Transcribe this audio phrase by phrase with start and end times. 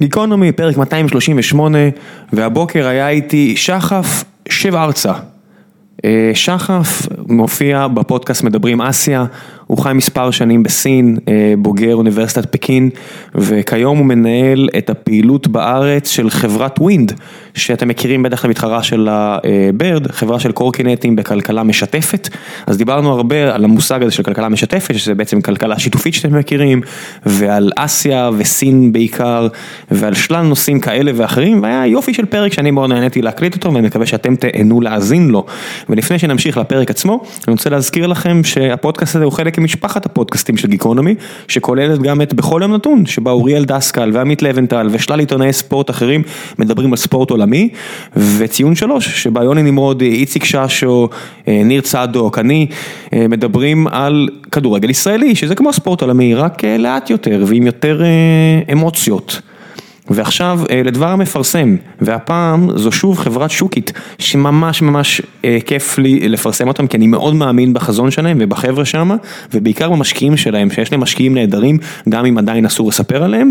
[0.00, 1.78] גיקונומי, פרק 238,
[2.32, 5.12] והבוקר היה איתי שחף שוורצה.
[6.04, 9.24] אה, שחף מופיע בפודקאסט מדברים אסיה,
[9.66, 12.90] הוא חי מספר שנים בסין, אה, בוגר אוניברסיטת פקין,
[13.34, 17.12] וכיום הוא מנהל את הפעילות בארץ של חברת Wind,
[17.56, 22.28] שאתם מכירים בטח למתחרה של ה Bird, חברה של קורקינטים בכלכלה משתפת,
[22.66, 26.80] אז דיברנו הרבה על המושג הזה של כלכלה משתפת, שזה בעצם כלכלה שיתופית שאתם מכירים,
[27.26, 29.48] ועל אסיה וסין בעיקר,
[29.90, 33.86] ועל שלל נושאים כאלה ואחרים, והיה יופי של פרק שאני מאוד נהניתי להקליט אותו, ואני
[33.86, 35.44] מקווה שאתם תהנו להאזין לו.
[35.88, 40.68] ולפני שנמשיך לפרק עצמו, אני רוצה להזכיר לכם שהפודקאסט הזה הוא חלק ממשפחת הפודקאסטים של
[40.68, 41.14] גיקונומי,
[41.48, 46.22] שכוללת גם את בכל יום נתון, שבה אוריאל דסקל ועמית לבנטל ושלל עיתונאי ספורט אחרים
[46.58, 47.45] מדברים על ספורט עולמי,
[48.16, 51.08] וציון שלוש, שבה יוני נמרוד, איציק ששו,
[51.48, 52.66] אה, ניר צדוק, אני,
[53.12, 58.02] אה, מדברים על כדורגל ישראלי, שזה כמו ספורט עולמי, רק אה, לאט יותר ועם יותר
[58.72, 59.40] אמוציות.
[60.10, 66.86] ועכשיו לדבר המפרסם, והפעם זו שוב חברת שוקית שממש ממש אה, כיף לי לפרסם אותם
[66.86, 69.10] כי אני מאוד מאמין בחזון שלהם ובחבר'ה שם
[69.54, 73.50] ובעיקר במשקיעים שלהם שיש להם משקיעים נהדרים גם אם עדיין אסור לספר עליהם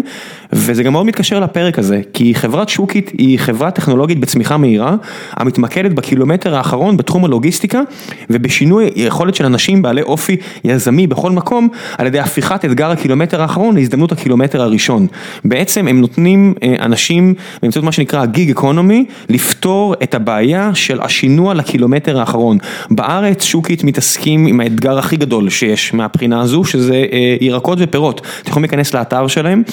[0.54, 4.96] וזה גם מאוד מתקשר לפרק הזה כי חברת שוקית היא חברה טכנולוגית בצמיחה מהירה
[5.32, 7.82] המתמקדת בקילומטר האחרון בתחום הלוגיסטיקה
[8.30, 13.76] ובשינוי יכולת של אנשים בעלי אופי יזמי בכל מקום על ידי הפיכת אתגר הקילומטר האחרון
[13.76, 15.08] להזדמנות הקילומטר הראשון.
[15.46, 21.54] בעצם הם נותנים אה, אנשים באמצעות מה שנקרא גיג אקונומי לפתור את הבעיה של השינוע
[21.54, 22.58] לקילומטר האחרון.
[22.92, 28.22] בארץ שוקית מתעסקים עם האתגר הכי גדול שיש מהבחינה הזו שזה אה, ירקות ופירות.
[28.42, 29.64] אתם יכולים להיכנס לאתר שלהם.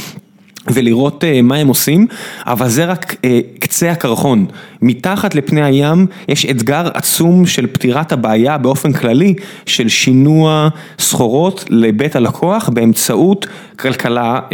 [0.66, 2.06] ולראות uh, מה הם עושים,
[2.46, 3.16] אבל זה רק uh,
[3.58, 4.46] קצה הקרחון.
[4.82, 9.34] מתחת לפני הים יש אתגר עצום של פתירת הבעיה באופן כללי,
[9.66, 10.68] של שינוע
[10.98, 13.46] סחורות לבית הלקוח באמצעות
[13.78, 14.52] כלכלה uh,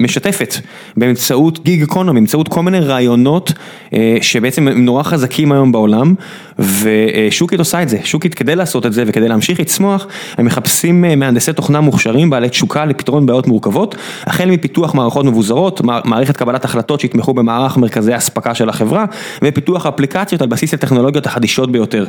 [0.00, 0.54] משתפת,
[0.96, 6.14] באמצעות גיג אקונומי, באמצעות כל מיני רעיונות uh, שבעצם הם נורא חזקים היום בעולם,
[6.58, 7.98] ושוקית עושה את זה.
[8.04, 10.06] שוקית כדי לעשות את זה וכדי להמשיך לצמוח,
[10.38, 13.94] הם מחפשים uh, מהנדסי תוכנה מוכשרים, בעלי תשוקה לפתרון בעיות מורכבות,
[14.26, 19.04] החל מפיתוח מערכות מבוזרות, מערכת קבלת החלטות שיתמכו במערך מרכזי האספקה של החברה
[19.42, 22.06] ופיתוח אפליקציות על בסיס הטכנולוגיות החדישות ביותר.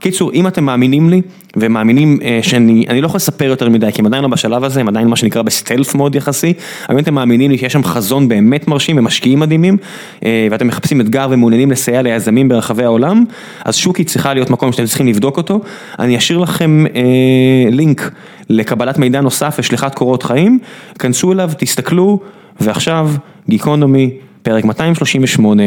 [0.00, 1.22] קיצור, אם אתם מאמינים לי
[1.56, 4.88] ומאמינים אה, שאני לא יכול לספר יותר מדי כי הם עדיין לא בשלב הזה, הם
[4.88, 6.52] עדיין מה שנקרא בסטלף מוד יחסי,
[6.88, 9.76] אבל אם אתם מאמינים לי שיש שם חזון באמת מרשים ומשקיעים מדהימים
[10.24, 13.24] אה, ואתם מחפשים אתגר ומעוניינים לסייע ליזמים ברחבי העולם,
[13.64, 15.60] אז שוקי צריכה להיות מקום שאתם צריכים לבדוק אותו.
[15.98, 18.10] אני אשאיר לכם אה, לינק
[18.48, 20.58] לקבלת מידע נוסף ושליחת קורות חיים,
[20.98, 22.20] כנסו אליו, תסתכלו.
[22.60, 23.10] ועכשיו,
[23.48, 25.62] גיקונומי, פרק 238,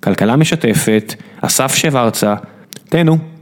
[0.00, 2.34] כלכלה משתפת, אסף שוורצה,
[2.88, 3.37] תהנו.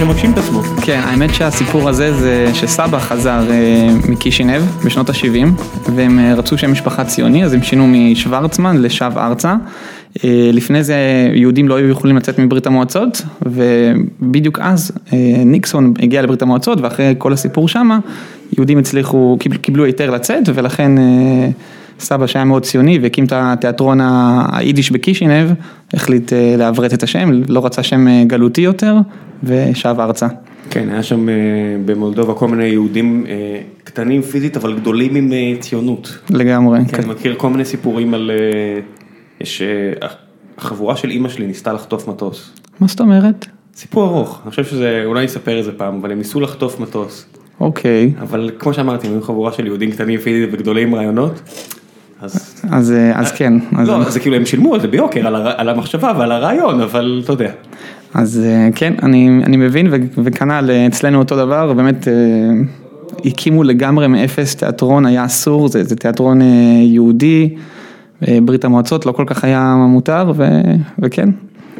[0.00, 0.62] שמגשים את עצמו.
[0.62, 5.62] כן, האמת שהסיפור הזה זה שסבא חזר אה, מקישינב בשנות ה-70,
[5.94, 9.56] והם אה, רצו שם משפחה ציוני, אז הם שינו משוורצמן לשב ארצה.
[10.24, 10.96] אה, לפני זה
[11.34, 14.92] יהודים לא היו יכולים לצאת מברית המועצות, ובדיוק אז
[15.44, 17.98] ניקסון הגיע לברית המועצות, ואחרי כל הסיפור שמה,
[18.56, 20.92] יהודים הצליחו, קיבלו היתר לצאת, ולכן...
[22.00, 23.98] סבא שהיה מאוד ציוני והקים את התיאטרון
[24.52, 25.50] היידיש בקישינב,
[25.94, 28.96] החליט אה, לעברת את השם, לא רצה שם אה, גלותי יותר,
[29.42, 30.26] ושב ארצה.
[30.70, 31.34] כן, היה שם אה,
[31.84, 33.26] במולדובה כל מיני יהודים
[33.84, 36.18] קטנים פיזית, אבל גדולים עם ציונות.
[36.30, 36.78] לגמרי.
[36.88, 38.30] כן, אני מכיר כל מיני סיפורים על...
[39.40, 39.62] יש...
[40.58, 42.52] החבורה של אימא שלי ניסתה לחטוף מטוס.
[42.80, 43.46] מה זאת אומרת?
[43.74, 47.26] סיפור ארוך, אני חושב שזה, אולי נספר את זה פעם, אבל הם ניסו לחטוף מטוס.
[47.60, 48.12] אוקיי.
[48.20, 51.40] אבל כמו שאמרתי, הם היו חבורה של יהודים קטנים פיזית וגדולים רעיונות.
[52.22, 53.52] אז, אז, אז כן.
[53.86, 55.26] לא, זה כאילו הם שילמו על זה ביוקר,
[55.56, 57.50] על המחשבה ועל הרעיון, אבל אתה יודע.
[58.14, 58.42] אז
[58.74, 59.86] כן, אני, אני מבין
[60.24, 62.08] וכנ"ל אצלנו אותו דבר, באמת
[63.24, 66.40] הקימו לגמרי מאפס תיאטרון, היה אסור, זה, זה תיאטרון
[66.82, 67.54] יהודי,
[68.22, 70.60] ברית המועצות לא כל כך היה מותר, ו,
[70.98, 71.28] וכן.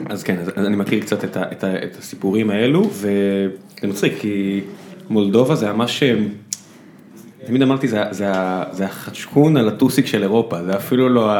[0.08, 4.12] אז כן, אז אני מכיר קצת את, ה, את, ה, את הסיפורים האלו, וזה מצחיק,
[4.20, 4.60] כי
[5.10, 6.02] מולדובה זה ממש...
[7.46, 8.32] תמיד אמרתי, זה זה,
[8.72, 11.30] זה החדשקון על הטוסיק של אירופה, זה אפילו לא,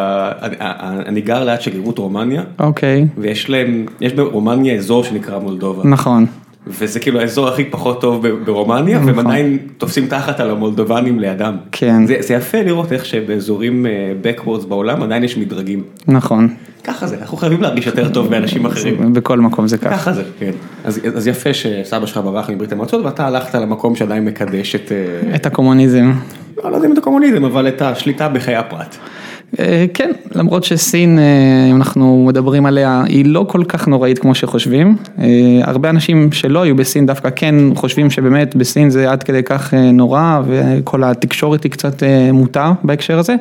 [1.07, 5.89] אני גר ליד שגרירות רומניה, אוקיי, ויש להם, יש ברומניה אזור שנקרא מולדובה.
[5.89, 6.27] נכון.
[6.67, 9.09] וזה כאילו האזור הכי פחות טוב ברומניה, נכון.
[9.09, 11.57] והם עדיין תופסים תחת על המולדובנים לידם.
[11.73, 12.07] כן.
[12.07, 13.87] זה זה יפה לראות איך שבאזורים
[14.23, 15.83] backwards בעולם עדיין יש מדרגים.
[16.09, 16.49] נכון.
[16.91, 19.13] ככה זה, אנחנו חייבים להרגיש יותר טוב מאנשים אחרים.
[19.15, 19.91] בכל מקום זה ככה.
[19.91, 20.51] ככה זה, כן.
[20.85, 24.93] אז, אז יפה שסבא שלך ברח מברית המועצות ואתה הלכת למקום שעדיין מקדש את...
[24.93, 26.13] אה, את הקומוניזם.
[26.57, 28.97] לא, לא יודע אם את הקומוניזם, אבל את השליטה בחיי הפרט.
[29.59, 34.35] אה, כן, למרות שסין, אה, אם אנחנו מדברים עליה, היא לא כל כך נוראית כמו
[34.35, 34.97] שחושבים.
[35.19, 39.75] אה, הרבה אנשים שלא היו בסין דווקא כן חושבים שבאמת בסין זה עד כדי כך
[39.75, 42.03] נורא וכל התקשורת היא קצת
[42.33, 43.37] מוטה בהקשר הזה.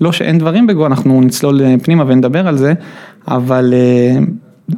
[0.00, 2.72] לא שאין דברים בגו, אנחנו נצלול פנימה ונדבר על זה,
[3.28, 3.74] אבל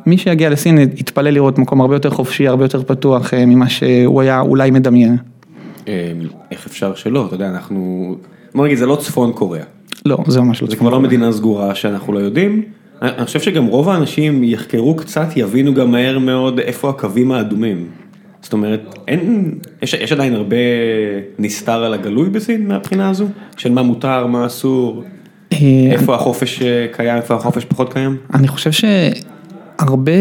[0.06, 4.40] מי שיגיע לסין יתפלא לראות מקום הרבה יותר חופשי, הרבה יותר פתוח ממה שהוא היה
[4.40, 5.16] אולי מדמיין.
[6.50, 8.14] איך אפשר שלא, אתה יודע, אנחנו,
[8.54, 9.75] בוא נגיד, זה לא צפון קוריאה.
[10.06, 10.68] לא, זה ממש לא.
[10.68, 12.62] זה כבר לא מדינה סגורה שאנחנו לא יודעים.
[13.02, 17.86] אני חושב שגם רוב האנשים יחקרו קצת, יבינו גם מהר מאוד איפה הקווים האדומים.
[18.42, 20.56] זאת אומרת, אין, יש, יש עדיין הרבה
[21.38, 23.26] נסתר על הגלוי בסין מהבחינה הזו?
[23.56, 25.04] של מה מותר, מה אסור,
[25.52, 25.58] אה,
[25.90, 28.16] איפה החופש אה, קיים, איפה החופש פחות קיים?
[28.34, 30.12] אני חושב שהרבה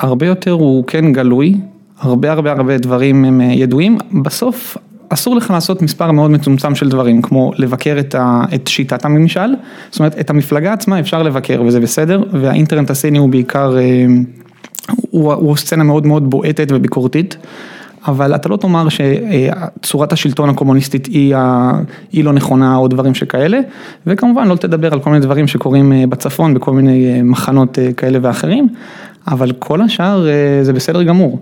[0.00, 1.54] הרבה יותר הוא כן גלוי,
[1.98, 4.76] הרבה הרבה הרבה דברים הם אה, ידועים, בסוף
[5.08, 9.54] אסור לך לעשות מספר מאוד מצומצם של דברים, כמו לבקר את, ה, את שיטת הממשל,
[9.90, 14.06] זאת אומרת את המפלגה עצמה אפשר לבקר וזה בסדר, והאינטרנט הסיני הוא בעיקר, אה,
[15.10, 17.36] הוא, הוא סצנה מאוד מאוד בועטת וביקורתית.
[18.06, 21.72] אבל אתה לא תאמר שצורת השלטון הקומוניסטית היא, ה...
[22.12, 23.60] היא לא נכונה או דברים שכאלה,
[24.06, 28.18] וכמובן לא תדבר על כל מיני דברים שקורים אה, בצפון בכל מיני אה, מחנות כאלה
[28.22, 28.68] ואחרים,
[29.26, 30.26] אבל כל השאר
[30.62, 31.38] זה בסדר גמור.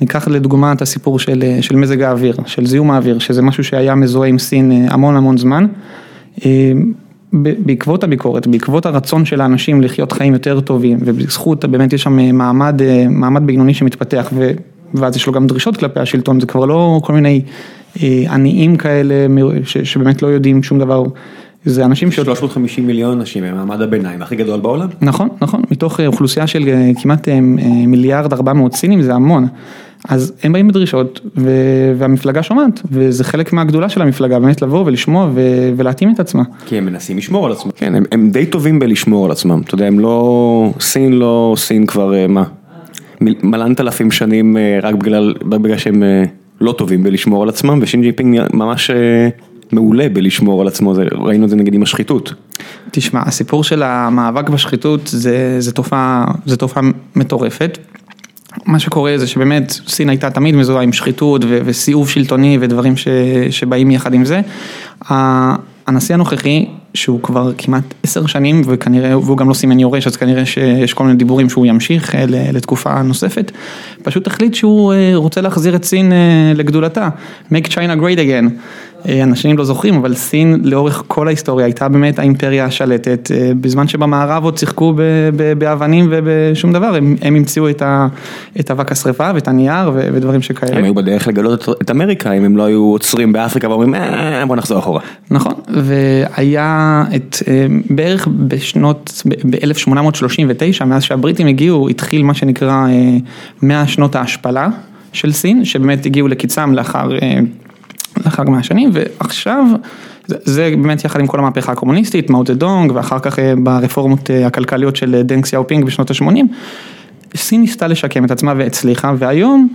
[0.00, 4.28] ניקח לדוגמה את הסיפור של, של מזג האוויר, של זיהום האוויר, שזה משהו שהיה מזוהה
[4.28, 5.66] עם סין אה, המון המון זמן.
[6.44, 6.72] אה,
[7.32, 12.32] בעקבות הביקורת, בעקבות הרצון של האנשים לחיות חיים יותר טובים, ובזכות באמת יש שם אה,
[12.32, 14.50] מעמד, מעמד בינוני שמתפתח, ו,
[14.94, 17.42] ואז יש לו גם דרישות כלפי השלטון, זה כבר לא כל מיני
[18.30, 19.14] עניים כאלה
[19.64, 21.04] ש, שבאמת לא יודעים שום דבר.
[21.64, 22.16] זה אנשים ש...
[22.16, 24.88] 350 מיליון אנשים הם מעמד הביניים הכי גדול בעולם.
[25.00, 26.68] נכון, נכון, מתוך אוכלוסייה של
[27.02, 27.28] כמעט
[27.86, 29.46] מיליארד 400 סינים זה המון.
[30.08, 31.20] אז הם באים בדרישות
[31.98, 35.28] והמפלגה שומעת, וזה חלק מהגדולה של המפלגה, באמת לבוא ולשמוע
[35.76, 36.42] ולהתאים את עצמה.
[36.66, 37.70] כי הם מנסים לשמור על עצמם.
[37.76, 41.86] כן, הם, הם די טובים בלשמור על עצמם, אתה יודע, הם לא, סין לא סין
[41.86, 42.44] כבר, אה, מה,
[43.20, 46.24] מלנת אלפים שנים אה, רק בגלל, רק בגלל שהם אה,
[46.60, 48.90] לא טובים בלשמור על עצמם, ושין פינג ממש
[49.72, 52.34] מעולה בלשמור על עצמו, זה, ראינו את זה נגיד עם השחיתות.
[52.90, 56.82] תשמע, הסיפור של המאבק בשחיתות זה, זה תופעה, זה תופעה
[57.16, 57.78] מטורפת.
[58.66, 63.08] מה שקורה זה שבאמת סין הייתה תמיד מזוהה עם שחיתות וסיאוב שלטוני ודברים ש,
[63.50, 64.40] שבאים יחד עם זה.
[65.86, 70.46] הנשיא הנוכחי, שהוא כבר כמעט עשר שנים וכנראה, והוא גם לא סימן יורש, אז כנראה
[70.46, 73.52] שיש כל מיני דיבורים שהוא ימשיך אה, לתקופה נוספת,
[74.02, 77.08] פשוט החליט שהוא אה, רוצה להחזיר את סין אה, לגדולתה,
[77.52, 78.50] make China great again.
[79.08, 83.88] אה, אנשים לא זוכרים, אבל סין לאורך כל ההיסטוריה הייתה באמת האימפריה השלטת, אה, בזמן
[83.88, 84.94] שבמערב עוד שיחקו
[85.58, 88.06] באבנים ובשום דבר, הם, הם המציאו את, ה,
[88.60, 90.78] את אבק השרפה ואת הנייר ודברים שכאלה.
[90.78, 94.56] הם היו בדרך לגלות את אמריקה, אם הם לא היו עוצרים באפריקה ואומרים, אה, בוא
[94.56, 95.00] נחזור אחורה.
[95.30, 97.36] נכון, והיה את,
[97.90, 102.86] בערך בשנות, ב-1839, מאז שהבריטים הגיעו, התחיל מה שנקרא
[103.62, 104.68] 100 שנות ההשפלה
[105.12, 107.08] של סין, שבאמת הגיעו לקיצם לאחר
[108.30, 109.64] לאחר מאה שנים, ועכשיו,
[110.26, 114.46] זה, זה באמת יחד עם כל המהפכה הקומוניסטית, מאו דונג, ואחר כך אה, ברפורמות אה,
[114.46, 116.24] הכלכליות של אה, דנג סיאופינג בשנות ה-80,
[117.36, 119.68] סין ניסתה לשקם את עצמה והצליחה, והיום,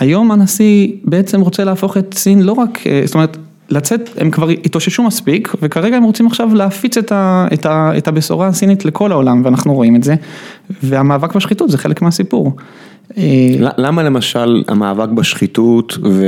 [0.00, 3.36] היום הנשיא בעצם רוצה להפוך את סין לא רק, זאת אומרת,
[3.70, 8.08] לצאת, הם כבר התאוששו מספיק, וכרגע הם רוצים עכשיו להפיץ את, ה, את, ה, את
[8.08, 10.14] הבשורה הסינית לכל העולם, ואנחנו רואים את זה,
[10.82, 12.56] והמאבק בשחיתות זה חלק מהסיפור.
[13.16, 16.24] אה, למה למשל המאבק בשחיתות ו...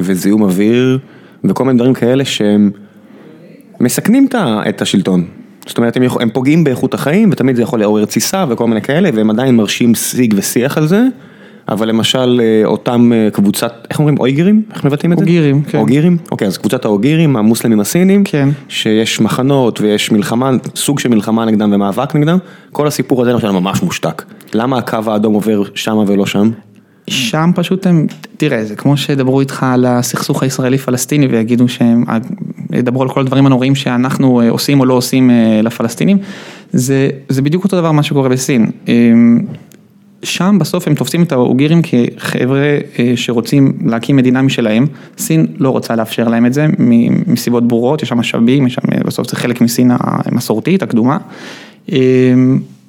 [0.00, 0.98] וזיהום אוויר
[1.44, 2.70] וכל מיני דברים כאלה שהם
[3.80, 4.26] מסכנים
[4.68, 5.24] את השלטון?
[5.66, 6.22] זאת אומרת הם, יכול...
[6.22, 9.94] הם פוגעים באיכות החיים ותמיד זה יכול לעורר תסיסה וכל מיני כאלה והם עדיין מרשים
[9.94, 11.02] שיג ושיח על זה.
[11.70, 14.62] אבל למשל אה, אותם אה, קבוצת, איך אומרים, אויגרים?
[14.74, 15.24] איך מבטאים את זה?
[15.24, 15.78] אוגירים, כן.
[15.78, 16.16] אוגירים?
[16.30, 18.48] אוקיי, אז קבוצת האוגירים, המוסלמים הסינים, כן.
[18.68, 22.38] שיש מחנות ויש מלחמה, סוג של מלחמה נגדם ומאבק נגדם,
[22.72, 24.22] כל הסיפור הזה למשל ממש מושתק.
[24.54, 26.50] למה הקו האדום עובר שם ולא שם?
[27.06, 32.04] שם פשוט הם, תראה, זה כמו שידברו איתך על הסכסוך הישראלי-פלסטיני ויגידו שהם,
[32.72, 35.30] ידברו על כל הדברים הנוראים שאנחנו אה, עושים או לא עושים
[35.62, 36.18] לפלסטינים,
[36.72, 38.70] זה, זה בדיוק אותו דבר מה שקורה בסין.
[40.22, 44.86] שם בסוף הם תופסים את האוגירים כחבר'ה אה, שרוצים להקים מדינה משלהם,
[45.18, 46.66] סין לא רוצה לאפשר להם את זה
[47.26, 51.18] מסיבות ברורות, יש שם משאבים, יש שם, בסוף זה חלק מסין המסורתית, הקדומה.
[51.92, 51.98] אה,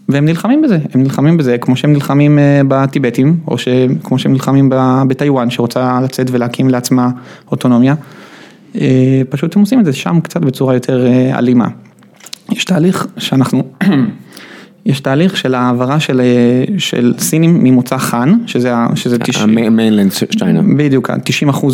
[0.10, 3.56] והם נלחמים בזה, הם נלחמים בזה כמו שהם נלחמים אה, בטיבטים, או
[4.04, 4.70] כמו שהם נלחמים
[5.08, 7.10] בטיוואן שרוצה לצאת ולהקים לעצמה
[7.52, 7.96] אוטונומיה.
[9.30, 11.68] פשוט הם עושים את זה שם קצת בצורה יותר אלימה.
[12.52, 13.64] יש תהליך שאנחנו
[14.86, 16.22] יש תהליך של העברה של,
[16.78, 20.62] של סינים ממוצא חאן, שזה, שזה המיינלנד צ'יינה.
[20.78, 21.14] בדיוק, 90%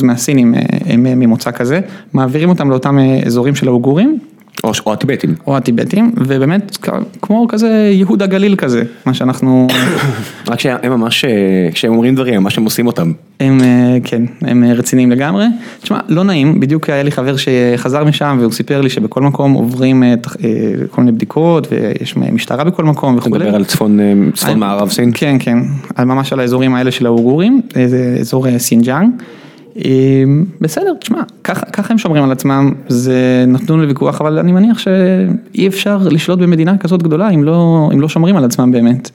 [0.03, 0.53] מהסינים
[0.85, 1.79] הם ממוצא כזה,
[2.13, 4.19] מעבירים אותם לאותם אזורים של האוגורים.
[4.63, 5.35] או, או הטיבטים.
[5.47, 6.77] או הטיבטים, ובאמת
[7.21, 9.67] כמו כזה יהודה גליל כזה, מה שאנחנו...
[10.47, 11.25] רק שהם ממש,
[11.73, 13.11] כשהם אומרים דברים, ממש הם עושים אותם.
[13.39, 13.59] הם,
[14.03, 15.45] כן, הם רציניים לגמרי.
[15.81, 20.03] תשמע, לא נעים, בדיוק היה לי חבר שחזר משם והוא סיפר לי שבכל מקום עוברים
[20.91, 23.35] כל מיני בדיקות ויש משטרה בכל מקום וכולי.
[23.35, 23.99] אתה מדבר על צפון,
[24.33, 25.11] צפון מערב סין?
[25.13, 25.57] כן, כן,
[25.99, 27.61] ממש על האזורים האלה של האוגורים,
[28.21, 29.09] אזור סינג'אנג.
[30.61, 35.97] בסדר, תשמע, ככה הם שומרים על עצמם, זה נתון לוויכוח, אבל אני מניח שאי אפשר
[36.11, 39.09] לשלוט במדינה כזאת גדולה אם לא, אם לא שומרים על עצמם באמת.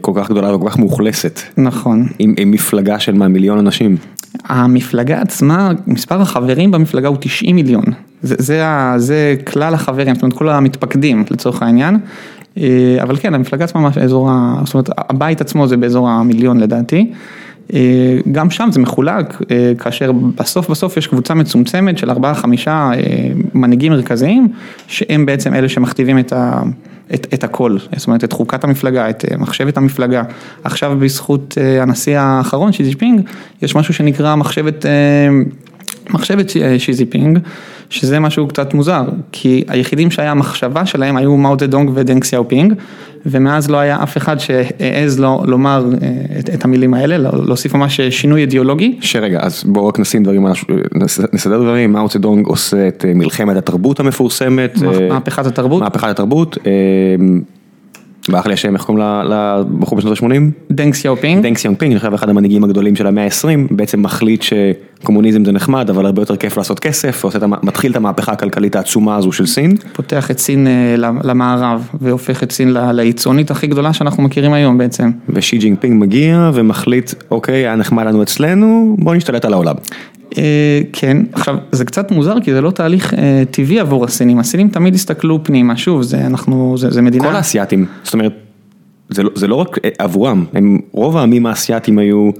[0.00, 1.40] כל כך גדולה וכל כך מאוכלסת.
[1.56, 2.06] נכון.
[2.18, 3.96] עם, עם מפלגה של מה, מיליון אנשים.
[4.44, 7.84] המפלגה עצמה, מספר החברים במפלגה הוא 90 מיליון.
[8.22, 8.62] זה, זה,
[8.96, 11.98] זה כלל החברים, זאת אומרת כל המתפקדים לצורך העניין.
[13.02, 14.30] אבל כן, המפלגה עצמה, אזור,
[14.64, 17.12] זאת אומרת, הבית עצמו זה באזור המיליון לדעתי.
[18.32, 19.42] גם שם זה מחולק,
[19.78, 22.90] כאשר בסוף בסוף יש קבוצה מצומצמת של ארבעה חמישה
[23.54, 24.48] מנהיגים מרכזיים,
[24.86, 26.62] שהם בעצם אלה שמכתיבים את ה...
[27.14, 30.22] את, את הכל, זאת אומרת את חוקת המפלגה, את מחשבת המפלגה.
[30.64, 33.20] עכשיו בזכות הנשיא האחרון שי ג'ינפינג,
[33.62, 34.86] יש משהו שנקרא מחשבת,
[36.10, 37.38] מחשבת שי ג'ינפינג,
[37.90, 42.74] שזה משהו קצת מוזר, כי היחידים שהיה המחשבה שלהם היו מאו דדונג ודנג סיאופינג,
[43.26, 45.84] ומאז לא היה אף אחד שהעז לא, לומר
[46.38, 48.98] את, את המילים האלה, להוסיף ממש שינוי אידיאולוגי.
[49.00, 50.46] שרגע, אז בואו רק נשים דברים,
[51.32, 54.78] נסדר דברים, מאו דדונג עושה את מלחמת התרבות המפורסמת.
[55.10, 55.82] מהפכת התרבות.
[55.82, 56.58] מהפכת התרבות.
[58.28, 60.72] ברח לי השם, איך קוראים לבחור בשנות ה-80?
[60.72, 61.42] דנג סיאופינג.
[61.42, 65.90] דנג סיאופינג, אני חושב אחד המנהיגים הגדולים של המאה ה-20, בעצם מחליט שקומוניזם זה נחמד,
[65.90, 67.24] אבל הרבה יותר כיף לעשות כסף,
[67.62, 69.74] מתחיל את המהפכה הכלכלית העצומה הזו של סין.
[69.92, 70.66] פותח את סין
[71.24, 75.10] למערב, והופך את סין ליצואנית הכי גדולה שאנחנו מכירים היום בעצם.
[75.28, 79.74] ושי ג'ינפינג מגיע ומחליט, אוקיי, היה נחמד לנו אצלנו, בוא נשתלט על העולם.
[80.92, 83.14] כן, עכשיו זה קצת מוזר כי זה לא תהליך
[83.50, 87.28] טבעי עבור הסינים, הסינים תמיד הסתכלו פנימה, שוב, זה אנחנו, זה מדינה.
[87.28, 88.32] כל האסייתים, זאת אומרת,
[89.08, 92.30] זה לא, זה לא רק עבורם, הם, רוב העמים האסייתים היו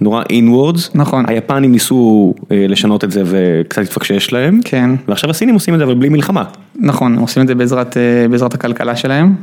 [0.00, 5.74] נורא inwards, נכון, היפנים ניסו לשנות את זה וקצת התפקשש להם, כן, ועכשיו הסינים עושים
[5.74, 6.44] את זה אבל בלי מלחמה.
[6.80, 7.96] נכון, הם עושים את זה בעזרת,
[8.30, 9.34] בעזרת הכלכלה שלהם,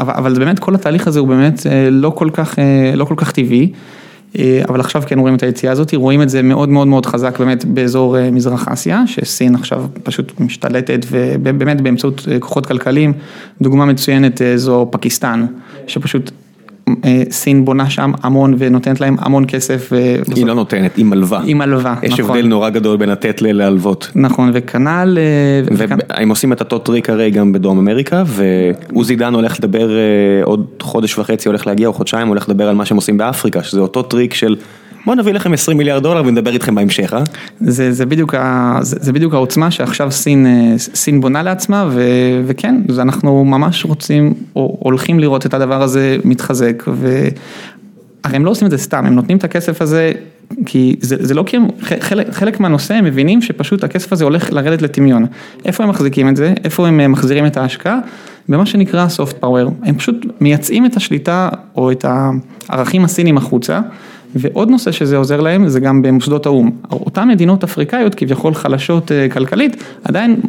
[0.00, 2.58] אבל, אבל באמת כל התהליך הזה הוא באמת לא כל כך,
[2.94, 3.72] לא כל כך טבעי.
[4.68, 7.64] אבל עכשיו כן רואים את היציאה הזאת, רואים את זה מאוד מאוד מאוד חזק באמת
[7.64, 13.12] באזור מזרח אסיה, שסין עכשיו פשוט משתלטת ובאמת באמצעות כוחות כלכליים,
[13.60, 15.46] דוגמה מצוינת זו פקיסטן,
[15.86, 16.30] שפשוט
[17.30, 19.92] סין בונה שם המון ונותנת להם המון כסף.
[20.34, 21.40] היא לא נותנת, היא מלווה.
[21.42, 22.08] היא מלווה, נכון.
[22.08, 24.10] יש הבדל נורא גדול בין לתת להלוות.
[24.14, 25.18] נכון, וכנ"ל.
[25.76, 29.90] והם עושים את אותו טריק הרי גם בדרום אמריקה, ועוזי דן הולך לדבר
[30.44, 33.80] עוד חודש וחצי, הולך להגיע, או חודשיים, הולך לדבר על מה שהם עושים באפריקה, שזה
[33.80, 34.56] אותו טריק של...
[35.06, 37.22] בוא נביא לכם 20 מיליארד דולר ונדבר איתכם בהמשך, אה?
[37.60, 38.34] זה, זה, בדיוק,
[38.80, 40.46] זה, זה בדיוק העוצמה שעכשיו סין,
[40.78, 42.02] סין בונה לעצמה ו,
[42.46, 48.66] וכן, אנחנו ממש רוצים או הולכים לראות את הדבר הזה מתחזק והרי הם לא עושים
[48.66, 50.12] את זה סתם, הם נותנים את הכסף הזה
[50.66, 51.66] כי זה, זה לא כי הם,
[52.00, 55.26] חלק, חלק מהנושא הם מבינים שפשוט הכסף הזה הולך לרדת לטמיון.
[55.64, 56.54] איפה הם מחזיקים את זה?
[56.64, 57.98] איפה הם מחזירים את ההשקעה?
[58.48, 62.04] במה שנקרא soft power, הם פשוט מייצאים את השליטה או את
[62.68, 63.80] הערכים הסינים החוצה.
[64.34, 69.84] ועוד נושא שזה עוזר להם זה גם במוסדות האו"ם, אותן מדינות אפריקאיות כביכול חלשות כלכלית
[70.04, 70.40] עדיין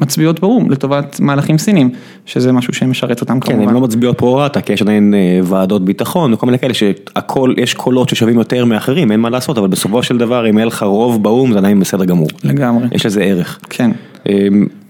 [0.00, 1.90] מצביעות באו"ם לטובת מהלכים סינים,
[2.26, 3.68] שזה משהו שמשרת אותם כן, כמובן.
[3.68, 7.74] הן לא מצביעות פרו רטה כי יש עדיין ועדות ביטחון וכל מיני כאלה שהכל, יש
[7.74, 11.22] קולות ששווים יותר מאחרים, אין מה לעשות, אבל בסופו של דבר אם יהיה לך רוב
[11.22, 12.28] באו"ם זה עדיין בסדר גמור.
[12.44, 12.86] לגמרי.
[12.92, 13.58] יש לזה ערך.
[13.70, 13.90] כן.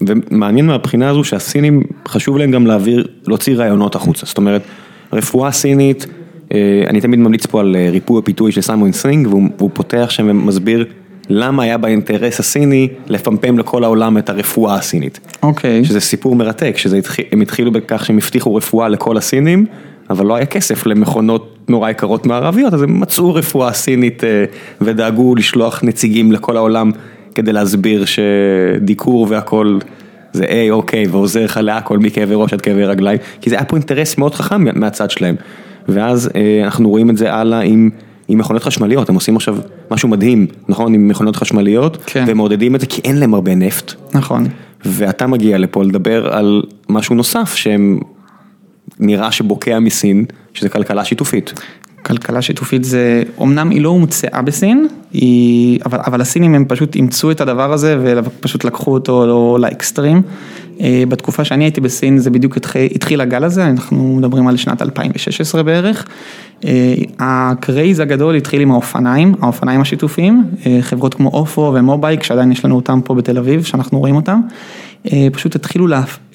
[0.01, 4.61] ומעניין מהבחינה הזו שהסינים חשוב להם גם להעביר, להוציא רעיונות החוצה, זאת אומרת
[5.13, 6.07] רפואה סינית.
[6.87, 10.85] אני תמיד ממליץ פה על ריפוי או פיתוי של סיימון סינג והוא פותח שם ומסביר
[11.29, 15.19] למה היה באינטרס הסיני לפמפם לכל העולם את הרפואה הסינית.
[15.43, 15.85] אוקיי.
[15.85, 19.65] שזה סיפור מרתק, שהם התחילו בכך שהם הבטיחו רפואה לכל הסינים,
[20.09, 24.23] אבל לא היה כסף למכונות נורא יקרות מערביות, אז הם מצאו רפואה סינית
[24.81, 26.91] ודאגו לשלוח נציגים לכל העולם
[27.35, 29.77] כדי להסביר שדיקור והכל
[30.33, 33.75] זה איי אוקיי ועוזר לך להכל מכאבי ראש עד כאבי רגליים, כי זה היה פה
[33.75, 35.35] אינטרס מאוד חכם מהצד שלהם.
[35.87, 36.29] ואז
[36.63, 37.89] אנחנו רואים את זה הלאה עם
[38.27, 39.57] עם מכונות חשמליות, הם עושים עכשיו
[39.91, 40.93] משהו מדהים, נכון?
[40.93, 42.25] עם מכונות חשמליות, כן.
[42.27, 43.93] ומעודדים את זה כי אין להם הרבה נפט.
[44.13, 44.47] נכון.
[44.85, 47.99] ואתה מגיע לפה לדבר על משהו נוסף שהם
[48.99, 51.53] נראה שבוקע מסין, שזה כלכלה שיתופית.
[52.05, 57.31] כלכלה שיתופית זה, אמנם היא לא הומצאה בסין, היא, אבל, אבל הסינים הם פשוט אימצו
[57.31, 60.17] את הדבר הזה ופשוט לקחו אותו לאקסטרים.
[60.17, 60.21] אה,
[61.09, 62.57] בתקופה שאני הייתי בסין זה בדיוק
[62.95, 66.07] התחיל הגל הזה, אנחנו מדברים על שנת 2016 בערך.
[66.65, 72.51] אה, ה craze הגדול התחיל עם האופניים, האופניים השיתופיים, אה, חברות כמו אופו ומובייק, שעדיין
[72.51, 74.41] יש לנו אותם פה בתל אביב, שאנחנו רואים אותם.
[75.33, 75.87] פשוט התחילו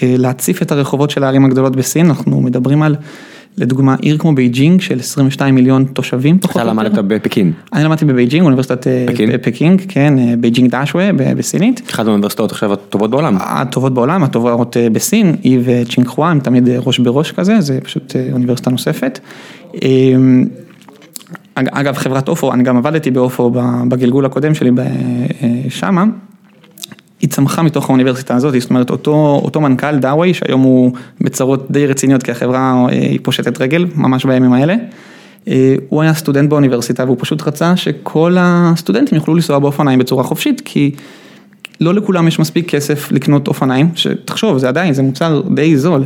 [0.02, 2.96] להציף את הרחובות של הערים הגדולות בסין, אנחנו מדברים על
[3.58, 6.72] לדוגמה עיר כמו בייג'ינג של 22 מיליון תושבים פחות או יותר.
[6.72, 7.52] אתה למדת בפקין.
[7.72, 11.82] אני למדתי בבייג'ינג, אוניברסיטת אה, פקין, פקינג, כן, אה, zh: 北京大学 בסינית.
[11.90, 13.36] אחת האוניברסיטאות עכשיו הטובות בעולם.
[13.40, 18.70] הטובות בעולם, הטובות אה, בסין, היא וצ'ינגחואה הם תמיד ראש בראש כזה, זה פשוט אוניברסיטה
[18.70, 19.18] נוספת.
[21.54, 23.50] אגב חברת אופו, אני גם עבדתי באופו
[23.88, 24.70] בגלגול הקודם שלי
[25.68, 26.04] שמה.
[27.20, 31.86] היא צמחה מתוך האוניברסיטה הזאת, זאת אומרת אותו, אותו מנכ"ל דאווי שהיום הוא בצרות די
[31.86, 34.74] רציניות כי החברה אה, היא פושטת רגל ממש בימים האלה.
[35.48, 40.62] אה, הוא היה סטודנט באוניברסיטה והוא פשוט רצה שכל הסטודנטים יוכלו לנסוע באופניים בצורה חופשית
[40.64, 40.90] כי
[41.80, 46.04] לא לכולם יש מספיק כסף לקנות אופניים, שתחשוב זה עדיין, זה מוצר די זול.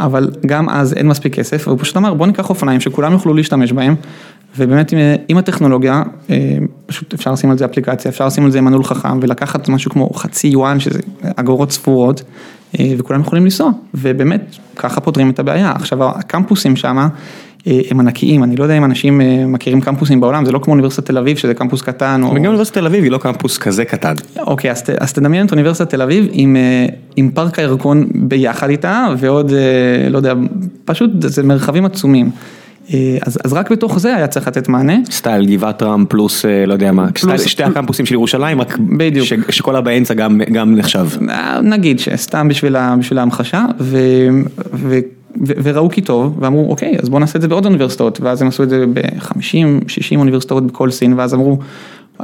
[0.00, 3.72] אבל גם אז אין מספיק כסף, והוא פשוט אמר בוא ניקח אופניים שכולם יוכלו להשתמש
[3.72, 3.94] בהם,
[4.58, 6.56] ובאמת עם, עם הטכנולוגיה, אה,
[6.86, 10.10] פשוט אפשר לשים על זה אפליקציה, אפשר לשים על זה מנעול חכם ולקחת משהו כמו
[10.14, 10.98] חצי יואן, שזה
[11.36, 12.22] אגורות ספורות,
[12.78, 15.72] אה, וכולם יכולים לנסוע, ובאמת ככה פותרים את הבעיה.
[15.74, 17.08] עכשיו הקמפוסים שם
[17.66, 21.06] אה, הם ענקיים, אני לא יודע אם אנשים מכירים קמפוסים בעולם, זה לא כמו אוניברסיטת
[21.06, 22.22] תל אביב שזה קמפוס קטן.
[22.22, 22.28] או...
[22.28, 24.14] גם אוניברסיטת תל אביב היא לא קמפוס כזה קטן.
[24.38, 26.56] אוקיי, אז, אז תדמיין את אוניברסיטת תל אביב עם,
[27.16, 29.52] עם פארק הירקון ביחד איתה, ועוד,
[30.10, 30.34] לא יודע,
[30.84, 32.30] פשוט זה מרחבים עצומים.
[32.92, 34.96] אה, אז, אז רק בתוך זה היה צריך לתת מענה.
[35.10, 38.78] סטייל גבעת רם פלוס אה, לא יודע מה, פלוס, סטייל שתי הקמפוסים של ירושלים, רק
[38.78, 39.26] בדיוק.
[39.26, 41.06] ש, שכל הבאמצע גם, גם נחשב.
[41.30, 43.98] אה, נגיד שסתם בשביל, בשביל ההמחשה, ו,
[44.74, 44.98] ו,
[45.46, 48.48] ו, וראו כי טוב, ואמרו אוקיי, אז בואו נעשה את זה בעוד אוניברסיטאות, ואז הם
[48.48, 51.58] עשו את זה ב-50-60 אוניברסיטאות בכל סין, ואז אמרו,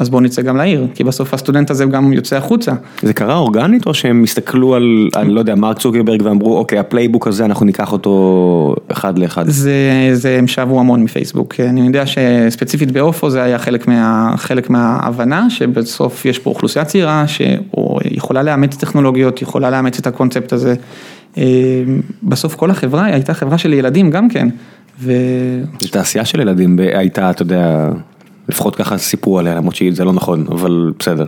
[0.01, 2.73] אז בואו נצא גם לעיר, כי בסוף הסטודנט הזה גם יוצא החוצה.
[3.03, 6.84] זה קרה אורגנית או שהם הסתכלו על, אני לא יודע, מרק צוקרברג ואמרו, אוקיי, ה
[6.84, 9.49] playbook הזה, אנחנו ניקח אותו אחד לאחד.
[9.49, 11.55] זה, זה הם שאבו המון מפייסבוק.
[11.61, 17.25] אני יודע שספציפית באופו זה היה חלק, מה, חלק מההבנה, שבסוף יש פה אוכלוסייה צעירה,
[17.27, 20.75] שיכולה לאמץ טכנולוגיות, יכולה לאמץ את הקונספט הזה.
[21.39, 21.45] אה,
[22.23, 24.49] בסוף כל החברה הייתה חברה של ילדים גם כן.
[25.01, 25.13] ו...
[25.81, 27.89] זו תעשייה של ילדים הייתה, אתה יודע...
[28.51, 31.25] לפחות ככה סיפרו עליה, למרות שזה לא נכון, אבל בסדר.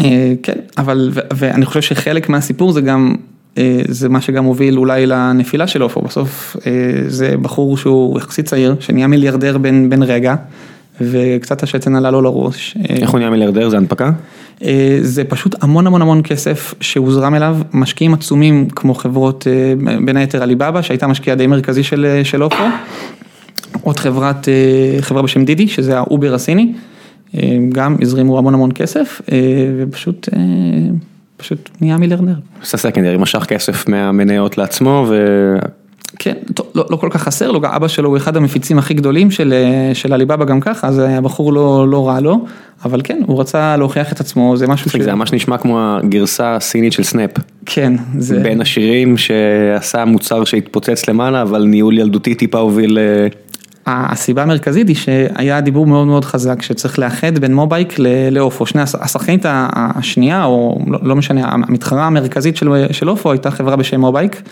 [0.00, 3.14] אה, כן, אבל, ואני חושב שחלק מהסיפור זה גם,
[3.58, 6.72] אה, זה מה שגם הוביל אולי לנפילה של אופו, בסוף אה,
[7.06, 10.34] זה בחור שהוא יחסית צעיר, שנהיה מיליארדר בן, בן רגע,
[11.00, 12.76] וקצת השצן עלה לו לראש.
[12.88, 13.68] איך הוא נהיה מיליארדר?
[13.68, 14.10] זה הנפקה?
[15.00, 19.46] זה פשוט המון המון המון כסף שהוזרם אליו, משקיעים עצומים כמו חברות,
[20.04, 22.64] בין היתר עליבאבא, שהייתה משקיעה די מרכזי של, של אופו.
[23.82, 26.72] עוד חברת, אה, חברה בשם דידי, שזה האובר הסיני,
[27.34, 29.38] אה, גם הזרימו המון המון כסף, אה,
[29.78, 30.28] ופשוט,
[31.36, 32.34] פשוט נהיה מיליארנר.
[32.62, 35.56] עשה secondary, משך כסף מהמניות לעצמו ו...
[36.18, 39.30] כן, טוב, לא, לא כל כך חסר לו, אבא שלו הוא אחד המפיצים הכי גדולים
[39.30, 39.54] של,
[39.94, 42.44] של עליבאבא גם ככה, אז הבחור לא, לא רע לו,
[42.84, 44.96] אבל כן, הוא רצה להוכיח את עצמו, זה משהו ש...
[44.96, 47.30] זה ממש נשמע כמו הגרסה הסינית של סנאפ.
[47.66, 48.40] כן, זה...
[48.40, 52.98] בין השירים שעשה מוצר שהתפוצץ למעלה, אבל ניהול ילדותי טיפה הוביל...
[53.90, 57.98] הסיבה המרכזית היא שהיה דיבור מאוד מאוד חזק שצריך לאחד בין מובייק
[58.30, 63.76] לאופו, שני השחקנית השנייה או לא, לא משנה, המתחרה המרכזית של, של אופו הייתה חברה
[63.76, 64.42] בשם מובייק,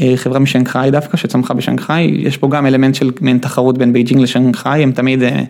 [0.00, 4.20] אה, חברה משנגחאי דווקא שצמחה בשנגחאי, יש פה גם אלמנט של מעין תחרות בין בייג'ינג
[4.20, 5.42] לשנגחאי, הם תמיד אה,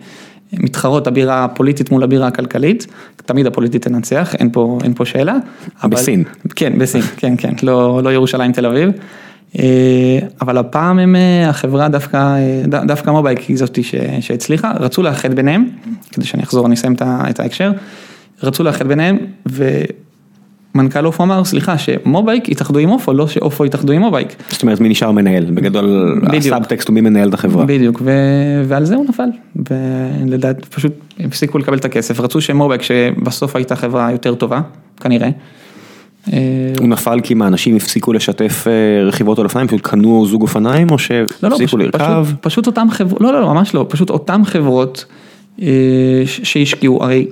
[0.53, 2.87] מתחרות הבירה הפוליטית מול הבירה הכלכלית,
[3.25, 5.35] תמיד הפוליטית תנצח, אין פה, אין פה שאלה.
[5.83, 6.19] בסין.
[6.19, 8.89] אבל, כן, בסין, כן, כן, לא, לא ירושלים תל אביב.
[9.55, 13.83] אה, אבל הפעם הם, אה, החברה דווקא, אה, דווקא מובייק היא זאתי
[14.19, 15.65] שהצליחה, רצו לאחד ביניהם,
[16.11, 17.71] כדי שאני אחזור, אני אסיים את ההקשר,
[18.43, 24.01] רצו לאחד ביניהם, ומנכ"ל אופו אמר, סליחה, שמובייק יתאחדו עם אופו, לא שאופו יתאחדו עם
[24.01, 24.35] מובייק.
[24.49, 25.45] זאת אומרת, מי נשאר מנהל?
[25.45, 27.65] בגדול, הסאבטקסט הוא מי מנהל את החברה.
[27.65, 28.11] בדיוק, ו...
[28.67, 29.29] ועל זה הוא נפל,
[30.25, 34.61] ולדעת, פשוט הפסיקו לקבל את הכסף, רצו שמובייק, שבסוף הייתה חברה יותר טובה,
[35.01, 35.29] כנראה.
[36.33, 36.39] אה,
[36.79, 40.91] הוא נפל כי מה, אנשים הפסיקו לשתף אה, רכיבות על אופניים, פשוט קנו זוג אופניים
[40.91, 42.25] או שהפסיקו לא, לא, לרכב?
[42.25, 45.05] פשוט, פשוט אותם חברות, לא, לא, לא, ממש לא, פשוט אותם חברות
[45.61, 45.67] אה,
[46.25, 47.27] שהשקיעו, הרי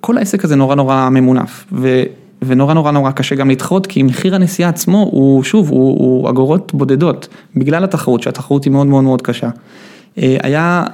[0.00, 2.02] כל העסק הזה נורא נורא ממונף, ו,
[2.42, 6.74] ונורא נורא נורא קשה גם להתחרות, כי מחיר הנסיעה עצמו הוא, שוב, הוא, הוא אגורות
[6.74, 9.48] בודדות, בגלל התחרות, שהתחרות היא מאוד מאוד מאוד קשה.
[10.16, 10.84] היה,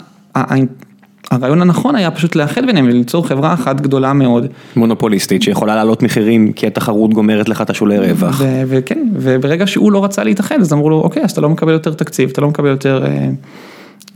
[1.30, 4.46] הרעיון הנכון היה פשוט לאחד ביניהם וליצור חברה אחת גדולה מאוד.
[4.76, 8.42] מונופוליסטית שיכולה לעלות מחירים כי התחרות גומרת לך את השולי רווח.
[8.68, 11.94] וכן, וברגע שהוא לא רצה להתאחד אז אמרו לו אוקיי אז אתה לא מקבל יותר
[11.94, 13.28] תקציב, אתה לא מקבל יותר אה,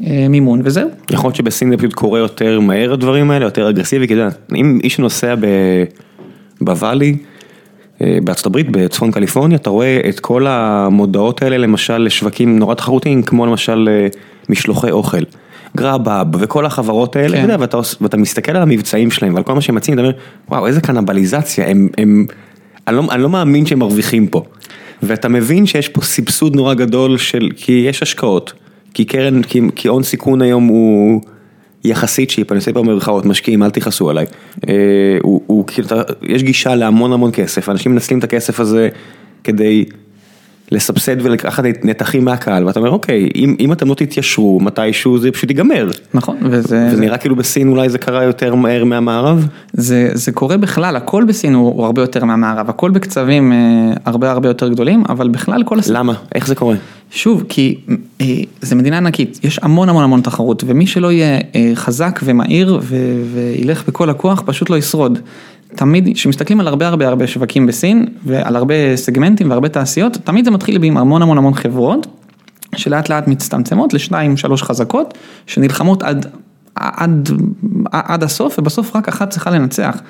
[0.07, 0.89] אה, מימון וזהו.
[1.11, 4.15] יכול להיות שבסין זה פשוט קורה יותר מהר הדברים האלה, יותר אגרסיבי, כי
[4.55, 5.35] אם איש נוסע
[6.61, 7.17] בוואלי.
[8.03, 13.23] אה, בארצות הברית, בצפון קליפורניה, אתה רואה את כל המודעות האלה למשל לשווקים נורא תחרותיים,
[13.23, 14.07] כמו למשל אה,
[14.49, 15.23] משלוחי אוכל.
[15.77, 17.35] גראבאב וכל החברות האלה, כן.
[17.35, 20.19] אתה יודע, ואתה, ואתה מסתכל על המבצעים שלהם ועל כל מה שהם מציעים, אתה אומר,
[20.49, 22.27] וואו, איזה קנבליזציה, הם, הם,
[22.89, 24.43] אני לא, אני לא מאמין שהם מרוויחים פה.
[25.03, 28.53] ואתה מבין שיש פה סבסוד נורא גדול של, כי יש השקעות,
[28.95, 31.21] כי קרן, כי, כי הון סיכון היום הוא
[31.85, 34.27] יחסית שיפ, אני עושה פה במרכאות, משקיעים, אל תכעסו עליי.
[34.69, 34.75] אה,
[35.23, 35.89] הוא, הוא, כאילו,
[36.23, 38.89] יש גישה להמון המון כסף, אנשים מנצלים את הכסף הזה
[39.45, 39.85] כדי
[40.73, 45.51] לסבסד ולקחת נתחים מהקהל, ואתה אומר, אוקיי, אם, אם אתם לא תתיישרו מתישהו זה פשוט
[45.51, 45.91] ייגמר.
[46.15, 46.59] נכון, וזה...
[46.59, 49.47] וזה זה- נראה כאילו בסין אולי זה קרה יותר מהר מהמערב?
[49.73, 53.59] זה, זה קורה בכלל, הכל בסין הוא, הוא הרבה יותר מהמערב, הכל בקצבים אה,
[54.05, 56.15] הרבה הרבה יותר גדולים, אבל בכלל כל הסיפור, למה?
[56.35, 56.75] איך זה קורה?
[57.11, 57.79] שוב, כי
[58.21, 58.27] אה,
[58.61, 62.97] זה מדינה ענקית, יש המון המון המון תחרות, ומי שלא יהיה אה, חזק ומהיר ו,
[63.35, 65.19] וילך בכל הכוח, פשוט לא ישרוד.
[65.75, 70.51] תמיד, כשמסתכלים על הרבה הרבה הרבה שווקים בסין, ועל הרבה סגמנטים והרבה תעשיות, תמיד זה
[70.51, 72.07] מתחיל עם המון המון המון חברות,
[72.77, 76.27] שלאט לאט מצטמצמות לשתיים שלוש חזקות, שנלחמות עד,
[76.75, 77.29] עד,
[77.93, 80.01] עד הסוף, ובסוף רק אחת צריכה לנצח.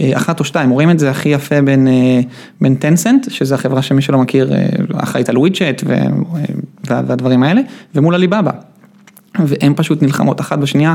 [0.00, 2.20] אה, אחת או שתיים, רואים את זה הכי יפה בין, אה,
[2.60, 5.82] בין טנסנט, שזה החברה שמי שלא מכיר, אה, אחראית על ווידג'ט
[6.84, 7.60] והדברים האלה,
[7.94, 8.50] ומול עליבאבא.
[9.38, 10.94] והן פשוט נלחמות אחת בשנייה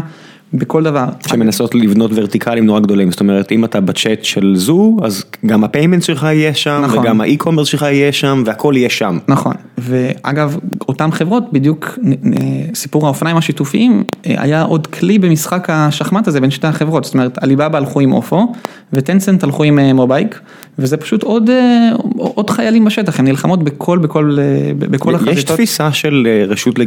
[0.53, 1.05] בכל דבר.
[1.27, 5.68] שמנסות לבנות verticals נורא גדולים, זאת אומרת אם אתה בצ'אט של זו, אז גם ה
[5.68, 6.99] payment שלך יהיה שם, נכון.
[6.99, 9.17] וגם ה e-commerce שלך יהיה שם, והכל יהיה שם.
[9.27, 10.57] נכון, ואגב,
[10.89, 11.99] אותן חברות, בדיוק
[12.73, 17.43] סיפור האופניים השיתופיים, אה, היה עוד כלי במשחק השחמט הזה בין שתי החברות, זאת אומרת,
[17.43, 18.53] עליבאבא הלכו עם אופו,
[18.93, 20.39] וטנסנט הלכו עם אה, מובייק,
[20.79, 24.37] וזה פשוט עוד, אה, עוד חיילים בשטח, הן נלחמות בכל, בכל,
[24.77, 25.37] בכל החזיתות.
[25.37, 26.79] יש תפיסה של רשות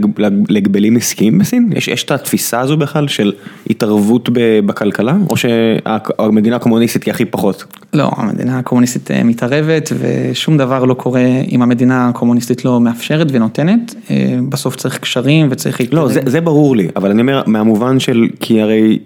[0.49, 1.71] להגבלים עסקיים בסין?
[1.77, 3.33] יש, יש את התפיסה הזו בכלל של
[3.71, 4.29] התערבות
[4.67, 5.17] בכלכלה?
[5.31, 7.65] או שהמדינה הקומוניסטית היא הכי פחות?
[7.93, 13.95] לא, המדינה הקומוניסטית אה, מתערבת ושום דבר לא קורה אם המדינה הקומוניסטית לא מאפשרת ונותנת,
[14.11, 15.81] אה, בסוף צריך קשרים וצריך...
[15.93, 18.99] לא, זה, זה ברור לי, אבל אני אומר מהמובן של, כי הרי,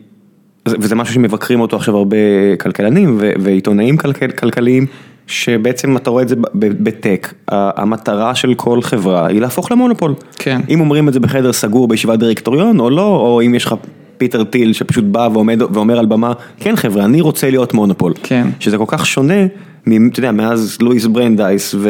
[0.69, 2.17] זה- וזה משהו שמבקרים אותו עכשיו הרבה
[2.61, 4.87] כלכלנים ו- ועיתונאים כלכל, כלכליים,
[5.27, 10.15] שבעצם אתה רואה את זה ב tech, המטרה של כל חברה היא להפוך למונופול.
[10.39, 10.61] כן.
[10.69, 13.75] אם אומרים את זה בחדר סגור בישיבת דירקטוריון או לא, או אם יש לך
[14.19, 18.13] פיטר טיל שפשוט בא ועומד ואומר על במה, כן חבר'ה, אני רוצה להיות מונופול.
[18.23, 18.47] כן.
[18.61, 19.47] שזה כל כך שונה,
[19.87, 21.89] מ- אתה יודע, מאז לואיס ברנדייס ו-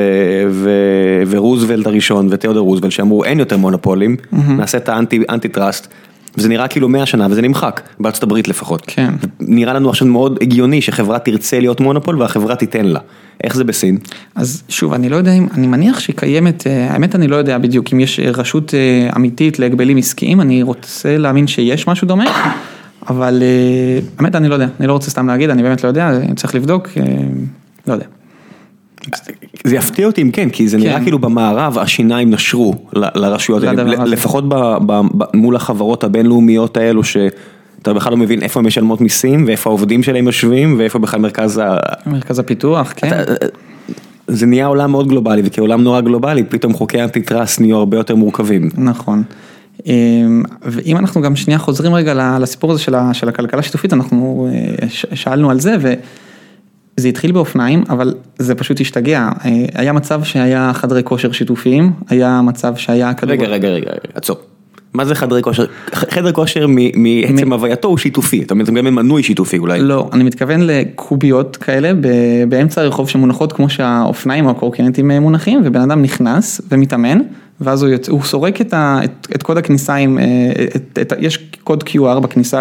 [0.50, 5.88] ו- ורוזוולט הראשון ותיאודור רוזוולט שאמרו אין יותר מונופולים, נעשה את ה anti antitrust.
[6.38, 8.82] וזה נראה כאילו 100 שנה וזה נמחק, בארצות הברית לפחות.
[8.86, 9.14] כן.
[9.40, 13.00] נראה לנו עכשיו מאוד הגיוני שחברה תרצה להיות מונופול והחברה תיתן לה.
[13.44, 13.98] איך זה בסין?
[14.34, 17.58] אז שוב, אני לא יודע אם, אני מניח שהיא קיימת, אה, האמת אני לא יודע
[17.58, 22.54] בדיוק אם יש אה, רשות אה, אמיתית להגבלים עסקיים, אני רוצה להאמין שיש משהו דומה,
[23.08, 23.42] אבל
[24.18, 26.88] האמת אני לא יודע, אני לא רוצה סתם להגיד, אני באמת לא יודע, צריך לבדוק,
[27.86, 28.06] לא יודע.
[29.64, 31.02] זה יפתיע אותי אם כן, כי זה נראה כן.
[31.02, 33.62] כאילו במערב השיניים נשרו לרשויות.
[34.06, 34.44] לפחות
[35.34, 40.26] מול החברות הבינלאומיות האלו שאתה בכלל לא מבין איפה הן משלמות מיסים ואיפה העובדים שלהם
[40.26, 41.76] יושבים ואיפה בכלל מרכז ה...
[42.06, 43.22] מרכז הפיתוח, כן.
[44.28, 48.14] זה נהיה עולם מאוד גלובלי וכעולם נורא גלובלי פתאום חוקי אנטי טראסט נהיו הרבה יותר
[48.16, 48.68] מורכבים.
[48.78, 49.22] נכון.
[49.86, 54.48] אמ, ואם אנחנו גם שנייה חוזרים רגע לסיפור הזה של ה- של הכלכלה השיתופית, אנחנו
[54.52, 55.76] אה, ש- שאלנו על זה
[56.98, 59.28] וזה התחיל באופניים, אבל זה פשוט השתגע.
[59.44, 63.32] אה, היה מצב שהיה חדרי כושר שיתופיים, היה מצב שהיה כדור...
[63.32, 64.36] רגע רגע רגע עצור.
[64.94, 65.66] מה זה חדרי כושר?
[65.92, 69.80] חדר כושר מ- מעצם הווייתו הוא שיתופי, אתה מתכוון למנוי שיתופי אולי.
[69.80, 71.92] לא, אני מתכוון לקוביות כאלה
[72.48, 77.18] באמצע הרחוב שמונחות כמו שהאופניים או הקורקינטים אה, מונחים, ובן אדם נכנס ומתאמן,
[77.60, 80.24] ואז הוא, יוצא, הוא סורק את, ה, את, את קוד הכניסה עם, אה,
[80.76, 82.60] את, את, יש קוד QR בכניסה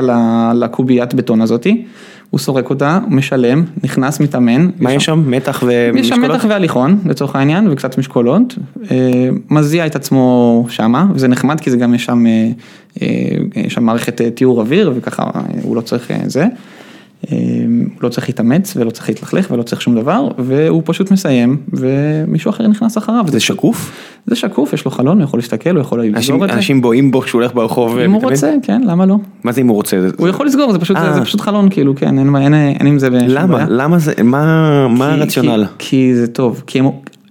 [0.54, 1.86] לקוביית בטון הזאתי,
[2.30, 4.70] הוא סורק אותה, משלם, נכנס, מתאמן.
[4.80, 5.24] מה יש שם?
[5.28, 6.06] מתח ומשקולות?
[6.06, 8.56] יש שם מתח והליכון לצורך העניין וקצת משקולות,
[8.92, 12.50] אה, מזיע את עצמו שמה וזה נחמד כי זה גם יש שם, אה,
[13.02, 13.08] אה,
[13.56, 15.24] יש שם מערכת טיהור אוויר וככה
[15.62, 16.46] הוא לא צריך זה,
[17.22, 17.30] הוא
[18.02, 22.68] לא צריך להתאמץ ולא צריך להתלכלך ולא צריך שום דבר והוא פשוט מסיים ומישהו אחר
[22.68, 23.26] נכנס אחריו.
[23.28, 23.92] זה שקוף?
[24.26, 26.56] זה שקוף, יש לו חלון, הוא יכול להסתכל, הוא יכול לסגור את זה.
[26.56, 27.98] אנשים בואים בו כשהוא הולך ברחוב.
[27.98, 28.22] אם הוא?
[28.22, 29.18] רוצה, כן, למה לא?
[29.44, 29.98] מה זה אם הוא רוצה?
[30.18, 31.14] הוא יכול לסגור, זה פשוט, אה.
[31.14, 33.66] זה פשוט חלון כאילו, כן, אין, עם זה למה?
[33.70, 34.14] למה זה?
[34.24, 35.66] מה הרציונל?
[35.78, 36.80] כי, זה טוב, כי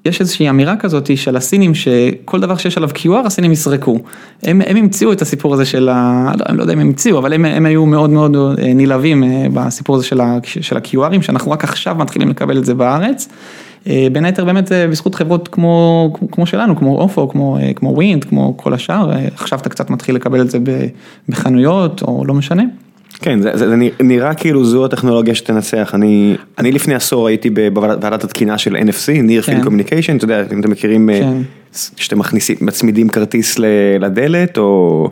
[0.06, 3.98] יש איזושהי אמירה כזאת של הסינים שכל דבר שיש עליו QR הסינים יסרקו.
[4.42, 6.32] הם, הם המציאו את הסיפור הזה של ה...
[6.38, 9.24] לא, אני לא יודע אם הם המציאו, אבל הם, הם היו מאוד מאוד אה, נלהבים
[9.24, 13.28] אה, בסיפור הזה של, ה, של ה-QRים, שאנחנו רק עכשיו מתחילים לקבל את זה בארץ.
[13.86, 18.56] אה, בין היתר באמת בזכות חברות כמו, כמו שלנו, כמו אופו, כמו, כמו ווינד, כמו
[18.56, 20.58] כל השאר, עכשיו אתה קצת מתחיל לקבל את זה
[21.28, 22.62] בחנויות או לא משנה.
[23.20, 28.24] כן, זה, זה, זה נראה כאילו זו הטכנולוגיה שתנצח, אני, אני לפני עשור הייתי בוועדת
[28.24, 29.60] התקינה של NFC, Near כן.
[29.60, 31.36] Field Communication, אתה יודע, אם אתם מכירים, אה, כן.
[31.96, 33.58] שאתם מכניסים, מצמידים כרטיס
[33.98, 35.10] לדלת, או...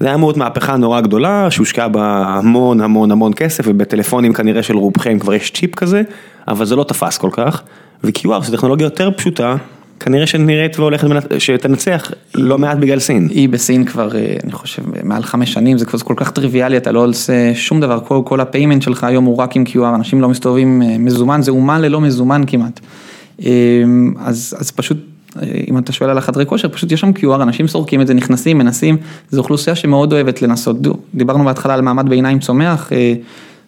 [0.00, 4.76] זה היה להיות מהפכה נורא גדולה, שהושקע בה המון המון המון כסף, ובטלפונים כנראה של
[4.76, 6.02] רובכם כבר יש צ'יפ כזה,
[6.48, 7.62] אבל זה לא תפס כל כך,
[8.04, 9.56] ו-QR זו טכנולוגיה יותר פשוטה,
[10.00, 13.28] כנראה שנראית והולכת, שתנצח לא מעט בגלל סין.
[13.30, 16.92] היא בסין כבר, אה, אני חושב, מעל חמש שנים, זה כבר כל כך טריוויאלי, אתה
[16.92, 20.20] לא עושה שום דבר, כל, כל ה payment שלך היום הוא רק עם QR, אנשים
[20.20, 22.80] לא מסתובבים אה, מזומן, זה אומה ללא מזומן כמעט.
[23.44, 23.50] אה,
[24.18, 24.96] אז, אז פשוט,
[25.68, 28.58] אם אתה שואל על החדרי כושר, פשוט יש שם QR, אנשים סורקים את זה, נכנסים,
[28.58, 28.96] מנסים,
[29.30, 30.76] זו אוכלוסייה שמאוד אוהבת לנסות,
[31.14, 32.92] דיברנו בהתחלה על מעמד ביניים צומח,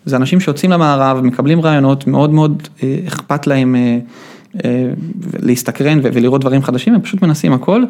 [0.05, 2.69] זה אנשים שיוצאים למערב, מקבלים רעיונות, מאוד מאוד
[3.07, 3.77] אכפת להם.
[4.65, 4.89] אה,
[5.43, 7.83] להסתקרן ולראות דברים חדשים, הם פשוט מנסים הכל,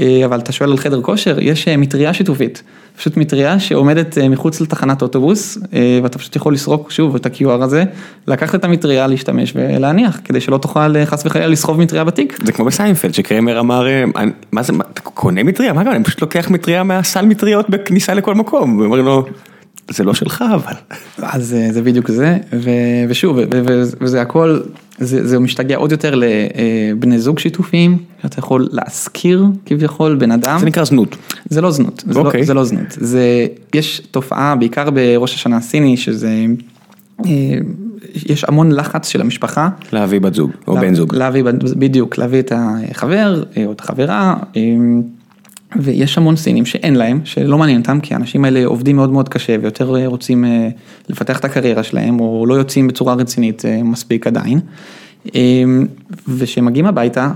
[0.00, 2.62] אה, אבל אתה שואל על חדר כושר, יש אה, מטריה שיתופית,
[2.96, 5.58] פשוט מטריה שעומדת מחוץ לתחנת אוטובוס,
[6.02, 7.84] ואתה פשוט יכול לסרוק שוב את ה-QR הזה,
[8.26, 12.38] לקחת את המטריה, להשתמש ולהניח, כדי שלא תוכל חס וחלילה לסחוב מטריה בתיק.
[12.44, 13.86] זה כמו בסיינפלד שקרמר אמר,
[14.52, 15.72] מה זה, אתה קונה מטריה?
[15.72, 19.26] מה גם, אני פשוט לוקח מטריה מהסל מטריות בכניסה לכל מקום, ואומרים לו,
[19.90, 20.72] זה לא שלך אבל.
[21.22, 22.70] אז אה, זה בדיוק זה, ו-
[23.08, 24.60] ושוב, ו- ו- וזה הכל,
[24.98, 30.56] זה, זה משתגע עוד יותר לבני זוג שיתופיים, שאתה יכול להשכיר כביכול בן אדם.
[30.60, 31.16] זה נקרא זנות.
[31.48, 32.40] זה לא זנות, זה, אוקיי.
[32.40, 36.44] לא, זה לא זנות, זה, יש תופעה בעיקר בראש השנה הסיני שזה,
[37.26, 37.30] אה,
[38.26, 39.68] יש המון לחץ של המשפחה.
[39.92, 41.14] להביא בת זוג, או לה- בן זוג.
[41.14, 41.42] להביא,
[41.76, 44.36] בדיוק, להביא את החבר אה, או את החברה.
[45.76, 49.56] ויש המון סינים שאין להם, שלא מעניין אותם, כי האנשים האלה עובדים מאוד מאוד קשה
[49.62, 50.68] ויותר רוצים אה,
[51.08, 54.60] לפתח את הקריירה שלהם, או לא יוצאים בצורה רצינית אה, מספיק עדיין.
[55.34, 55.62] אה,
[56.28, 57.30] וכשהם מגיעים הביתה,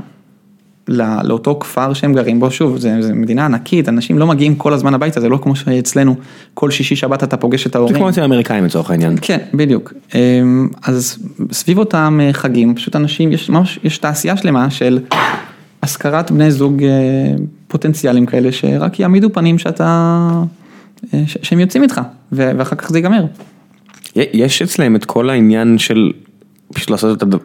[0.88, 4.72] לא- לאותו כפר שהם גרים בו, שוב, זה, זה מדינה ענקית, אנשים לא מגיעים כל
[4.72, 6.14] הזמן הביתה, זה לא כמו שאצלנו,
[6.54, 7.96] כל שישי שבת אתה פוגש את זה ההורים.
[7.96, 9.16] כמו אצל האמריקאים לצורך העניין.
[9.20, 9.92] כן, בדיוק.
[10.14, 11.18] אמ, אז
[11.52, 14.98] סביב אותם אה, חגים, פשוט אנשים, יש ממש, יש תעשייה שלמה של
[15.86, 16.88] השכרת בני זוג אה,
[17.68, 20.30] פוטנציאליים כאלה, שרק יעמידו פנים שאתה,
[21.14, 22.00] אה, שהם יוצאים איתך,
[22.32, 23.24] ואחר כך זה ייגמר.
[24.16, 26.12] יש אצלם את כל העניין של
[26.74, 27.38] פשוט לעשות את הדבר,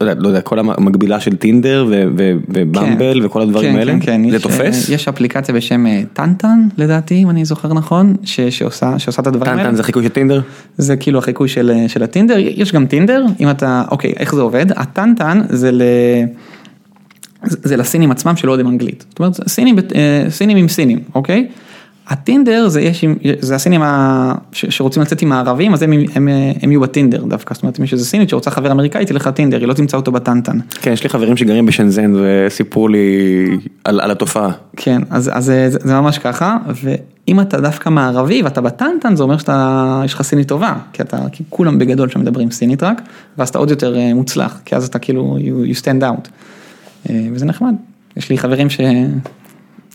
[0.00, 3.26] לא יודע, לא כל המקבילה של טינדר ובמבל כן.
[3.26, 4.30] וכל הדברים כן, האלה, כן, כן.
[4.30, 4.90] זה יש, תופס?
[4.90, 9.52] אה, יש אפליקציה בשם טנטן, לדעתי, אם אני זוכר נכון, ש- שעושה, שעושה את הדברים
[9.52, 9.62] האלה.
[9.62, 10.40] טנטן זה חיקוי של טינדר?
[10.76, 14.66] זה כאילו החיקוי של, של הטינדר, יש גם טינדר, אם אתה, אוקיי, איך זה עובד?
[14.76, 15.82] הטנטן זה ל...
[17.42, 19.04] זה לסינים עצמם שלא יודעים אנגלית.
[19.08, 21.48] זאת אומרת, סינים, אה, סינים עם סינים, אוקיי?
[22.08, 23.04] הטינדר זה, יש,
[23.40, 27.24] זה הסינים ה, ש, שרוצים לצאת עם הערבים, אז הם, הם, אה, הם יהיו בטינדר
[27.24, 27.54] דווקא.
[27.54, 30.12] זאת אומרת, אם יש איזה סינית שרוצה חבר אמריקאי, תלך לטינדר, היא לא תמצא אותו
[30.12, 30.58] בטנטן.
[30.80, 32.98] כן, יש לי חברים שגרים בשנזן וסיפרו לי
[33.84, 34.50] על על התופעה.
[34.76, 39.38] כן, אז, אז זה, זה ממש ככה, ואם אתה דווקא מערבי ואתה בטנטן, זה אומר
[39.38, 43.02] שאתה, יש לך סינית טובה, כי אתה, כי כולם בגדול שם מדברים סינית רק,
[43.38, 46.28] ואז אתה עוד יותר אה, מוצלח, כי אז אתה כאילו, you, you stand out.
[47.10, 47.74] אה, וזה נחמד,
[48.16, 48.80] יש לי חברים ש...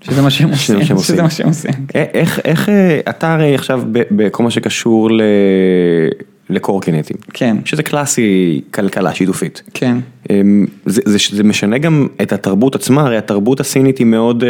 [0.04, 1.16] שזה מה שהם שזה עושים, עושים.
[1.16, 1.72] שזה מה שהם עושים.
[1.96, 5.22] א- איך, איך, אה, אתה הרי עכשיו בכל מה שקשור ל-
[6.50, 9.62] לקורקינטים, כן, שזה קלאסי כלכלה שיתופית.
[9.74, 9.98] כן,
[10.30, 14.44] אמ, זה, זה, זה משנה גם את התרבות עצמה, הרי התרבות הסינית היא מאוד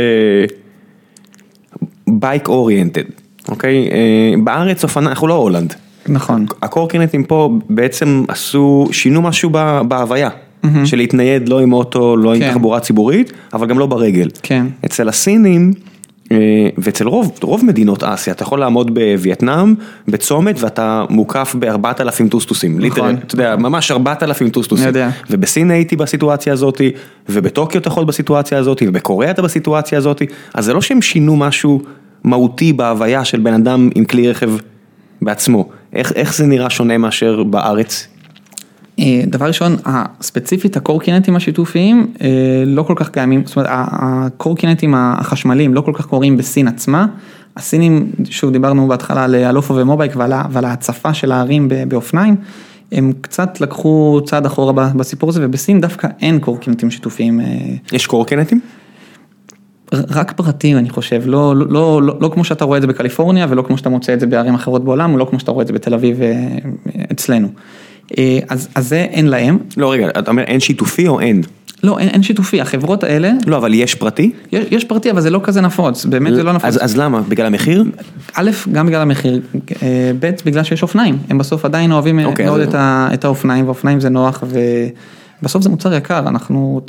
[2.08, 3.04] bike oriented,
[3.48, 3.90] אוקיי?
[3.92, 5.74] אה, בארץ אופנה, אנחנו לא הולנד.
[6.08, 9.50] נכון, הקורקינטים פה בעצם עשו, שינו משהו
[9.88, 10.30] בהוויה,
[10.86, 12.52] של להתנייד לא עם אוטו, לא עם כן.
[12.52, 14.30] תחבורה ציבורית, אבל גם לא ברגל.
[14.44, 15.74] כן, אצל הסינים,
[16.32, 19.74] אה, ואצל רוב, רוב מדינות אסיה, אתה יכול לעמוד בווייטנאם,
[20.08, 22.80] בצומת, ואתה מוקף בארבעת אלפים טוסטוסים.
[22.80, 24.88] literal, אתה יודע, ממש ארבעת אלפים טוסטוסים.
[24.88, 25.10] אני יודע.
[25.30, 26.82] ובסין הייתי בסיטואציה הזאת,
[27.30, 30.22] ובטוקיו אתה יכול בסיטואציה הזאת, ובקוריאה אתה בסיטואציה הזאת,
[30.54, 31.82] אז זה לא שהם שינו משהו
[32.24, 34.52] מהותי בהוויה של בן אדם עם כלי רכב
[35.22, 35.70] בעצמו.
[35.94, 38.08] איך, איך זה נראה שונה מאשר בארץ?
[39.00, 42.28] אה, דבר ראשון, הספציפית הקורקינטים השיתופיים אה,
[42.66, 47.06] לא כל כך קיימים, זאת אומרת הקורקינטים החשמליים לא כל כך קורים בסין עצמה.
[47.58, 52.36] הסינים, שוב דיברנו בהתחלה על אלופו ומובייק ועל, ההצפה של הערים באופניים,
[52.92, 57.40] הם קצת לקחו צעד אחורה בסיפור הזה ובסין דווקא אין קורקינטים שיתופיים.
[57.40, 57.46] אה,
[57.92, 58.60] יש קורקינטים?
[59.94, 63.46] רק פרטים אני חושב, לא, לא, לא, לא, לא כמו שאתה רואה את זה בקליפורניה
[63.50, 65.74] ולא כמו שאתה מוצא את זה בערים אחרות בעולם, ולא כמו שאתה רואה את זה
[65.74, 66.20] בתל אביב
[67.12, 67.48] אצלנו.
[68.18, 71.42] אה, אז, אז זה אין להם, לא, רגע, אתה אומר אין שיתופי או אין?
[71.84, 74.32] לא, אין, אין שיתופי, החברות האלה, לא, אבל יש פרטי?
[74.52, 76.66] יש, יש פרטי, אבל זה לא כזה נפוץ, באמת זה לא נפוץ.
[76.66, 77.22] אז, אז למה?
[77.22, 77.84] בגלל המחיר?
[78.34, 79.42] א', גם בגלל המחיר,
[79.84, 83.10] אה, ב', בגלל שיש אופניים, הם בסוף עדיין אוהבים אה, אוקיי, מאוד אז- את, ה,
[83.14, 84.44] את האופניים, ואופניים זה נוח,
[85.42, 86.82] ובסוף זה מוצר יקר, אנחנו,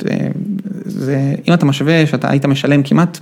[0.85, 3.19] זה, אם אתה משווה שאתה היית משלם כמעט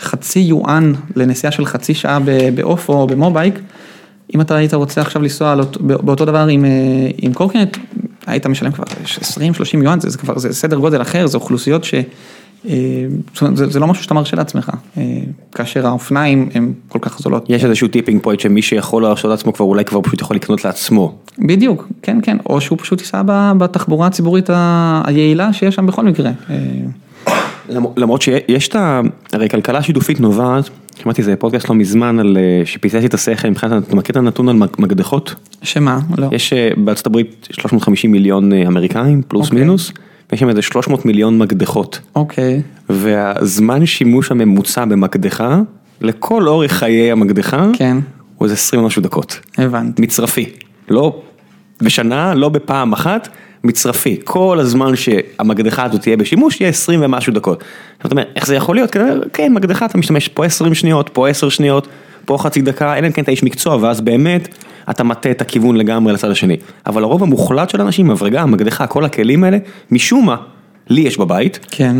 [0.00, 2.18] חצי יואן לנסיעה של חצי שעה
[2.54, 3.54] באופו או במובייק,
[4.34, 6.70] אם אתה היית רוצה עכשיו לנסוע באותו דבר עם, אה,
[7.18, 7.76] עם קורקינט,
[8.26, 11.94] היית משלם כבר 20-30 יואן, זה, זה כבר, זה סדר גודל אחר, זה אוכלוסיות ש...
[12.68, 12.74] אה,
[13.54, 15.02] זה, זה לא משהו שאתה מרשה לעצמך, אה,
[15.54, 17.46] כאשר האופניים הן כל כך זולות.
[17.48, 21.14] יש איזשהו tipping point שמי שיכול להרשות לעצמו כבר אולי כבר פשוט יכול לקנות לעצמו.
[21.38, 23.22] בדיוק, כן, כן, או שהוא פשוט ייסע
[23.58, 24.50] בתחבורה הציבורית
[25.04, 26.30] היעילה שיש שם בכל מקרה.
[27.68, 29.00] למ- למרות שיש את ה...
[29.32, 30.70] הרי כלכלה שיתופית נובעת,
[31.02, 34.48] שמעתי איזה פודקאסט לא מזמן על אה, שפיצץ את השכל מבחינת, אתה מכיר את הנתון
[34.48, 35.34] על מק- מקדחות?
[35.62, 35.98] שמה?
[36.18, 36.28] לא.
[36.32, 39.60] יש אה, בארצות הברית 350 מיליון אה, אמריקאים פלוס אוקיי.
[39.60, 39.92] מינוס,
[40.32, 42.00] ויש שם איזה 300 מיליון מקדחות.
[42.16, 45.60] אוקיי, והזמן שימוש הממוצע במקדחה,
[46.00, 47.96] לכל אורך חיי המקדחה, כן,
[48.36, 49.40] הוא איזה 20 ומשהו דקות.
[49.58, 50.02] הבנתי.
[50.02, 50.46] מצרפי.
[50.88, 51.22] לא
[51.82, 53.28] בשנה, לא בפעם אחת,
[53.64, 54.20] מצרפי.
[54.24, 57.64] כל הזמן שהמקדחה הזאת תהיה בשימוש, יהיה 20 ומשהו דקות.
[58.00, 58.96] אתה אומר, איך זה יכול להיות?
[59.32, 61.88] כן, מקדחה אתה משתמש פה 20 שניות, פה 10 שניות,
[62.24, 64.48] פה חצי דקה, אלא אם כן אתה איש מקצוע, ואז באמת
[64.90, 66.56] אתה מטה את הכיוון לגמרי לצד השני.
[66.86, 69.58] אבל הרוב המוחלט של האנשים, מברגה, מקדחה, כל הכלים האלה,
[69.90, 70.36] משום מה,
[70.88, 71.96] לי יש בבית, כן,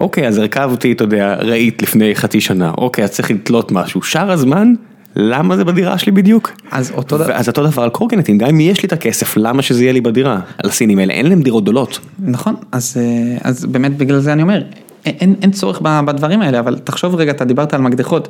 [0.00, 4.02] אוקיי, אז הרכבתי, אתה יודע, רהיט לפני חצי שנה, אוקיי, אז צריך לתלות משהו.
[4.02, 4.74] שאר הזמן,
[5.16, 6.52] למה זה בדירה שלי בדיוק?
[6.70, 9.62] אז אותו דבר, אז אותו דבר על קורקינטים, גם אם יש לי את הכסף, למה
[9.62, 10.40] שזה יהיה לי בדירה?
[10.58, 11.98] על הסינים האלה, אין להם דירות גדולות.
[12.18, 14.62] נכון, אז, אה, אז באמת בגלל זה אני אומר,
[15.06, 18.28] אין, אין צורך בדברים האלה, אבל תחשוב רגע, אתה דיברת על מקדחות,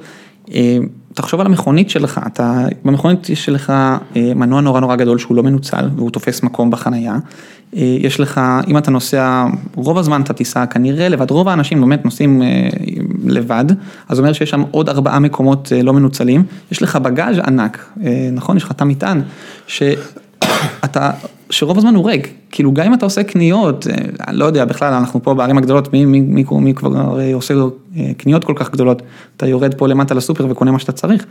[0.55, 0.79] אה,
[1.15, 5.43] תחשוב על המכונית שלך, אתה, במכונית יש לך אה, מנוע נורא נורא גדול שהוא לא
[5.43, 7.17] מנוצל והוא תופס מקום בחנייה,
[7.75, 12.43] יש לך, אם אתה נוסע, רוב הזמן אתה תיסע כנראה לבד, רוב האנשים באמת נוסעים
[13.25, 13.65] לבד,
[14.09, 18.29] אז אומר שיש שם עוד ארבעה מקומות אה, לא מנוצלים, יש לך בגאז' ענק, אה,
[18.33, 18.57] נכון?
[18.57, 19.23] יש לך תא מטען,
[19.67, 21.11] שאתה,
[21.51, 23.95] שרוב הזמן הוא ריק, כאילו גם אם אתה עושה קניות, אה,
[24.29, 27.55] אני לא יודע, בכלל אנחנו פה בערים הגדולות, מי, מי, מי, מי כבר עושה
[28.17, 29.03] קניות כל כך גדולות,
[29.37, 31.27] אתה יורד פה למטה לסופר וקונה מה שאתה צריך,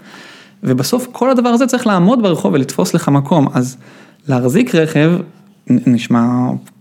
[0.63, 3.77] ובסוף כל הדבר הזה צריך לעמוד ברחוב ולתפוס לך מקום, אז
[4.27, 5.12] להחזיק רכב
[5.67, 6.25] נשמע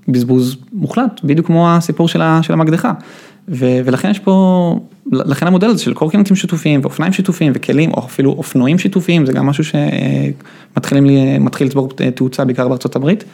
[0.08, 2.92] בזבוז מוחלט, בדיוק כמו הסיפור של המקדחה.
[3.48, 4.76] ו, ולכן יש פה,
[5.12, 9.46] לכן המודל הזה של קורקינטים שיתופיים ואופניים שיתופיים וכלים, או אפילו אופנועים שיתופיים, זה גם
[9.46, 13.24] משהו שמתחילים לי, מתחיל לצבור תאוצה בעיקר בארצות הברית.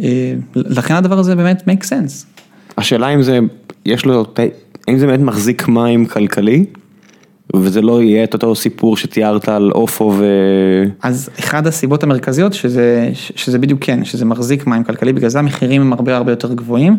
[0.00, 2.42] אה, לכן הדבר הזה באמת make sense.
[2.78, 3.38] השאלה אם זה,
[3.86, 4.24] יש לו,
[4.88, 6.64] האם זה באמת מחזיק מים כלכלי,
[7.56, 10.24] וזה לא יהיה את אותו סיפור שתיארת על אופו ו...
[11.02, 15.80] אז אחד הסיבות המרכזיות שזה, שזה בדיוק כן, שזה מחזיק מים כלכלי, בגלל זה המחירים
[15.80, 16.96] הם הרבה הרבה יותר גבוהים.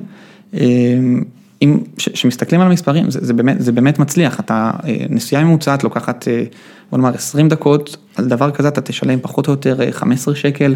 [1.62, 6.28] אם, כשמסתכלים על המספרים, זה, זה, באמת, זה באמת מצליח, אתה, אה, נסיעה ממוצעת לוקחת,
[6.28, 6.44] אה,
[6.92, 10.76] בוא נאמר 20 דקות, על דבר כזה אתה תשלם פחות או יותר אה, 15 שקל,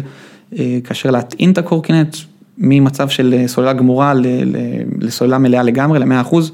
[0.58, 2.16] אה, כאשר להטעין את הקורקינט
[2.58, 4.12] ממצב של סוללה גמורה
[5.00, 6.52] לסוללה מלאה לגמרי, ל-100 אחוז,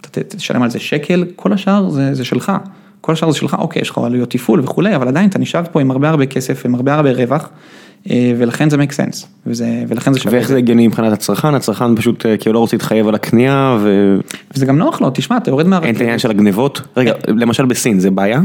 [0.00, 2.52] אתה תשלם על זה שקל, כל השאר זה, זה שלך.
[3.00, 5.80] כל השאר זה שלך, אוקיי, יש לך עלויות תפעול וכולי, אבל עדיין אתה נשאר פה
[5.80, 7.48] עם הרבה הרבה כסף, עם הרבה הרבה רווח,
[8.10, 10.34] ולכן זה make sense, וזה, ולכן זה שווה.
[10.34, 14.20] ואיך זה הגיוני מבחינת הצרכן, הצרכן פשוט אה, כאילו לא רוצה להתחייב על הקנייה ואין
[14.54, 15.94] וזה גם נוח לו, תשמע, אתה יורד מהרכבת.
[15.96, 16.80] את העניין של הגנבות.
[16.96, 18.40] רגע, למשל בסין זה בעיה?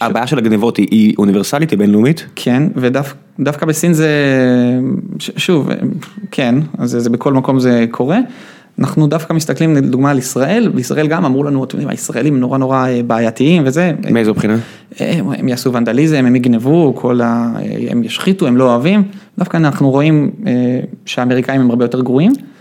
[0.00, 2.26] הבעיה של הגנבות היא- היא אוניברסלית, היא בינלאומית?
[2.36, 4.08] כן, ודווקא בסין זה,
[5.18, 5.68] ש- שוב,
[6.30, 8.18] כן, אז זה, זה בכל מקום זה קורה.
[8.78, 12.88] אנחנו דווקא מסתכלים לדוגמה על ישראל, בישראל גם אמרו לנו, אתם יודעים, הישראלים נורא נורא
[12.88, 13.92] אה, בעייתיים וזה.
[14.10, 14.56] מאיזו בחינה?
[14.98, 17.52] הם, הם יעשו ונדליזם, הם יגנבו, כל ה...
[17.88, 19.02] הם ישחיתו, הם לא אוהבים.
[19.38, 22.53] דווקא אנחנו רואים אה, שהאמריקאים הם הרבה יותר גרועים אה,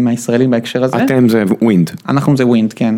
[0.00, 1.04] מהישראלים בהקשר הזה.
[1.04, 2.94] אתם זה ווינד, אנחנו זה ווינד, כן.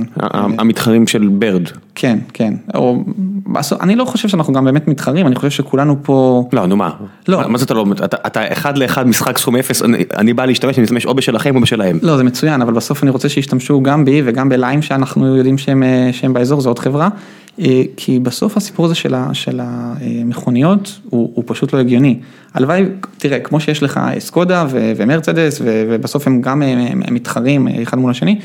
[0.59, 1.63] המתחרים של ברד.
[1.95, 2.55] כן, כן.
[2.75, 3.05] או,
[3.53, 6.49] בסוף- אני לא חושב שאנחנו גם באמת מתחרים, אני חושב שכולנו פה...
[6.53, 6.91] לא, נו מה?
[7.29, 7.39] לא.
[7.41, 10.45] מה- מה זה אתה לא, אתה- אתה אחד לאחד משחק סכום אפס, אני- אני בא
[10.45, 11.99] להשתמש, אני משתמש או בשלכם או בשלהם.
[12.03, 15.83] לא, זה מצוין, אבל בסוף אני רוצה שישתמשו גם בי וגם בליים שאנחנו יודעים שהם,
[15.83, 17.09] אה, שהם באזור, זו עוד חברה.
[17.59, 22.19] אה, כי בסוף הסיפור הזה של, ה, של המכוניות הוא, הוא פשוט לא הגיוני.
[22.55, 22.85] הלוואי,
[23.19, 27.69] תראה, כמו שיש לך סקודה ו- ומרצדס ו- ובסוף הם גם אה, הם, הם מתחרים
[27.69, 28.39] אה, אחד מול השני.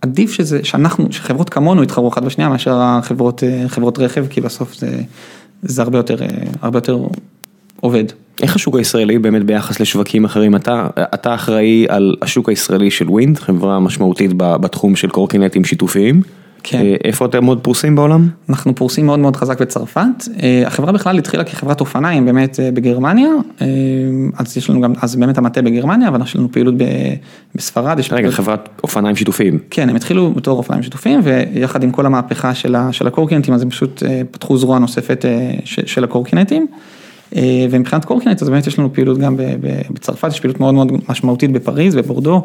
[0.00, 5.00] עדיף שזה, שאנחנו, שחברות כמונו יתחרו אחת בשנייה מאשר החברות, חברות רכב, כי בסוף זה,
[5.62, 6.16] זה הרבה יותר,
[6.62, 6.98] הרבה יותר
[7.80, 8.04] עובד.
[8.42, 10.56] איך השוק הישראלי באמת ביחס לשווקים אחרים?
[10.56, 16.22] אתה, אתה אחראי על השוק הישראלי של ווינד, חברה משמעותית בתחום של קורקינטים שיתופיים.
[16.70, 16.78] כן.
[16.78, 18.28] אה, איפה אתם עוד פרוסים בעולם?
[18.48, 20.00] אנחנו פורסים מאוד מאוד חזק בצרפת,
[20.42, 23.28] אה, החברה בכלל התחילה כחברת אופניים באמת אה, בגרמניה,
[24.38, 26.84] אז יש לנו גם, אז באמת המטה בגרמניה, אבל יש לנו פעילות ב-
[27.54, 29.58] בספרד, רגע, פעילות- חברת אופניים שיתופיים.
[29.70, 33.62] כן, הם התחילו בתור אופניים שיתופיים, ויחד עם כל המהפכה של, ה, של הקורקינטים, אז
[33.62, 35.24] הם פשוט פתחו זרוע נוספת
[35.64, 36.66] של הקורקינטים.
[37.36, 39.36] אה, ומבחינת קורקינט, אז באמת יש לנו פעילות גם
[39.90, 42.44] בצרפת, יש פעילות מאוד מאוד משמעותית בפריז, בבורדו,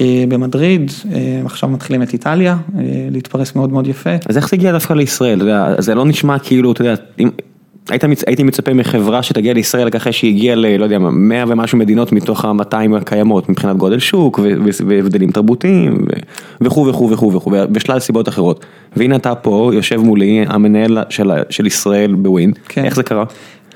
[0.00, 2.56] אה, במדריד, אה, עכשיו מתחילים את איטליה,
[3.10, 4.10] להתפרס מאוד מאוד יפה.
[4.28, 5.40] אז איך זה הגיע דווקא לישראל?
[5.78, 7.30] זה לא נשמע כאילו, אתה יודע, אם...
[7.90, 10.76] היית הייתי מצפה מחברה שתגיע לישראל רק אחרי שהיא הגיעה ל...
[10.76, 14.40] לא יודע מה, 100 ומשהו מדינות מתוך ה-200 הקיימות מבחינת גודל שוק
[14.86, 16.04] והבדלים תרבותיים
[16.60, 18.66] וכו' וכו' וכו' וכו' ושלל סיבות אחרות.
[18.96, 22.84] והנה אתה פה יושב מולי המנהל של, של ישראל בווין, כן.
[22.84, 23.24] איך זה קרה?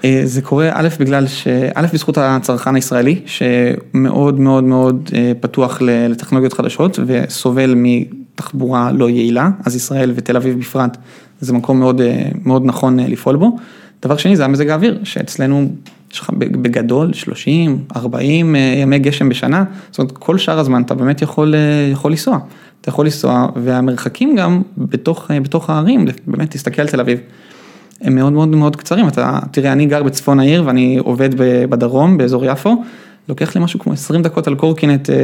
[0.04, 1.46] אה, זה קורה א' בגלל ש...
[1.74, 9.50] א' בזכות הצרכן הישראלי שמאוד מאוד מאוד אה, פתוח לטכנולוגיות חדשות וסובל מתחבורה לא יעילה,
[9.64, 10.96] אז ישראל ותל אביב בפרט
[11.40, 13.56] זה מקום מאוד, אה, מאוד נכון לפעול בו.
[14.02, 15.68] דבר שני זה המזג האוויר, שאצלנו
[16.12, 20.94] יש לך בגדול 30, 40 אה, ימי גשם בשנה, זאת אומרת כל שאר הזמן אתה
[20.94, 21.54] באמת יכול,
[21.92, 22.38] יכול לנסוע.
[22.80, 27.18] אתה יכול לנסוע והמרחקים גם בתוך, בתוך הערים, באמת תסתכל על תל אביב.
[28.00, 31.28] הם מאוד מאוד מאוד קצרים, אתה, תראה, אני גר בצפון העיר ואני עובד
[31.70, 32.82] בדרום, באזור יפו,
[33.28, 35.16] לוקח לי משהו כמו 20 דקות על קורקינט אה,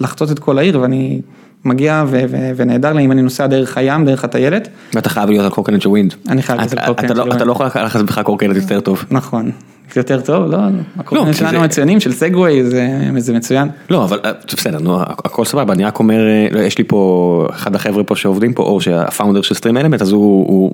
[0.00, 1.20] לחצות את כל העיר ואני
[1.64, 5.44] מגיע ו- ו- ונהדר לי אם אני נוסע דרך הים, דרך הטיילת, ואתה חייב להיות
[5.44, 6.14] על קורקינט של ווינד.
[6.28, 7.46] אני חייב להיות על קורקינט לא- של אתה ווינד.
[7.46, 9.04] לא יכול לקחת בך קורקינט יותר טוב.
[9.10, 9.50] נכון,
[9.96, 10.58] יותר טוב, לא,
[10.98, 12.88] הקורקינט כי שלנו זה- מצוינים, של סגווי, זה,
[13.32, 16.84] מצוין, לא, אבל אה, בסדר, נו, הכל סבבה, אני רק אומר, אה, לא, יש לי
[16.84, 20.72] פה, אחד החבר'ה פה שעובדים פה, אור, שהפאונדר של סטרים אלמנט, אז הוא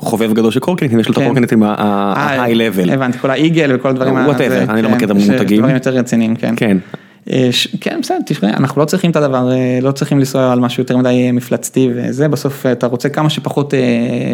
[0.00, 1.22] חובב גדול של קורקינטים, יש לו את כן.
[1.22, 2.92] הקורקינטים אה, ה-high level.
[2.92, 5.58] הבנתי, כל האיגל וכל הדברים, Whatever, הזה, אני לא כן, מכיר את המותגים.
[5.58, 6.54] דברים יותר רציניים, כן.
[6.56, 6.78] כן.
[7.32, 10.82] אה, כן, בסדר, תשמע, אנחנו לא צריכים את הדבר, אה, לא צריכים לנסוע על משהו
[10.82, 13.74] יותר מדי אה, מפלצתי וזה, בסוף אה, אתה רוצה כמה שפחות...
[13.74, 13.80] אה,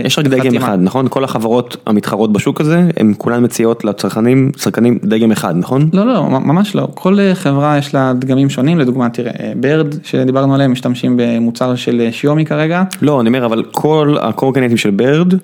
[0.05, 0.57] יש רק דגם.
[0.57, 1.07] אחד, נכון?
[1.09, 5.91] כל החברות המתחרות בשוק הזה, הן כולן מציעות לצרכנים, צרכנים דגם אחד, נכון?
[5.93, 6.89] לא, לא, ממש לא.
[6.95, 11.75] כל אה, חברה יש לה דגמים שונים, לדוגמה, תראה, אה, ברד, שדיברנו עליהם, משתמשים במוצר
[11.75, 12.83] של אה, שיאומי כרגע.
[13.03, 15.35] לא, אני אומר, אבל כל הקורקינטים של ברד,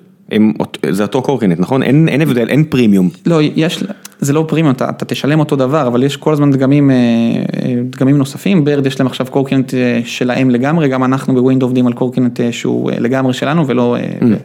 [0.89, 1.83] זה אותו קורקינט, נכון?
[1.83, 3.09] אין אין הבדל, אין פרימיום.
[3.25, 3.83] לא, יש,
[4.19, 7.75] זה לא פרימיום, אתה, אתה תשלם אותו דבר, אבל יש כל הזמן דגמים, אה, אה,
[7.83, 11.93] דגמים נוספים, ברד יש להם עכשיו קורקינט אה, שלהם לגמרי, גם אנחנו בווינד עובדים על
[11.93, 13.95] קורקינט שהוא לגמרי שלנו ולא...
[13.95, 14.37] אה,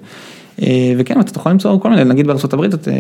[0.99, 2.31] וכן, אתה יכול למצוא כל מיני, נגיד
[2.75, 2.95] את, אה,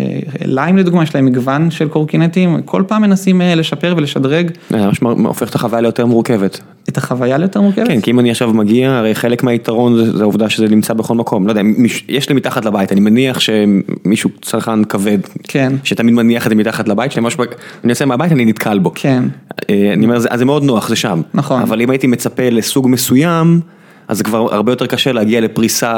[0.45, 4.99] ליים לדוגמה, יש להם מגוון של קורקינטים, כל פעם מנסים אה, לשפר ולשדרג זה ממש
[5.25, 6.61] הופך את החוויה ליותר מורכבת.
[6.89, 7.87] את החוויה ליותר מורכבת.
[7.87, 11.15] כן, כי אם אני עכשיו מגיע, הרי חלק מהיתרון זה, זה העובדה שזה נמצא בכל
[11.15, 11.47] מקום.
[11.47, 15.73] לא יודע, מיש, יש לי מתחת לבית, אני מניח שמישהו צרכן כבד, כן.
[15.85, 17.37] שתמיד מניח את זה מתחת לבית שלי, ממש,
[17.85, 18.93] אני יוצא מהבית, אני נתקל בו.
[18.95, 19.25] כן.
[19.71, 21.23] אה, אני אומר, אז זה מאוד נוח, זה שם.
[21.35, 21.63] נכון.
[21.63, 23.61] אבל אם הייתי מצפה לסוג מסוים,
[24.09, 25.93] אז כבר הרבה יותר קשה להגיע לפריסה,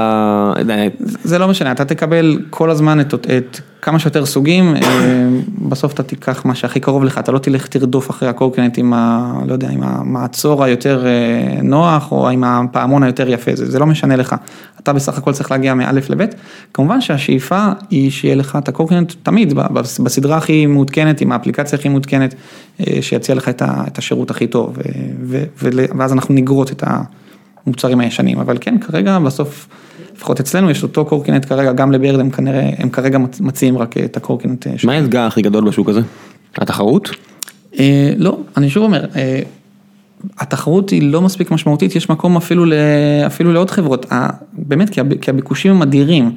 [0.71, 0.89] אה,
[1.25, 5.29] זה לא משנה, אתה תקבל כל הזמן את, את כמה שיותר סוגים, אה,
[5.69, 9.33] בסוף אתה תיקח מה שהכי קרוב לך, אתה לא תלך תרדוף אחרי הקורקינט עם ה...
[9.47, 13.87] לא יודע, עם המעצור היותר אה, נוח, או עם הפעמון היותר יפה, זה, זה לא
[13.87, 14.35] משנה לך.
[14.81, 16.35] אתה בסך הכל צריך להגיע מאלף לבית.
[16.75, 19.55] כמובן שהשאיפה היא שיהיה לך את הקורקינט תמיד,
[20.03, 22.35] בסדרה הכי מעודכנת, עם האפליקציה הכי מעודכנת,
[23.01, 24.79] שיציע לך את, ה, את השירות הכי טוב,
[25.23, 27.01] ו, ו, ואז אנחנו נגרוט את ה...
[27.69, 29.69] מוצרים הישנים, אבל כן, כרגע בסוף,
[30.17, 33.97] לפחות אצלנו יש אותו קורקינט כרגע, גם לברד הם כנראה, הם כרגע מצ- מציעים רק
[33.97, 34.67] את הקורקינט.
[34.67, 36.01] אה, מה האתגר הכי גדול בשוק הזה?
[36.57, 37.11] התחרות?
[37.79, 39.41] אה, לא, אני שוב אומר, אה,
[40.39, 42.73] התחרות היא לא מספיק משמעותית, יש מקום אפילו, ל,
[43.27, 46.31] אפילו לעוד חברות, ה, באמת, כי, הב, כי הביקושים הם אדירים.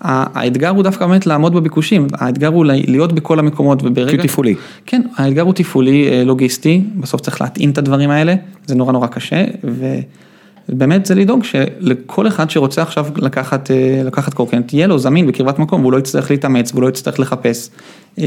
[0.00, 4.22] האתגר הוא דווקא באמת לעמוד בביקושים, האתגר הוא להיות בכל המקומות וברגע...
[4.22, 4.54] כי תפעולי.
[4.86, 8.34] כן, האתגר הוא תפעולי, אה, לוגיסטי, בסוף צריך להתאים את הדברים האלה,
[8.66, 9.44] זה נורא נורא קשה,
[10.68, 15.58] ובאמת זה לדאוג שלכל אחד שרוצה עכשיו לקחת, אה, לקחת קורקינט, יהיה לו זמין בקרבת
[15.58, 17.70] מקום, והוא לא יצטרך להתאמץ, והוא לא יצטרך לחפש,
[18.18, 18.24] אה,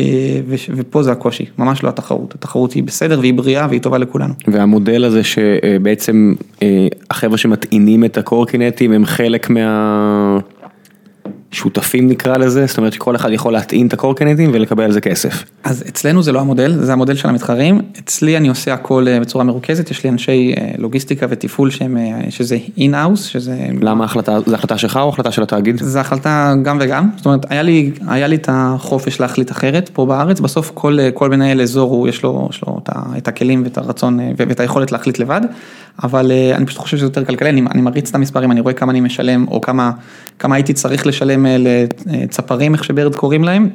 [0.75, 4.33] ופה זה הקושי, ממש לא התחרות, התחרות היא בסדר והיא בריאה והיא טובה לכולנו.
[4.47, 6.33] והמודל הזה שבעצם
[6.63, 9.49] אה, החבר'ה שמטעינים את הקורקינטים הם חלק
[11.51, 15.43] מהשותפים נקרא לזה, זאת אומרת שכל אחד יכול להטעין את הקורקינטים ולקבל על זה כסף.
[15.63, 19.43] אז אצלנו זה לא המודל, זה המודל של המתחרים, אצלי אני עושה הכל אה, בצורה
[19.43, 23.67] מרוכזת, יש לי אנשי אה, לוגיסטיקה ותפעול שהם, אה, שזה in-house, שזה...
[23.81, 25.83] למה ההחלטה, זו החלטה שלך או החלטה של התאגיד?
[25.83, 29.89] זו החלטה גם וגם, זאת אומרת, היה לי, היה לי את החופש להחליט אחרת.
[29.93, 33.63] פה בארץ, בסוף כל, כל מנהל אזור הוא, יש לו, יש לו את, את הכלים
[33.63, 35.41] ואת הרצון ואת היכולת להחליט לבד,
[36.03, 38.91] אבל אני פשוט חושב שזה יותר כלכלי, אני, אני מריץ את המספרים, אני רואה כמה
[38.91, 39.91] אני משלם, או כמה,
[40.39, 41.57] כמה הייתי צריך לשלם אה,
[42.05, 43.69] לצפרים, איך שברד קוראים להם,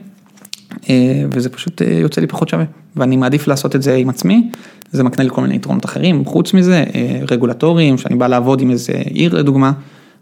[0.91, 2.65] אה, וזה פשוט אה, יוצא לי פחות שווה,
[2.97, 4.51] ואני מעדיף לעשות את זה עם עצמי,
[4.93, 6.85] זה מקנה לי כל מיני יתרונות אחרים, חוץ מזה,
[7.31, 9.73] רגולטוריים, שאני בא לעבוד עם איזה עיר לדוגמה,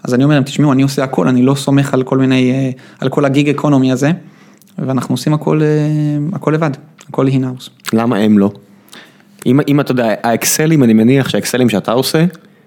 [0.03, 3.09] אז אני אומר להם, תשמעו, אני עושה הכל, אני לא סומך על כל מיני, על
[3.09, 4.11] כל הגיג אקונומי הזה,
[4.79, 5.61] ואנחנו עושים הכל,
[6.33, 6.71] הכל לבד,
[7.09, 7.71] הכל הינאוס.
[7.93, 8.51] למה הם לא?
[9.47, 12.25] אם, אם אתה יודע, האקסלים, אני מניח שהאקסלים שאתה עושה,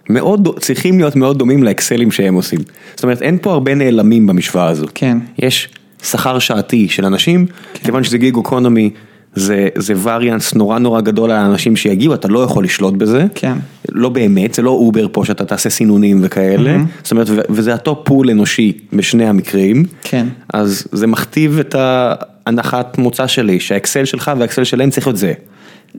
[0.10, 2.60] מאוד, צריכים להיות מאוד דומים לאקסלים שהם עושים.
[2.96, 4.86] זאת אומרת, אין פה הרבה נעלמים במשוואה הזו.
[4.96, 5.18] כן.
[5.40, 5.70] יש
[6.04, 8.90] שכר שעתי של אנשים, כיוון שזה gig economy,
[9.36, 13.26] זה, זה variance נורא נורא גדול על האנשים שיגיעו, אתה לא יכול לשלוט בזה.
[13.36, 13.54] כן.
[13.92, 16.78] לא באמת, זה לא אובר פה שאתה תעשה סינונים וכאלה.
[17.04, 19.84] זאת אומרת, ו- וזה אותו pool אנושי בשני המקרים.
[20.02, 20.28] כן.
[20.54, 25.34] אז זה מכתיב את ההנחת מוצא שלי, שהאקסל שלך והאקסל שלהם צריך להיות זה.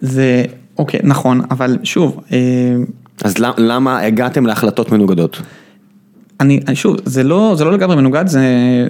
[0.01, 0.45] זה,
[0.79, 2.39] אוקיי, נכון, אבל שוב, אה,
[3.25, 5.43] אז למ- למה הגעתם להחלטות מנוגדות?
[6.41, 8.41] אני, אני שוב, זה לא, זה לא לגמרי מנוגד, זה,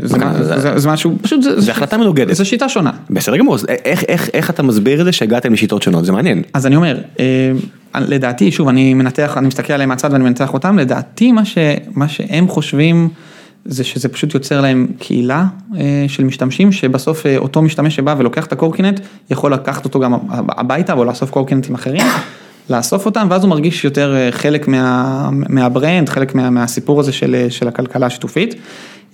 [0.02, 2.36] זה, מה- זה, זה משהו, פשוט זה, זה החלטה מנוגדת.
[2.36, 2.90] זו שיטה שונה.
[3.10, 6.04] בסדר גמור, אז איך, איך, איך אתה מסביר את זה שהגעתם לשיטות שונות?
[6.04, 6.42] זה מעניין.
[6.54, 7.52] אז אני אומר, אה,
[8.00, 11.58] לדעתי, שוב, אני מנתח, אני מסתכל עליהם מהצד ואני מנתח אותם, לדעתי מה, ש,
[11.94, 13.08] מה שהם חושבים
[13.64, 15.44] זה שזה פשוט יוצר להם קהילה
[15.76, 19.00] אה, של משתמשים, שבסוף אה, אותו משתמש שבא ולוקח את הקורקינט,
[19.30, 22.02] יכול לקחת אותו גם הביתה או לאסוף קורקינטים אחרים,
[22.70, 27.12] לאסוף אותם, ואז הוא מרגיש יותר אה, חלק מה, מה brand, חלק מה, מהסיפור הזה
[27.12, 28.54] של, אה, של הכלכלה השיתופית.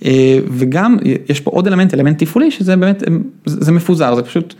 [0.05, 0.97] אה, וגם
[1.29, 3.03] יש פה עוד אלמנט, אלמנט תפעולי, שזה באמת,
[3.45, 4.53] זה מפוזר, זה פשוט,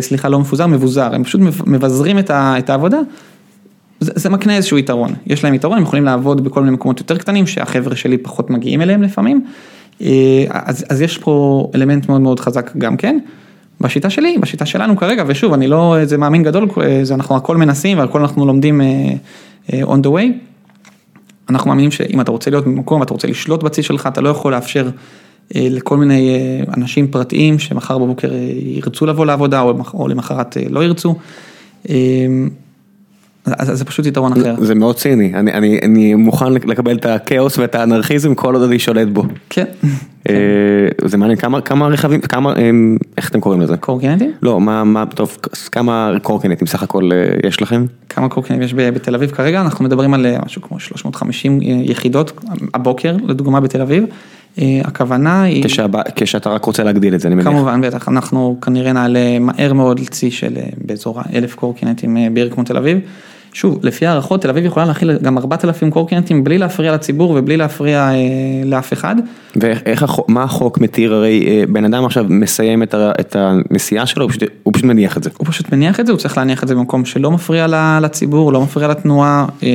[0.00, 2.98] סליחה, לא מפוזר, מבוזר, הם פשוט מבזרים את העבודה.
[4.00, 7.18] זה, זה מקנה איזשהו יתרון, יש להם יתרון, הם יכולים לעבוד בכל מיני מקומות יותר
[7.18, 9.44] קטנים, שהחבר'ה שלי פחות מגיעים אליהם לפעמים.
[10.50, 13.18] אז, אז יש פה אלמנט מאוד מאוד חזק גם כן.
[13.80, 16.68] בשיטה שלי, בשיטה שלנו כרגע, ושוב, אני לא איזה מאמין גדול,
[17.02, 18.86] זה אנחנו הכל מנסים והכל אנחנו לומדים אה,
[19.72, 20.32] אה, on the way.
[21.50, 24.52] אנחנו מאמינים שאם אתה רוצה להיות במקום, אתה רוצה לשלוט בצי שלך, אתה לא יכול
[24.52, 24.88] לאפשר
[25.56, 26.38] אה, לכל מיני
[26.76, 28.30] אנשים פרטיים שמחר בבוקר
[28.62, 31.14] ירצו לבוא לעבודה או, או למחרת לא ירצו.
[33.46, 34.54] אז זה פשוט יתרון אחר.
[34.58, 38.78] זה מאוד ציני, אני, אני, אני מוכן לקבל את הכאוס ואת האנרכיזם כל עוד אני
[38.78, 39.24] שולט בו.
[39.50, 39.64] כן.
[40.28, 42.54] אה, זה מעניין, כמה, כמה רכבים, כמה,
[43.16, 43.76] איך אתם קוראים לזה?
[43.76, 44.32] קורקינטים?
[44.42, 45.36] לא, מה, מה, טוב,
[45.72, 47.84] כמה קורקינטים סך הכל אה, יש לכם?
[48.08, 49.60] כמה קורקינטים יש בתל אביב כרגע?
[49.60, 52.32] אנחנו מדברים על אה, משהו כמו 350 יחידות
[52.74, 54.04] הבוקר, לדוגמה בתל אביב.
[54.58, 55.64] אה, הכוונה היא...
[56.14, 57.48] כשאתה רק רוצה להגדיל את זה, אני מניח.
[57.48, 62.50] כמובן, בטח, אנחנו כנראה נעלה מהר מאוד לצי של אה, באזור האלף קורקינטים אה, בעיר
[62.50, 62.98] כמו תל אביב.
[63.58, 68.10] שוב, לפי הערכות, תל אביב יכולה להכיל גם 4,000 קורקינטים בלי להפריע לציבור ובלי להפריע
[68.10, 68.14] אה,
[68.64, 69.16] לאף אחד.
[69.56, 74.06] ואיך, החוק- מה החוק מתיר, הרי אה, בן אדם עכשיו מסיים את ה- את הנסיעה
[74.06, 75.30] שלו, הוא פשוט- הוא פשוט מניח את זה.
[75.38, 77.66] הוא פשוט מניח את זה, הוא צריך להניח את זה במקום שלא מפריע
[78.02, 79.46] לציבור, לא מפריע לתנועה.
[79.62, 79.68] אה,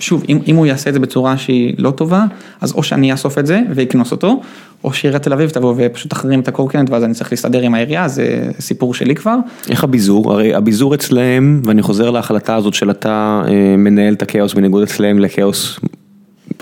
[0.00, 2.24] שוב, אם, אם הוא יעשה את זה בצורה שהיא לא טובה,
[2.60, 4.40] אז או שאני אאסוף את זה ואקנוס אותו,
[4.86, 8.08] או שעיריית תל אביב תבוא ופשוט תחרים את הקורקינט ואז אני צריך להסתדר עם העירייה,
[8.08, 9.36] זה סיפור שלי כבר.
[9.70, 10.32] איך הביזור?
[10.32, 15.18] הרי הביזור אצלהם, ואני חוזר להחלטה הזאת של אתה אה, מנהל את הכאוס בניגוד אצלהם
[15.18, 15.80] לכאוס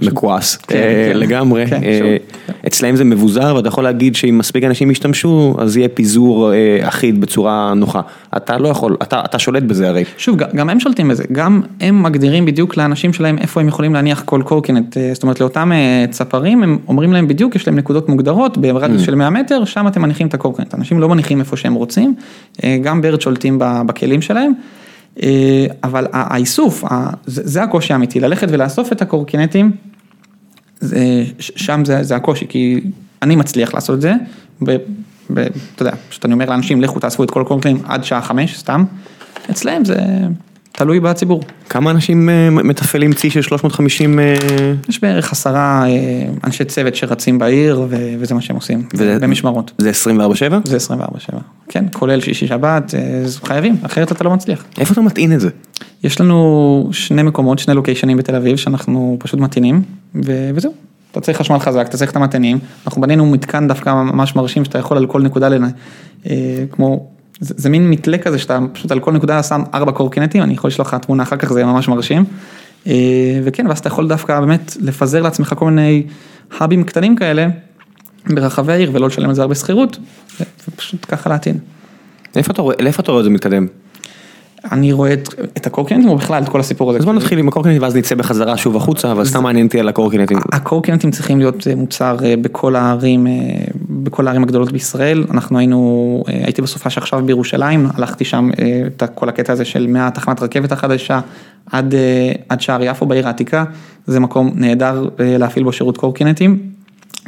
[0.03, 0.57] מכועס.
[0.57, 1.18] כן, אה, כן.
[1.18, 2.16] לגמרי, כן, אה.
[2.66, 7.20] אצלהם זה מבוזר ואתה יכול להגיד שאם מספיק אנשים ישתמשו אז יהיה פיזור אה, אחיד
[7.20, 8.01] בצורה נוחה,
[8.36, 10.05] אתה לא יכול, אתה שולט בזה הרי.
[10.18, 14.22] שוב, גם הם שולטים בזה, גם הם מגדירים בדיוק לאנשים שלהם איפה הם יכולים להניח
[14.24, 18.09] כל קורקינט, אה, זאת אומרת לאותם אה, צפרים, הם אומרים להם בדיוק, יש להם נקודות
[18.09, 21.74] מוגדרות ברדיוס של 100 מטר, שם אתם מניחים את הקורקינט, אנשים לא מניחים איפה שהם
[21.74, 22.14] רוצים,
[22.64, 24.84] אה, גם ברד שולטים בכלים שלהם, אה,
[25.84, 26.84] אבל ה- האיסוף,
[27.26, 29.72] זה הקושי האמיתי, ללכת ולאסוף את הקורקינטים,
[31.38, 32.80] שם זה, הקושי, כי
[33.22, 34.14] אני מצליח לעשות את זה,
[34.62, 34.76] ב,
[35.34, 38.58] ב, אתה יודע, פשוט אני אומר לאנשים, לכו תאספו את כל הקורקינטים עד שעה חמש,
[38.58, 38.84] סתם,
[39.50, 39.96] אצלהם זה
[40.76, 41.42] תלוי בציבור.
[41.68, 44.18] כמה אנשים אה, מתפעלים צי של 350?
[44.18, 44.34] אה,
[44.88, 45.92] יש בערך עשרה אה,
[46.44, 47.86] אנשי צוות שרצים בעיר,
[48.18, 49.72] וזה מה שהם עושים, וזה- במשמרות.
[49.78, 50.54] זה 24/7?
[50.64, 51.36] זה 24/7,
[51.68, 52.94] כן, כולל שישי שבת,
[53.44, 54.64] חייבים, אחרת אתה לא מצליח.
[54.78, 55.48] איפה אתה מטעין את זה?
[56.04, 59.82] יש לנו שני מקומות, שני לוקיישנים בתל אביב, שאנחנו פשוט מטעינים,
[60.54, 60.72] וזהו.
[61.12, 64.78] אתה צריך חשמל חזק, אתה צריך את המטענים, אנחנו בנינו מתקן דווקא ממש מרשים, שאתה
[64.78, 65.64] יכול על כל נקודה, לנ...
[66.26, 66.30] אה,
[66.70, 67.06] כמו,
[67.41, 70.68] זה, זה מין מתלה כזה, שאתה פשוט על כל נקודה שם ארבע קורקינטים, אני יכול
[70.68, 72.24] לשלוח לך תמונה אחר כך, זה יהיה ממש מרשים.
[72.87, 76.03] אה, וכן, ואז אתה יכול דווקא באמת לפזר לעצמך כל מיני
[76.59, 77.47] האבים קטנים כאלה,
[78.26, 79.99] ברחבי העיר, ולא לשלם על זה הרבה שכירות,
[80.68, 81.59] ופשוט ככה להטעין.
[82.37, 82.53] לאיפה
[83.03, 83.66] אתה רואה את זה מתקדם?
[84.72, 86.98] אני רואה את, את הקורקינטים, או בכלל את כל הסיפור הזה.
[86.98, 89.88] אז בוא נתחיל עם הקורקינט ואז נצא בחזרה שוב החוצה, אבל סתם מעניין אותי על
[89.88, 90.38] הקורקינטים.
[90.52, 93.32] הקורקינטים צריכים להיות אה, מוצר אה, בכל הערים, אה,
[93.90, 95.24] בכל הערים הגדולות בישראל.
[95.30, 98.50] אנחנו היינו, הייתי בסופה שעכשיו בירושלים, הלכתי שם
[98.86, 101.20] את כל הקטע הזה של מהתחנת רכבת החדשה
[101.72, 101.94] עד,
[102.48, 103.64] עד שער יפו בעיר העתיקה.
[104.06, 106.58] זה מקום נהדר להפעיל בו שירות קורקינטים.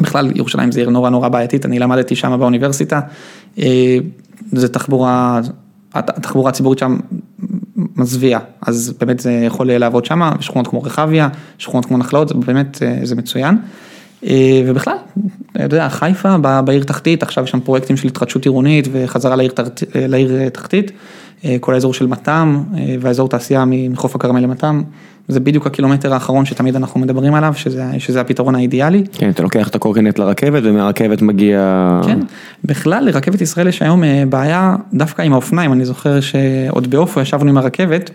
[0.00, 3.00] בכלל ירושלים זה עיר נורא נורא בעייתית, אני למדתי שם באוניברסיטה.
[4.52, 5.40] זה תחבורה,
[5.98, 6.96] התחבורה הציבורית שם
[7.96, 11.28] מזוויע, אז באמת זה יכול לעבוד שם, שכונות כמו רחביה,
[11.58, 13.56] שכונות כמו נחלאות, זה באמת, אה, זה מצוין.
[14.26, 14.96] אה, ובכלל,
[15.56, 19.82] אתה יודע, חיפה בעיר תחתית, עכשיו יש שם פרויקטים של התחדשות עירונית וחזרה לעיר, תחת-
[19.94, 20.90] לעיר אה, תחתית,
[21.60, 22.62] כל האזור של מתם
[23.00, 24.82] והאזור תעשייה מחוף הכרמל למתם,
[25.28, 29.04] זה בדיוק הקילומטר האחרון שתמיד אנחנו מדברים עליו, שזה, שזה הפתרון האידיאלי.
[29.12, 32.00] כן, אתה לוקח את הקורקינט לרכבת ומהרכבת מגיע...
[32.06, 32.18] כן,
[32.64, 37.50] בכלל לרכבת ישראל יש היום אה, בעיה דווקא עם האופניים, אני זוכר שעוד באופו ישבנו
[37.50, 38.10] עם הרכבת,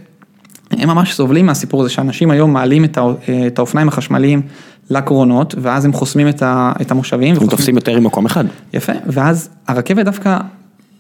[0.72, 3.14] הם ממש סובלים מהסיפור הזה שאנשים היום מעלים את הא-
[3.48, 4.42] את האופניים החשמליים
[4.90, 7.28] לקרונות, ואז הם חוסמים את המושבים.
[7.30, 8.44] הם וחוסמים- תופסים יותר ממקום אחד.
[8.74, 10.38] יפה, ואז הרכבת דווקא,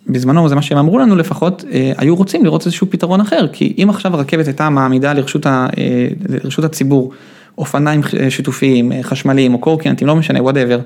[0.07, 3.73] בזמנו זה מה שהם אמרו לנו לפחות, אה, היו רוצים לראות איזשהו פתרון אחר, כי
[3.83, 7.11] אם עכשיו הרכבת הייתה מעמידה לרשות, ה, אה, לרשות הציבור
[7.57, 10.79] אופניים אה, שיתופיים, חשמליים או קורקינטים, לא משנה, whatever,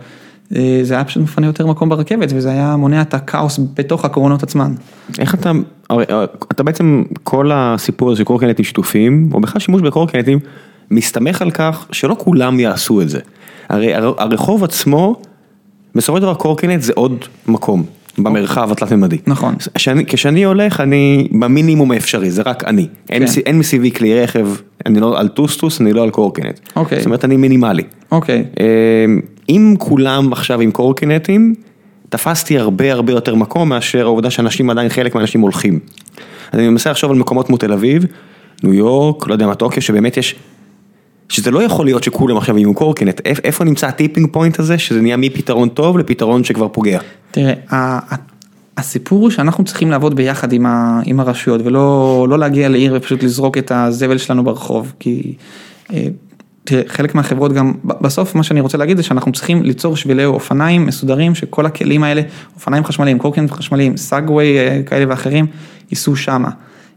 [0.81, 4.73] זה היה פשוט מפנה יותר מקום ברכבת וזה היה מונע את הכאוס בתוך הקרונות עצמן.
[5.19, 5.51] איך אתה,
[5.89, 6.05] הרי,
[6.51, 10.39] אתה בעצם, כל הסיפור הזה של קורקינטים שיתופיים, או בכלל שימוש בקורקינטים,
[10.91, 13.19] מסתמך על כך שלא כולם יעשו את זה.
[13.69, 15.15] הרי הר- הרחוב עצמו,
[15.95, 17.83] בסופו של דבר קורקינט זה עוד מקום
[18.17, 19.17] במרחב התלת-ממדי.
[19.27, 19.55] נכון.
[19.75, 22.87] כשאני, כשאני הולך, אני במינימום האפשרי, זה רק אני.
[23.09, 23.23] אין, כן.
[23.23, 24.47] מסי- אין מסביבי כלי רכב,
[24.85, 26.59] אני לא על טוסטוס, אני לא על קורקינט.
[26.75, 26.97] אוקיי.
[26.97, 27.83] זאת אומרת, אני מינימלי.
[28.11, 28.65] אוקיי, אה,
[29.49, 31.55] אם כולם עכשיו עם קורקינטים,
[32.09, 35.79] תפסתי הרבה הרבה יותר מקום מאשר העובדה שאנשים עדיין, חלק מהאנשים הולכים.
[36.51, 38.05] אז אני מנסה לחשוב על מקומות כמו תל אביב,
[38.63, 40.35] ניו יורק, לא יודע מה, טוקיו, שבאמת יש,
[41.29, 44.77] שזה לא יכול להיות שכולם עכשיו יהיו קורקינט, איפ- איפה נמצא ה tipping point הזה,
[44.77, 46.99] שזה נהיה מפתרון טוב לפתרון שכבר פוגע.
[47.31, 47.53] תראה,
[48.77, 53.23] הסיפור הוא שאנחנו צריכים לעבוד ביחד עם, ה, עם הרשויות ולא לא להגיע לעיר ופשוט
[53.23, 55.33] לזרוק את הזבל שלנו ברחוב, כי
[55.93, 56.07] אה,
[56.63, 60.85] תראה, חלק מהחברות גם, בסוף מה שאני רוצה להגיד זה שאנחנו צריכים ליצור שבילי אופניים
[60.85, 62.21] מסודרים שכל הכלים האלה,
[62.55, 65.45] אופניים חשמליים, קורקינט חשמליים, סגוויי אה, כאלה ואחרים,
[65.91, 66.49] ייסעו שמה.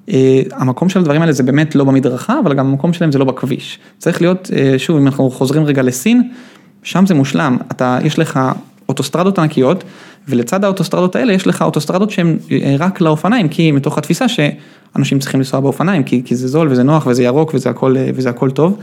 [0.08, 3.24] אה, המקום של הדברים האלה זה באמת לא במדרכה, אבל גם המקום שלהם זה לא
[3.24, 3.78] בכביש.
[3.98, 6.30] צריך להיות, אה, שוב, אם אנחנו חוזרים רגע לסין,
[6.82, 8.40] שם זה מושלם, אתה, יש לך
[8.88, 9.84] אוטוסטרדות ענקיות,
[10.28, 15.40] ולצד האוטוסטרדות האלה יש לך אוטוסטרדות שהן אה, רק לאופניים, כי מתוך התפיסה שאנשים צריכים
[15.40, 18.78] לנסוע באופניים, כי, כי זה זול וזה נוח וזה ירוק וזה הכל, וזה הכל טוב.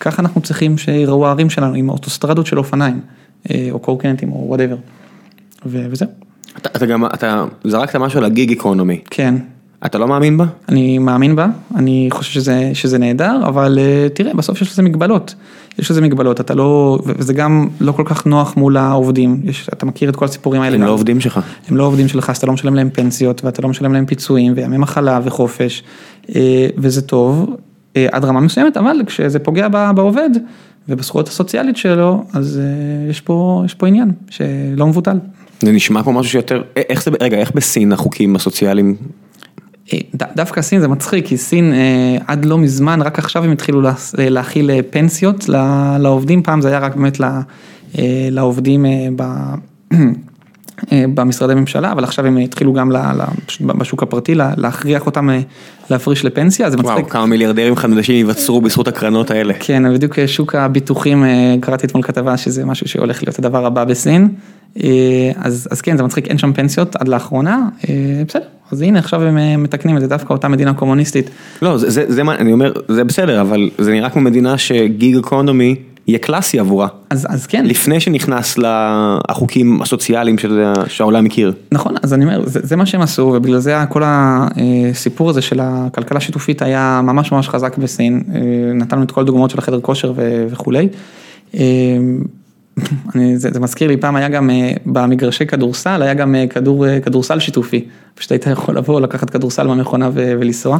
[0.00, 3.00] ככה אנחנו צריכים שיראו הערים שלנו עם אוטוסטרדות של אופניים,
[3.70, 4.76] או קורקינטים או whatever.
[5.66, 6.08] וזהו,
[6.56, 9.34] אתה, אתה גם, אתה זרקת משהו על הגיג איקונומי, כן.
[9.86, 10.44] אתה לא מאמין בה?
[10.68, 15.34] אני מאמין בה, אני חושב שזה, שזה נהדר, אבל אה, תראה, בסוף יש לזה מגבלות.
[15.78, 19.86] יש לזה מגבלות, אתה לא, וזה גם לא כל כך נוח מול העובדים, יש, אתה
[19.86, 20.74] מכיר את כל הסיפורים האלה.
[20.74, 20.86] הם גם.
[20.86, 21.40] לא עובדים שלך.
[21.68, 24.52] הם לא עובדים שלך, אז אתה לא משלם להם פנסיות, ואתה לא משלם להם פיצויים,
[24.56, 25.82] וימי מחלה וחופש,
[26.34, 27.56] אה, וזה טוב
[27.96, 30.30] אה, עד רמה מסוימת, אבל כשזה פוגע בעובד
[30.88, 32.60] ובזכויות הסוציאלית שלו, אז
[33.10, 35.16] יש פה, יש פה עניין שלא מבוטל.
[35.62, 38.96] זה נשמע כמו משהו שיותר, איך זה, רגע, איך בסין החוקים הסוציאליים
[40.36, 41.78] דווקא סין זה מצחיק, כי סין אה,
[42.26, 45.48] עד לא מזמן, רק עכשיו הם התחילו לה- להכיל אה, פנסיות
[46.00, 47.20] לעובדים, פעם זה היה רק באמת
[47.98, 49.08] אה, לעובדים אה,
[50.92, 52.92] אה, במשרדי ממשלה, אבל עכשיו הם התחילו גם
[53.62, 55.40] בשוק הפרטי לה- להכריח אותם אה,
[55.90, 57.12] להפריש לפנסיה, זה וואו, מצחיק.
[57.12, 59.54] כמה מיליארדרים חדשים ייווצרו בזכות הקרנות האלה.
[59.60, 64.28] כן, בדיוק שוק הביטוחים, אה, קראתי אתמול כתבה שזה משהו שהולך להיות הדבר הבא בסין.
[64.82, 64.90] אה,
[65.36, 67.94] אז, אז כן, זה מצחיק, אין שם פנסיות עד לאחרונה, אה,
[68.28, 68.42] בסדר,
[68.72, 71.30] אז הנה עכשיו הם אה, מתקנים את זה, דווקא אותה מדינה קומוניסטית.
[71.62, 75.16] לא, זה, זה, זה מה, אני אומר, זה בסדר, אבל זה נראה כמו מדינה שגיג
[75.16, 75.74] אקונומי
[76.06, 76.88] יהיה קלאסי עבורה.
[77.10, 78.58] אז, אז כן, לפני שנכנס
[79.30, 81.52] לחוקים הסוציאליים של- שהעולם מכיר.
[81.72, 85.60] נכון, אז אני אומר, זה, זה מה שהם עשו, ובגלל זה כל הסיפור הזה של
[85.62, 88.22] הכלכלה השיתופית היה ממש ממש חזק בסין,
[88.74, 90.12] נתנו את כל הדוגמאות של החדר כושר
[90.50, 90.88] וכולי.
[93.14, 96.86] אני, זה, זה מזכיר לי, פעם היה גם אה, במגרשי כדורסל, היה גם אה, כדור,
[96.86, 100.78] אה, כדורסל שיתופי, פשוט היית יכול לבוא, לקחת כדורסל במכונה ו- ולנסוע.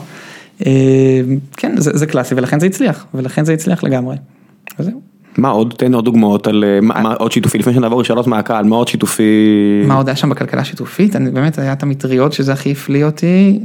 [1.57, 4.17] כן, זה, זה קלאסי, ולכן זה הצליח, ולכן זה הצליח לגמרי.
[4.79, 5.01] וזהו.
[5.39, 8.77] מה עוד, תן עוד דוגמאות על מה, מה עוד שיתופי, לפני שנעבור לשאלות מהקהל, מה
[8.77, 9.23] עוד שיתופי?
[9.87, 11.17] מה עוד היה שם בכלכלה השיתופית?
[11.17, 13.61] אני באמת, היה את המטריות שזה הכי הפליא אותי,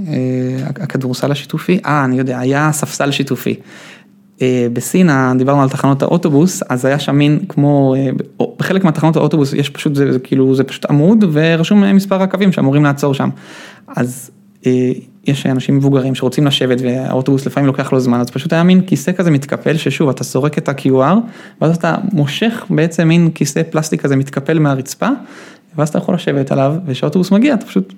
[0.82, 3.56] הכדורסל השיתופי, אה, אני יודע, היה ספסל שיתופי.
[4.42, 8.10] אה, בסין, דיברנו על תחנות האוטובוס, אז היה שם מין כמו, אה,
[8.60, 12.52] בחלק מהתחנות האוטובוס יש פשוט, זה, זה כאילו, זה פשוט עמוד ורשום אה, מספר הקווים
[12.52, 13.30] שאמורים לעצור שם.
[13.88, 14.32] אז
[15.28, 19.12] יש אנשים מבוגרים שרוצים לשבת והאוטובוס לפעמים לוקח לו זמן, אז פשוט היה מין כיסא
[19.12, 21.16] כזה מתקפל, ששוב, אתה סורק את ה-QR,
[21.62, 25.10] ואז אתה מושך בעצם מין כיסא פלסטיק כזה מתקפל מהרצפה,
[25.76, 27.94] ואז אתה יכול לשבת עליו, וכשהאוטובוס מגיע, אתה פשוט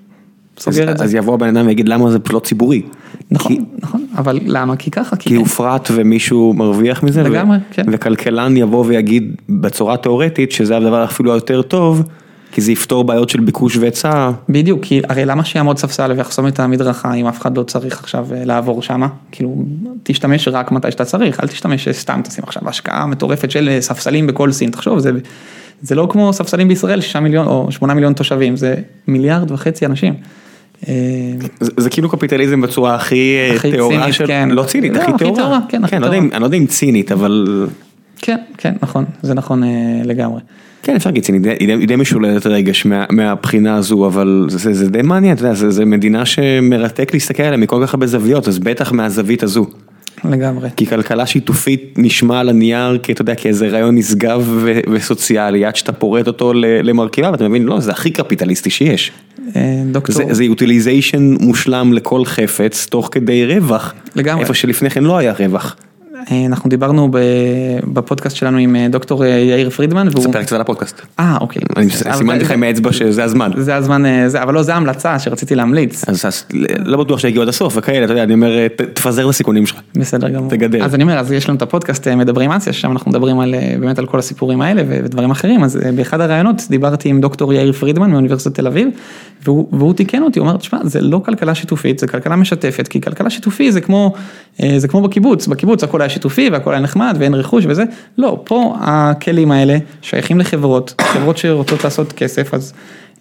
[0.60, 1.04] סוגר את זה.
[1.04, 2.82] אז יבוא הבן אדם ויגיד למה זה לא ציבורי.
[3.30, 4.76] נכון, כי, נכון, אבל למה?
[4.76, 7.22] כי ככה, כי הופרט ומישהו מרוויח מזה.
[7.22, 7.82] לגמרי, כן.
[7.92, 12.02] וכלכלן יבוא ויגיד בצורה תיאורטית שזה הדבר אפילו היותר טוב,
[12.52, 14.30] כי זה יפתור בעיות של ביקוש והיצע.
[14.48, 18.26] בדיוק, כי הרי למה שיעמוד ספסל ויחסום את המדרכה אם אף אחד לא צריך עכשיו
[18.34, 19.08] אה, לעבור שמה?
[19.32, 19.64] כאילו,
[20.02, 23.80] תשתמש רק מתי שאתה צריך, אל תשתמש אה, סתם, תשים עכשיו השקעה מטורפת של אה,
[23.80, 25.10] ספסלים בכל סין, תחשוב, זה,
[25.82, 28.74] זה לא כמו ספסלים בישראל, שישה מיליון או שמונה מיליון תושבים, זה
[29.06, 30.14] מיליארד וחצי אנשים.
[30.88, 30.94] אה,
[31.60, 34.26] זה, כאילו קפיטליזם בצורה הכי, אה, טהורה של...
[34.26, 34.48] כן.
[34.52, 35.58] לא צינית, לא, הכי טהורה.
[35.68, 36.36] כן, אני לא יודע אם- טהורה.
[36.36, 37.66] אני לא יודע אם צינית, אבל...
[38.18, 39.68] כן, כן, נכון, זה נכון אה,
[40.04, 40.40] לגמרי.
[40.82, 44.72] כן, אפשר להגיד צינית, היא די- היא די משוללת רגש מה, מהבחינה הזו, אבל זה,
[44.74, 48.48] זה די מעניין, אתה יודע, זה, זה מדינה שמרתק להסתכל עליה מכל כך הרבה זוויות,
[48.48, 49.66] אז בטח מהזווית הזו.
[50.24, 50.68] לגמרי.
[50.76, 55.76] כי כלכלה שיתופית נשמע על הנייר, כי אתה יודע, כאיזה רעיון נשגב ו- וסוציאלי, עד
[55.76, 59.12] שאתה פורט אותו ל- למרכיביו, ואתה מבין, לא, זה הכי קפיטליסטי שיש.
[59.56, 63.94] אה, דוקטור, זה, זה utilization מושלם לכל חפץ, תוך כדי רווח.
[64.16, 64.42] לגמרי.
[64.42, 65.76] איפה שלפני כן לא היה רווח.
[66.30, 67.08] אה, אנחנו דיברנו
[67.92, 70.08] בפודקאסט שלנו עם אה, דוקטור אה, יאיר פרידמן.
[70.10, 71.00] ספר קצת על הפודקאסט.
[71.20, 71.62] אה, אוקיי.
[71.76, 73.50] אני סימנתי לך עם האצבע שזה הזמן.
[73.56, 76.04] זה הזמן, זה, אבל לא, זה ההמלצה שרציתי להמליץ.
[76.08, 76.44] אז,
[76.78, 79.80] לא בטוח שהגיעו עד הסוף וכאלה, אתה יודע, אני אומר, תפזר את הסיכונים שלך.
[79.94, 80.50] בסדר גמור.
[80.50, 80.82] תגדל.
[80.82, 83.98] אז אני אומר, אז יש לנו את הפודקאסט מדברים אסיה, ששם אנחנו מדברים על, באמת
[83.98, 88.54] על כל הסיפורים האלה ודברים אחרים, אז באחד הראיונות דיברתי עם דוקטור יאיר פרידמן מאוניברסיטת
[88.54, 88.88] תל אביב,
[89.44, 93.00] והוא, והוא תיקן אותי, הוא אומר, תשמע, זה לא כלכלה שיתופית, זה כלכלה משתפת, כי
[93.00, 94.12] כלכלה שיתופי זה כמו,
[94.76, 97.84] זה כמו בקיבוץ, בקיבוץ הכל היה שיתופי והכל היה נחמד ואין רכוש וזה,
[98.18, 102.72] לא, פה הכלים האלה שייכים לחברות, חברות שרוצות לעשות כסף, אז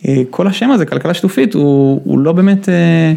[0.08, 2.70] אה, כל השם הזה, כלכלה שיתופית, הוא, הוא לא באמת...
[2.70, 3.14] אה,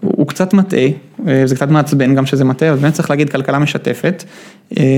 [0.00, 0.86] הוא הוא קצת מטעה,
[1.28, 4.24] אה, זה קצת מעצבן גם שזה מטעה, אז באמת צריך להגיד כלכלה משתפת,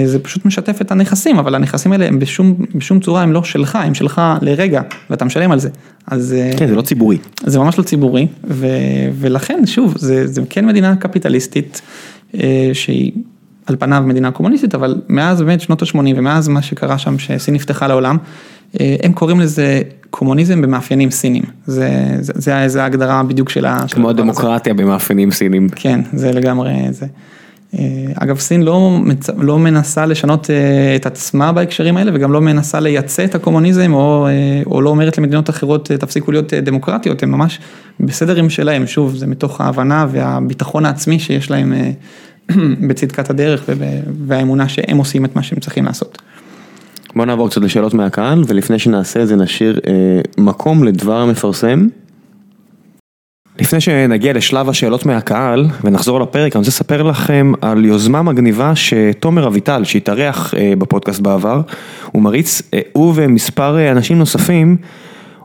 [0.04, 3.78] זה פשוט משתף את הנכסים, אבל הנכסים האלה הם בשום, בשום צורה הם לא שלך,
[3.82, 5.68] הם שלך לרגע, ואתה משלם על זה.
[6.06, 7.18] אז כן, זה לא ציבורי.
[7.44, 8.66] זה ממש לא ציבורי, ו,
[9.18, 11.82] ולכן שוב, זה, זה כן מדינה קפיטליסטית,
[12.72, 13.12] שהיא
[13.66, 17.86] על פניו מדינה קומוניסטית, אבל מאז באמת שנות ה-80 ומאז מה שקרה שם, שסין נפתחה
[17.86, 18.16] לעולם,
[18.80, 21.90] אה, הם קוראים לזה קומוניזם במאפיינים סינים, זה,
[22.20, 23.84] זה, זה, ההגדרה בדיוק של ה...
[23.90, 24.10] כמו.
[24.10, 25.68] הדמוקרטיה במאפיינים סינים.
[25.74, 27.06] כן, זה לגמרי זה.
[27.78, 27.82] אה,
[28.14, 28.98] אגב, סין לא.
[29.36, 34.28] לא מנסה לשנות אה, את עצמה בהקשרים האלה וגם לא מנסה לייצא את הקומוניזם או,
[34.66, 37.60] או לא אומרת למדינות אחרות תפסיקו להיות דמוקרטיות, הם ממש
[38.00, 41.72] בסדר עם שלהם, שוב, זה מתוך ההבנה והביטחון העצמי שיש להם
[42.88, 43.64] בצדקת הדרך.
[44.26, 46.22] והאמונה שהם עושים את מה שהם צריכים לעשות.
[47.16, 51.86] בוא נעבור קצת לשאלות מהקהל, ולפני שנעשה את זה נשאיר אה, מקום לדבר המפרסם.
[53.60, 59.46] לפני שנגיע לשלב השאלות מהקהל ונחזור לפרק, אני רוצה לספר לכם על יוזמה מגניבה שתומר
[59.46, 61.60] אביטל, שהתארח אה, בפודקאסט בעבר,
[62.12, 64.76] הוא מריץ, אה, הוא ומספר אה, אנשים נוספים,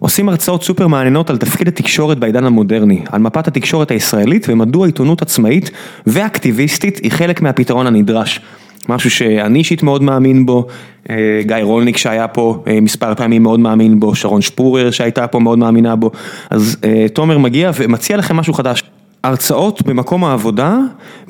[0.02, 5.22] עושים הרצאות סופר מעניינות על תפקיד התקשורת בעידן המודרני, על מפת התקשורת הישראלית ומדוע עיתונות
[5.22, 5.72] עצמאית
[6.08, 8.40] ואקטיביסטית היא חלק מהפתרון הנדרש.
[8.90, 10.68] משהו שאני אישית מאוד מאמין בו,
[11.10, 15.40] אה, גיא רולניק שהיה פה אה, מספר פעמים מאוד מאמין בו, שרון שפורר שהייתה פה
[15.40, 16.12] מאוד מאמינה בו,
[16.50, 18.84] אז אה, תומר מגיע ומציע לכם משהו חדש,
[19.24, 20.78] הרצאות במקום העבודה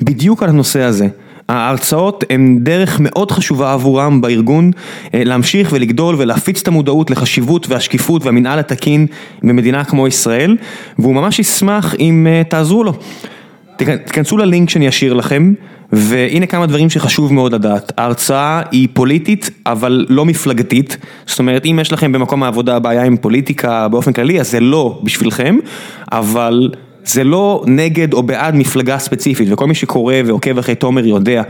[0.00, 1.08] בדיוק על הנושא הזה.
[1.52, 4.70] ההרצאות הן דרך מאוד חשובה עבורם בארגון
[5.14, 9.06] אה, להמשיך ולגדול ולהפיץ את המודעות לחשיבות והשקיפות והמנהל התקין
[9.42, 10.56] במדינה כמו ישראל
[10.98, 12.92] והוא ממש ישמח אם אה, תעזרו לו.
[13.76, 15.52] תיכ- תיכנסו ללינק שאני אשאיר לכם,
[15.92, 17.92] והנה כמה דברים שחשוב מאוד לדעת.
[17.98, 20.96] ההרצאה היא פוליטית, אבל לא מפלגתית.
[21.26, 25.00] זאת אומרת, אם יש לכם במקום העבודה בעיה עם פוליטיקה באופן כללי, אז זה לא
[25.02, 25.56] בשבילכם,
[26.12, 26.70] אבל
[27.04, 31.42] זה לא נגד או בעד מפלגה ספציפית, וכל מי שקורא ועוקב אחרי תומר יודע.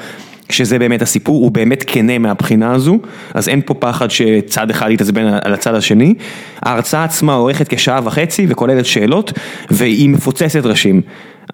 [0.51, 2.99] שזה באמת הסיפור, הוא באמת כנה מהבחינה הזו,
[3.35, 6.15] אז אין פה פחד שצד אחד יתעצבן על הצד השני.
[6.63, 9.33] ההרצאה עצמה אורכת כשעה וחצי וכוללת שאלות,
[9.71, 11.01] והיא מפוצצת ראשים.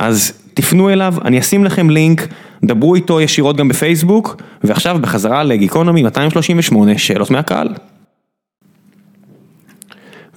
[0.00, 2.26] אז תפנו אליו, אני אשים לכם לינק,
[2.64, 7.68] דברו איתו ישירות גם בפייסבוק, ועכשיו בחזרה לגיקונומי 238, שאלות מהקהל.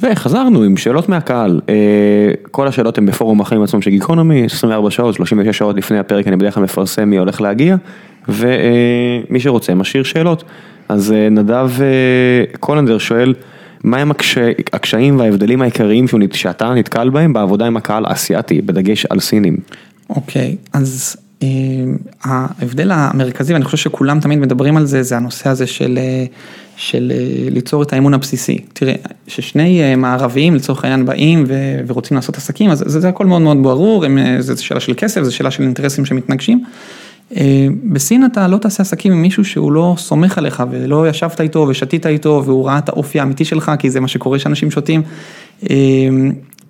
[0.02, 1.76] וחזרנו עם שאלות מהקהל, אה,
[2.52, 6.36] כל השאלות הן בפורום החיים עצמם של גיקונומי, 24 שעות, 36 שעות לפני הפרק אני
[6.36, 7.76] בדרך כלל מפרסם מי הולך להגיע,
[8.28, 10.43] ומי שרוצה משאיר שאלות.
[10.89, 11.88] אז אה, נדב אה,
[12.60, 13.34] קולנדר שואל,
[13.84, 14.39] מהם הקשי-
[14.74, 19.58] הקשיים וההבדלים העיקריים שאתה נתקל בהם בעבודה עם הקהל האסייתי, בדגש על סינים?
[20.10, 21.31] אוקיי, אז אה,
[22.24, 26.26] ההבדל המרכזי, ואני חושב שכולם תמיד מדברים על זה, זה הנושא הזה של, אה,
[26.76, 28.58] של אה, ליצור את האמון הבסיסי.
[28.74, 28.94] תראה,
[29.28, 33.42] ששני אה, מערביים לצורך העניין באים ו- ורוצים לעשות עסקים, אז זה, זה הכל מאוד
[33.42, 36.64] מאוד ברור, אה, זה שאלה של כסף, זה שאלה של אינטרסים שמתנגשים.
[37.38, 41.66] אה, בסין אתה לא תעשה עסקים עם מישהו שהוא לא סומך עליך ולא ישבת איתו
[41.70, 45.02] ושתית איתו והוא ראה את האופי האמיתי שלך, כי זה מה שקורה שאנשים שותים.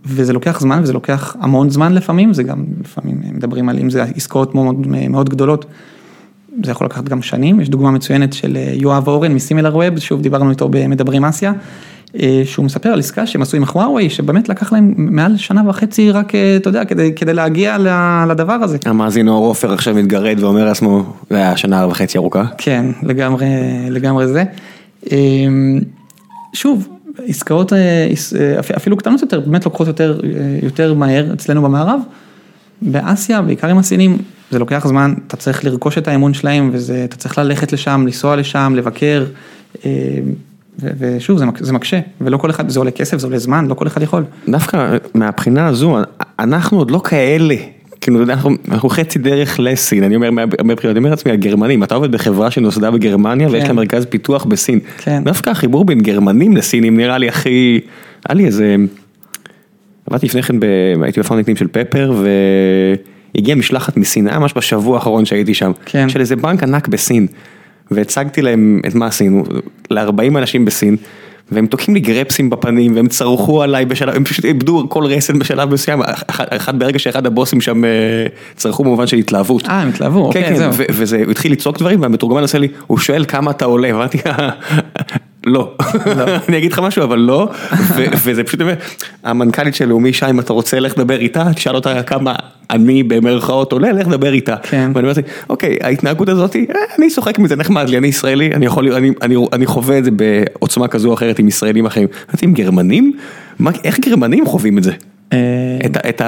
[0.06, 4.04] וזה לוקח זמן וזה לוקח המון זמן לפעמים, זה גם לפעמים מדברים על אם זה
[4.04, 5.66] עסקאות מאוד, מאוד גדולות,
[6.64, 10.22] זה יכול לקחת גם שנים, יש דוגמה מצוינת של אה, יואב אורן מסימילר ווב, שוב
[10.22, 11.54] דיברנו איתו במדברים אסיה,
[12.20, 16.12] אה, שהוא מספר על עסקה שהם עשו עם חוואווי, שבאמת לקח להם מעל שנה וחצי
[16.12, 17.78] רק, אה, אתה יודע, כדי, כדי להגיע
[18.30, 18.78] לדבר הזה.
[18.86, 22.44] המאזין אור עופר עכשיו מתגרד ואומר לעצמו, זה היה שנה וחצי ארוכה.
[22.58, 23.46] כן, לגמרי,
[23.90, 24.44] לגמרי זה.
[25.12, 25.80] אמ,
[26.54, 26.88] שוב,
[27.28, 28.08] עסקאות אה,
[28.40, 30.30] אה, אפ- אפילו קטנות יותר, באמת לוקחות יותר, אה,
[30.64, 32.00] יותר מהר אצלנו במערב.
[32.82, 34.18] באסיה, בעיקר עם הסינים,
[34.52, 38.74] זה לוקח זמן, אתה צריך לרכוש את האמון שלהם, ואתה צריך ללכת לשם, לנסוע לשם,
[38.76, 39.26] לבקר.
[40.80, 43.88] ושוב, זה, זה מקשה, ולא כל אחד, זה עולה כסף, זה עולה זמן, לא כל
[43.88, 44.24] אחד יכול.
[44.50, 45.98] דווקא מהבחינה הזו,
[46.40, 47.56] אנחנו עוד לא כאלה.
[48.02, 48.34] כאילו, אתה יודע,
[48.70, 52.92] אנחנו, חצי דרך לסין, אני אומר מהבחינות, אני אומר לעצמי, הגרמנים, אתה עובד בחברה שנוסדה
[52.92, 53.68] בגרמניה ויש כן.
[53.68, 54.80] לה מרכז פיתוח בסין.
[54.98, 55.24] כן.
[55.24, 57.80] דווקא החיבור בין גרמנים לסינים נראה לי הכי,
[58.30, 58.76] היה לי איזה,
[60.06, 60.56] עבדתי לפני כן.
[61.04, 62.14] הייתי בפאונדינגטים של פפר
[63.36, 66.10] והגיעה משלחת מסין, היה ממש בשבוע האחרון שהייתי שם, כן.
[66.10, 67.28] של איזה בנק ענק בסין,
[67.92, 69.44] והצגתי להם את מה עשינו,
[69.92, 70.98] ל-40 אנשים בסין.
[71.52, 75.74] והם תוקעים לי גרפסים בפנים והם צרחו עליי בשלב, הם פשוט איבדו כל רסן בשלב
[75.74, 77.90] מסוים, אחד, אחד ברגע שאחד הבוסים שם אה,
[78.56, 79.68] צרחו במובן של התלהבות.
[79.68, 80.72] אה, הם התלהבו, כן, אוקיי, כן, זהו.
[80.90, 84.18] וזה, התחיל לצעוק דברים והמתורגמן עושה לי, הוא שואל כמה אתה עולה, ואמרתי,
[85.46, 85.74] לא,
[86.50, 87.50] אני אגיד לך משהו אבל לא,
[88.24, 88.60] וזה פשוט
[89.24, 92.36] המנכ"לית של לאומי שי, אם אתה רוצה לך לדבר איתה, תשאל אותה כמה
[92.70, 94.56] אני במרכאות עולה, לך לדבר איתה.
[94.64, 94.78] כן.
[94.78, 96.62] ואני אומר לעצמי, אוקיי, ההתנהגות הזאת, אה,
[97.00, 98.94] אני צוחק מזה, נחמד לי, אני ישראלי, אני יכול,
[99.54, 102.08] אני, חווה את זה בעוצמה כזו או אחרת עם ישראלים אחרים.
[102.30, 103.14] אמרתי, עם גרמנים?
[103.84, 104.92] איך גרמנים חווים את זה?
[105.34, 105.38] אה,
[105.86, 106.22] את, את,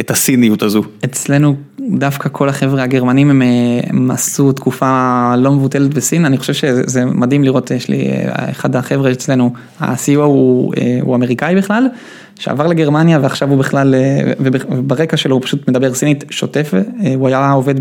[0.00, 0.82] את הסיניות הזו.
[1.04, 1.54] אצלנו
[1.90, 3.42] דווקא כל החבר'ה הגרמנים הם,
[3.86, 8.50] הם עשו תקופה לא מבוטלת בסין, אני חושב שזה זה מדהים לראות, יש לי אה,
[8.50, 11.86] אחד החבר'ה אצלנו, ה-CEO הוא, אה, הוא אמריקאי בכלל,
[12.38, 13.94] שעבר לגרמניה ועכשיו הוא בכלל,
[14.40, 16.74] וב- וברקע שלו הוא פשוט מדבר סינית שוטף,
[17.14, 17.74] הוא היה עובד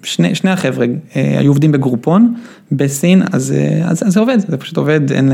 [0.00, 2.34] בשני שני החבר'ה, היו עובדים בגרופון
[2.72, 3.54] בסין, אז,
[3.84, 5.32] אז, אז זה עובד, זה פשוט עובד, אין,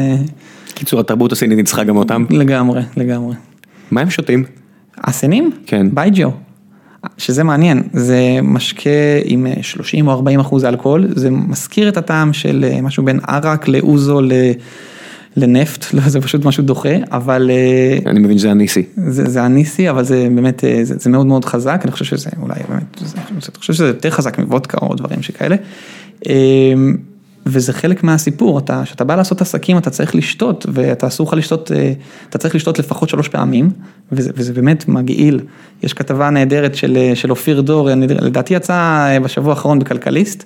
[0.74, 2.24] קיצור, התרבות הסינית ניצחה גם אותם.
[2.30, 3.34] לגמרי, לגמרי.
[3.90, 4.44] מה הם שותים?
[5.04, 5.50] הסינים?
[5.66, 5.86] כן.
[5.94, 6.30] בייג'ו.
[7.18, 8.90] שזה מעניין, זה משקה
[9.24, 13.20] עם אה, 30 או 40 אחוז אלכוהול, זה מזכיר את הטעם של אה, משהו בין
[13.28, 14.32] ערק לאוזו ל-
[15.36, 18.82] לנפט, לא, זה פשוט משהו דוחה, אבל אה, אני מבין שזה הניסי.
[19.08, 22.30] זה, זה הניסי, אבל זה באמת, אה, זה, זה מאוד מאוד חזק, אני חושב שזה
[22.42, 25.56] אולי באמת, זה, אני חושב שזה יותר חזק מוודקה או דברים שכאלה.
[27.48, 31.32] אה, וזה חלק מהסיפור, אתה, כשאתה בא לעשות עסקים אתה צריך לשתות, ואתה אסור לך
[31.34, 31.92] לשתות, אה,
[32.30, 33.70] אתה צריך לשתות לפחות שלוש פעמים,
[34.12, 35.40] וזה, וזה באמת מגעיל.
[35.82, 40.44] יש כתבה נהדרת של, אה, של אופיר דור, אני- לדעתי יצאה אה, בשבוע האחרון בכלכליסט,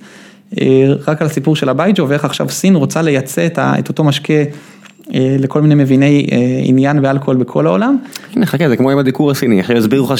[0.61, 0.67] אה,
[1.07, 4.35] רק על הסיפור של הבייג'ו ואיך עכשיו סין רוצה לייצא את, ה, את אותו משקה
[4.35, 4.45] אה,
[5.39, 7.97] לכל מיני מביני אה, עניין ואלכוהול בכל העולם.
[8.37, 10.19] הנה חכה זה כמו עם הדיקור הסיני, אחרי יסבירו לך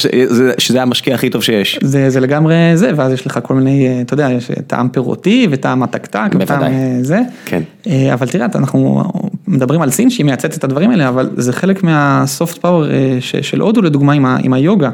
[0.57, 1.79] שזה- המשקה הכי טוב שיש.
[1.81, 5.47] זה, זה לגמרי זה, ואז יש לך כל מיני, אה, אתה יודע, יש טעם פירותי
[5.51, 6.63] וטעם מתקתק, וטעם.
[6.63, 7.19] אה, זה.
[7.45, 7.61] כן.
[7.87, 9.03] אה, אבל תראה, אנחנו
[9.47, 13.59] מדברים על סין שהיא מייצאת את הדברים האלה, אבל זה חלק מהסופט פאוור אה, של
[13.61, 14.89] הודו לדוגמה עם, ה, עם היוגה.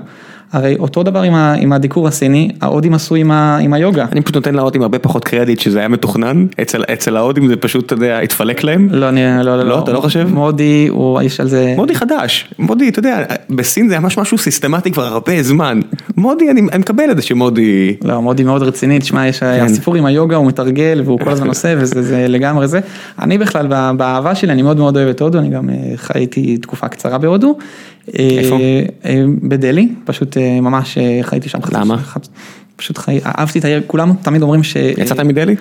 [0.54, 4.06] הרי אותו דבר עם, ה, עם הדיקור הסיני, ההודים עשו עם, ה, עם היוגה.
[4.12, 7.86] אני פשוט נותן להודים הרבה פחות קרדיט שזה היה מתוכנן, אצל, אצל ההודים זה פשוט,
[7.86, 8.88] אתה יודע, התפלק להם.
[8.92, 10.28] לא, אני, לא, לא, לא, אתה לא חושב?
[10.34, 14.92] מודי, הוא, יש על זה, מודי חדש, מודי, אתה יודע, בסין זה ממש משהו סיסטמטי
[14.92, 15.80] כבר הרבה זמן.
[16.18, 17.96] מודי, אני, אני מקבל את זה שמודי...
[18.04, 19.46] לא, מודי מאוד רציני, תשמע, יש כן.
[19.66, 22.80] הסיפור עם היוגה, הוא מתרגל והוא כל הזמן עושה וזה זה לגמרי זה.
[23.22, 26.58] אני בכלל, בא- באהבה שלי, אני מאוד מאוד אוהב את הודו, אני גם אה, חייתי
[26.58, 27.58] תקופה קצרה בהודו.
[28.14, 28.56] איפה?
[28.56, 31.62] אה, אה, בדלהי, פשוט אה, ממש חייתי שם.
[31.62, 31.96] חצי- למה?
[32.76, 33.00] פשוט.
[33.26, 34.76] אהבתי את העיר, כולם תמיד אומרים ש...
[34.76, 35.56] יצאת מדלהי?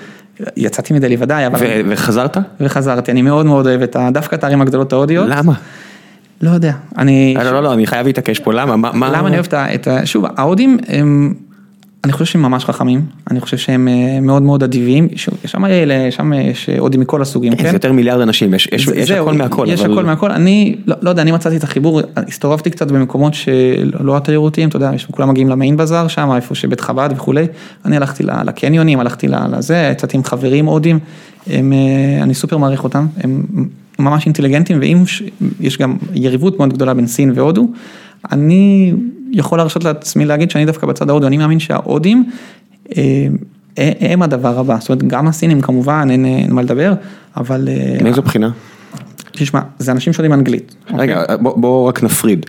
[0.56, 1.58] יצאתי מדלהי ודאי, אבל...
[1.88, 2.36] וחזרת?
[2.60, 4.08] וחזרתי, אני מאוד מאוד אוהב את ה...
[4.12, 5.26] דווקא את הערים הגדולות ההודיות.
[5.30, 5.52] למה?
[6.42, 7.34] לא יודע, אני...
[7.38, 8.76] לא, לא, לא, אני חייב להתעקש פה, למה?
[8.76, 9.46] מה- מה- למה אני אוהב.
[9.74, 11.34] את ה- שוב, ההודים הם,
[12.04, 15.08] אני חושב שהם ממש חכמים, אני חושב שהם אה, מאוד מאוד אדיבים,
[15.46, 17.70] שם אלה, שם יש הודים מכל הסוגים, זה כן?
[17.72, 20.76] יותר מיליארד אנשים, יש, יש, זה- יש זהו, הכל מהכל, יש אבל- הכל מהכל, אני
[20.86, 25.28] לא, לא יודע, אני מצאתי את החיבור, הסתובבתי קצת במקומות שלא התיירותיים, אתה יודע, כולם
[25.28, 27.46] מגיעים למיין בזאר שם, איפה שבית חב"ד וכולי,
[27.84, 30.98] אני הלכתי לקניונים, הלכתי לזה, יצאתי עם חברים הודים,
[31.50, 31.58] אה,
[32.22, 33.42] אני סופר מעריך אותם, הם
[33.98, 35.02] ממש אינטליגנטים, ואם
[35.60, 37.68] יש גם יריבות מאוד גדולה בין סין והודו,
[38.32, 38.92] אני
[39.32, 42.30] יכול להרשות לעצמי להגיד שאני דווקא בצד ההודי, אני מאמין שההודים,
[42.96, 43.28] אה,
[44.00, 46.92] הם הדבר הבא, זאת אומרת גם הסינים כמובן, אין, אין מה לדבר,
[47.36, 47.68] אבל...
[47.68, 48.50] אה, מאיזו בחינה?
[49.32, 50.74] תשמע, זה אנשים שיודעים אנגלית.
[50.94, 52.46] רגע, בוא, בוא רק נפריד.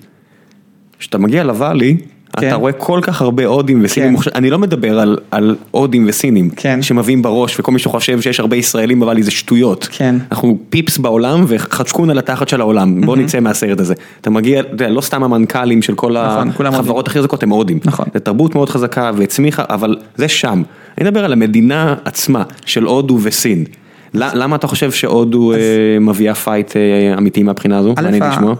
[0.99, 1.97] כשאתה מגיע לוואלי,
[2.37, 2.47] כן.
[2.47, 4.13] אתה רואה כל כך הרבה הודים וסינים כן.
[4.13, 6.81] מוכשרים, אני לא מדבר על, על הודים וסינים, כן.
[6.81, 9.87] שמביאים בראש וכל מי שחושב שיש הרבה ישראלים בוואלי זה שטויות.
[9.91, 10.15] כן.
[10.31, 13.93] אנחנו פיפס בעולם וחדשקון על התחת של העולם, בוא נצא מהסרט הזה.
[14.21, 16.15] אתה מגיע, אתה יודע, לא סתם המנכ"לים של כל
[16.47, 17.79] נכון, החברות הכי חזקות הם הודים.
[17.85, 18.05] נכון.
[18.13, 20.63] זה תרבות מאוד חזקה והצמיחה, אבל זה שם.
[20.97, 23.65] אני מדבר על המדינה עצמה של הודו וסין.
[24.13, 25.57] למה אתה חושב שהודו אה,
[26.01, 27.93] מביאה fight אה, אמיתי מהבחינה הזו?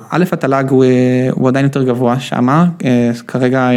[0.10, 0.90] א', התל"ג הוא, אה,
[1.32, 2.66] הוא עדיין יותר גבוה שמה,
[3.28, 3.70] כרגע,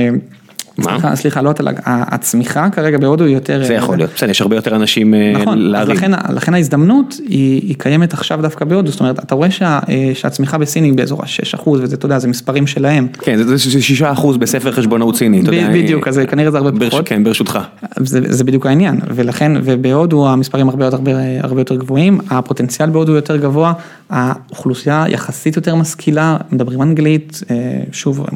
[0.88, 3.64] אה, סליחה, לא התל"ג, הצמיחה כרגע בהודו היא יותר...
[3.66, 5.96] זה יכול להיות, בסדר, יש הרבה יותר אנשים אה, נכון, אז להרים.
[6.30, 10.58] לכן, ההזדמנות היא, היא קיימת עכשיו דווקא בהודו, זאת אומרת, אתה רואה שה, אה, שהצמיחה
[10.58, 13.06] בסין היא באזור ה-6 וזה, אתה יודע, זה מספרים שלהם.
[13.20, 15.68] כן, זה- זה זה שישה אחוז בספר חשבונאות סיני, אתה יודע.
[15.72, 17.08] בדיוק, אז כנראה זה הרבה ברש- פחות.
[17.08, 17.58] כן, ברשותך.
[17.98, 21.10] זה, זה בדיוק העניין, ולכן, ובהודו המספרים הרבה יותר, הרבה,
[21.40, 23.72] הרבה יותר גבוהים, הפוטנציאל בהודו יותר גבוה,
[24.10, 27.56] האוכלוסייה יחסית יותר משכילה, מדברים אנגלית, אה,
[27.92, 28.26] שוב,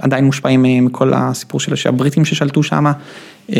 [0.00, 2.84] עדיין מושפעים אה, מכל הסיפור של שהבריטים ששלטו שם,
[3.52, 3.58] אה,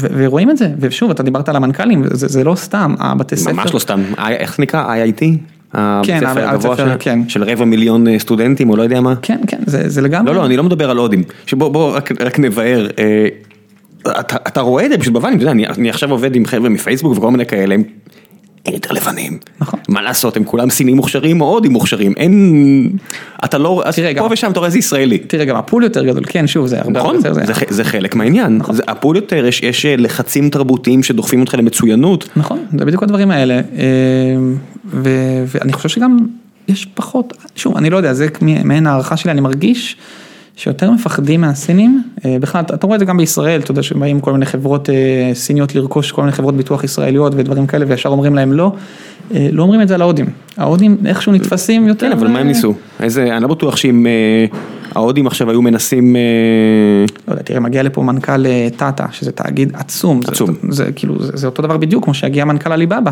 [0.00, 3.52] ורואים את זה, ושוב, אתה דיברת על המנכ"לים, זה, זה לא סתם, הבתי ספר.
[3.52, 4.94] ממש לא סתם, I- איך זה נקרא?
[4.94, 5.20] IIT?
[6.02, 7.18] כן, הבית הגבוה של- כן.
[7.28, 9.14] של רבע מיליון אה, סטודנטים או לא יודע מה.
[9.22, 10.32] כן, כן, זה, זה לגמרי.
[10.32, 11.22] לא, לא, אני לא מדבר על הודים.
[11.46, 12.88] שבוא, בוא רק, רק נבהר.
[12.98, 13.28] אה,
[14.20, 16.68] אתה, אתה רואה את זה פשוט בוואנים, אתה יודע, אני, אני עכשיו עובד עם חבר'ה
[16.68, 17.82] מפייסבוק וכל מיני כאלה, הם
[18.66, 19.38] אין יותר לבנים.
[19.60, 19.80] נכון.
[19.88, 22.90] מה לעשות, הם כולם סינים מוכשרים או הודים מוכשרים, אין...
[23.44, 23.82] אתה לא...
[23.96, 25.18] תראה, פה גם- ושם אתה רואה איזה ישראלי.
[25.18, 28.14] תראה, גם הפול יותר גדול, כן, שוב, זה הרבה נכון, יותר, זה, ח- זה חלק
[28.14, 28.60] מהעניין.
[28.72, 32.28] זה, הפול יותר, יש, יש אה, לחצים תרבותיים שדוחפים אותך למצוינות.
[32.36, 33.60] נכון, זה בדיוק הדברים האלה, אה,
[34.86, 36.18] ו- ואני חושב שגם
[36.68, 38.26] יש פחות, שוב, אני לא יודע, זה
[38.64, 39.96] מעין הערכה שלי, אני מרגיש
[40.56, 44.32] שיותר מפחדים מהסינים, אה, בכלל, אתה רואה את זה גם בישראל, אתה יודע שבאים כל
[44.32, 48.52] מיני חברות אה, סיניות לרכוש כל מיני חברות ביטוח ישראליות ודברים כאלה, וישר אומרים להם
[48.52, 48.72] לא,
[49.34, 50.26] אה, לא אומרים את זה על ההודים,
[50.56, 52.06] ההודים איכשהו נתפסים יותר.
[52.06, 52.74] כן, אבל מה הם ניסו?
[53.00, 54.06] איזה, אני לא בטוח שאם
[54.94, 56.16] ההודים עכשיו היו מנסים...
[56.16, 56.20] אה,
[57.28, 60.50] לא יודע, תראה, מגיע לפה מנכ"ל אה, טאטה, שזה תאגיד עצום, עצום.
[60.70, 63.10] זה כאילו, זה אותו דבר בדיוק כמו שהגיע מנכ"ל עליבאבא.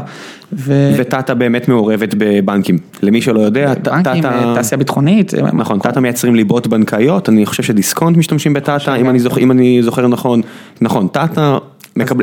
[0.97, 2.79] וטאטה באמת מעורבת בבנקים.
[3.03, 4.49] למי שלא יודע, ט- בנקים, טאטה...
[4.49, 5.35] אה, תעשייה ביטחונית.
[5.53, 9.83] נכון, טאטה מייצרים ליבות בנקאיות, אני חושב שדיסקונט משתמשים בטאטה, אם אני זוכר- אם אני
[9.83, 10.41] זוכר נכון.
[10.81, 11.59] נכון, טאטה,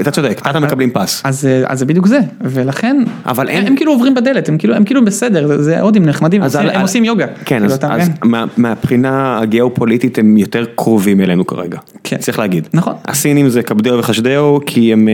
[0.02, 1.22] אתה צודק, טאטה מקבלים פס.
[1.26, 4.76] אז, אה, אז זה בדיוק זה, ולכן, אבל הם, הם כאילו עוברים בדלת, הם כאילו,
[4.76, 7.28] הם כאילו בסדר, זה, הודים נחמדים, הם, עושים, על- הם על- עושים יוגה.
[7.28, 8.16] כן, כאילו, אז אתה אז מבין?
[8.24, 11.78] מה- מהבחינה הגיאופוליטית הם יותר קרובים אלינו כרגע.
[12.04, 12.18] כן.
[12.18, 12.68] צריך להגיד.
[12.74, 12.94] נכון.
[13.06, 15.14] הסינים זה קפדאו וחשדאו, כי הם, אה,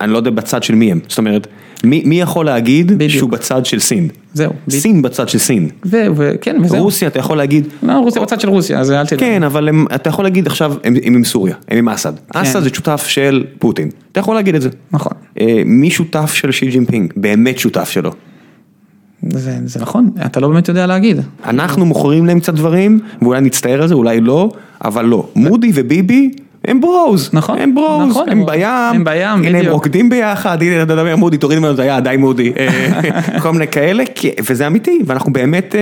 [0.00, 1.00] אני לא יודע בצד של מי הם.
[1.08, 1.46] זאת אומרת,
[1.84, 3.10] מי מי יכול להגיד בדיוק.
[3.10, 4.08] שהוא בצד של סין?
[4.34, 4.82] זהו, בדיוק.
[4.82, 5.68] סין בצד של סין.
[5.86, 6.82] ו, וכן, וזהו.
[6.82, 9.20] רוסיה, אתה יכול להגיד, לא, רוסיה בצד של רוסיה, אז אל תדאג.
[9.20, 12.12] כן, אבל הם, אתה יכול להגיד עכשיו, הם, הם עם סוריה, הם עם אסד.
[12.34, 13.90] אסד זה שותף של פוטין.
[14.12, 14.68] אתה יכול להגיד את זה.
[14.92, 17.12] נכון, אה, מי שותף של שי ג'ינפינג?
[17.16, 18.10] באמת שותף שלו.
[19.28, 21.20] זה, זה נכון, אתה לא באמת יודע להגיד.
[21.44, 24.50] אנחנו מוכרים להם קצת דברים, ואולי נצטער על זה, אולי לא,
[24.84, 25.28] אבל לא.
[25.36, 26.30] מודי וביבי
[26.68, 27.30] הם ברוז.
[27.32, 28.66] נכון, הם ברוז, נכון, הם הם- בים.
[28.68, 29.72] הם בים, הנה הם בדיוק.
[29.72, 32.52] רוקדים ביחד, הנה אתה מדבר מודי, תוריד ממנו את היד, די מודי.
[32.58, 34.04] אה, כל מיני כאלה,
[34.44, 35.74] וזה אמיתי, ואנחנו באמת...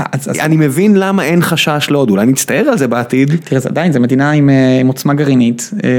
[0.00, 3.34] אה, אז, אז, אני מבין למה אין חשש לעוד, אולי נצטער על זה בעתיד.
[3.44, 5.90] תראה, זה עדיין, זה מדינה עם, אה, עם עוצמה גרעינית, אה,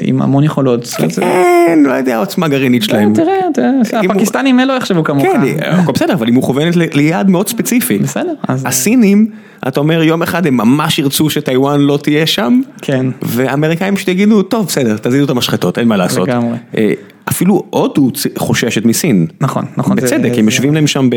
[0.00, 0.84] עם המון יכולות.
[0.84, 3.14] כן, לא יודע, העוצמה הגרעינית שלהם.
[3.14, 5.22] תראה, תראה, הפקיסטנים לא יחשבו כמוך.
[5.22, 7.98] כן, הכל בסדר, אבל היא מכוונת ליעד מאוד ספציפי.
[7.98, 9.26] בסדר, הסינים,
[9.68, 13.06] אתה אומר יום אחד הם ממש ירצו שטיוואן לא תהיה שם, כן.
[13.22, 16.28] והאמריקאים שתגידו, טוב בסדר, תזיזו את המשחטות, אין מה לעשות.
[16.28, 16.56] לגמרי.
[16.76, 16.92] אה,
[17.28, 19.26] אפילו הודו חוששת מסין.
[19.40, 19.96] נכון, נכון.
[19.96, 21.10] בצדק, הם יושבים להם שם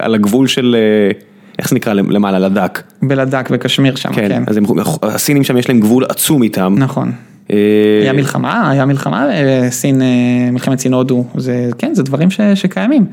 [0.00, 2.82] על הגבול של, אה, איך זה נקרא למעלה, לדק.
[3.02, 4.42] בלדק וקשמיר שם, כן, כן.
[4.46, 4.64] אז הם-
[5.02, 6.74] הסינים שם יש להם גבול עצום איתם.
[6.78, 7.12] נכון.
[7.50, 7.56] אה,
[8.02, 10.06] היה מלחמה, היה מלחמה, אה, סין, אה,
[10.52, 13.04] מלחמת סין הודו, זה, כן, זה דברים ש, שקיימים.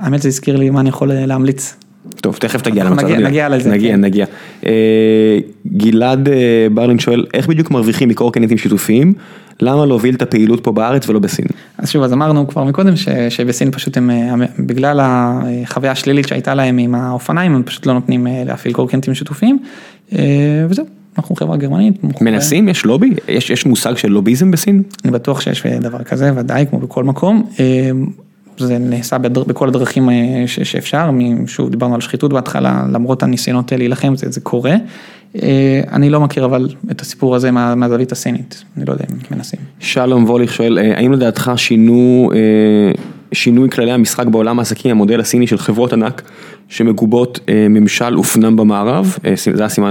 [0.00, 1.74] האמת זה הזכיר לי מה אני יכול להמליץ.
[2.20, 3.04] טוב, תכף תגיע למצב.
[3.06, 3.18] נגיע-.
[3.28, 4.00] נגיע לזה, נגיע, כן.
[4.00, 4.26] נגיע.
[5.76, 6.28] גלעד
[6.74, 9.12] ברלין שואל, איך בדיוק מרוויחים מקורקינטים שיתופיים?
[9.62, 11.46] למה להוביל את הפעילות פה בארץ ולא בסין?
[11.78, 16.54] אז שוב, אז אמרנו כבר מקודם ש, שבסין פשוט הם, אה, בגלל החוויה השלילית שהייתה
[16.54, 19.58] להם עם האופניים, הם פשוט לא נותנים אה, להפעיל קורקינטים שיתופיים,
[20.12, 20.86] אה, וזהו,
[21.18, 22.20] אנחנו חברה גרמנית.
[22.20, 22.68] מנסים?
[22.68, 23.14] יש לובי?
[23.28, 24.82] יש יש מושג של לוביזם בסין?
[25.04, 27.46] אני בטוח שיש דבר כזה, ודאי, כמו בכל מקום.
[28.58, 30.08] זה נעשה בדר, בכל הדרכים
[30.46, 31.10] ש, שאפשר,
[31.46, 34.74] שוב דיברנו על שחיתות בהתחלה, למרות הניסיונות להילחם, זה, זה קורה.
[35.36, 39.36] אה, אני לא מכיר אבל את הסיפור הזה מה, מהזווית הסינית, אני לא יודע אם
[39.36, 39.60] מנסים.
[39.80, 42.92] שלום ווליך שואל, אה, האם לדעתך שינו, אה,
[43.32, 46.22] שינוי כללי המשחק בעולם העסקים, המודל הסיני של חברות ענק
[46.68, 49.16] שמגובות ממשל ופנם במערב,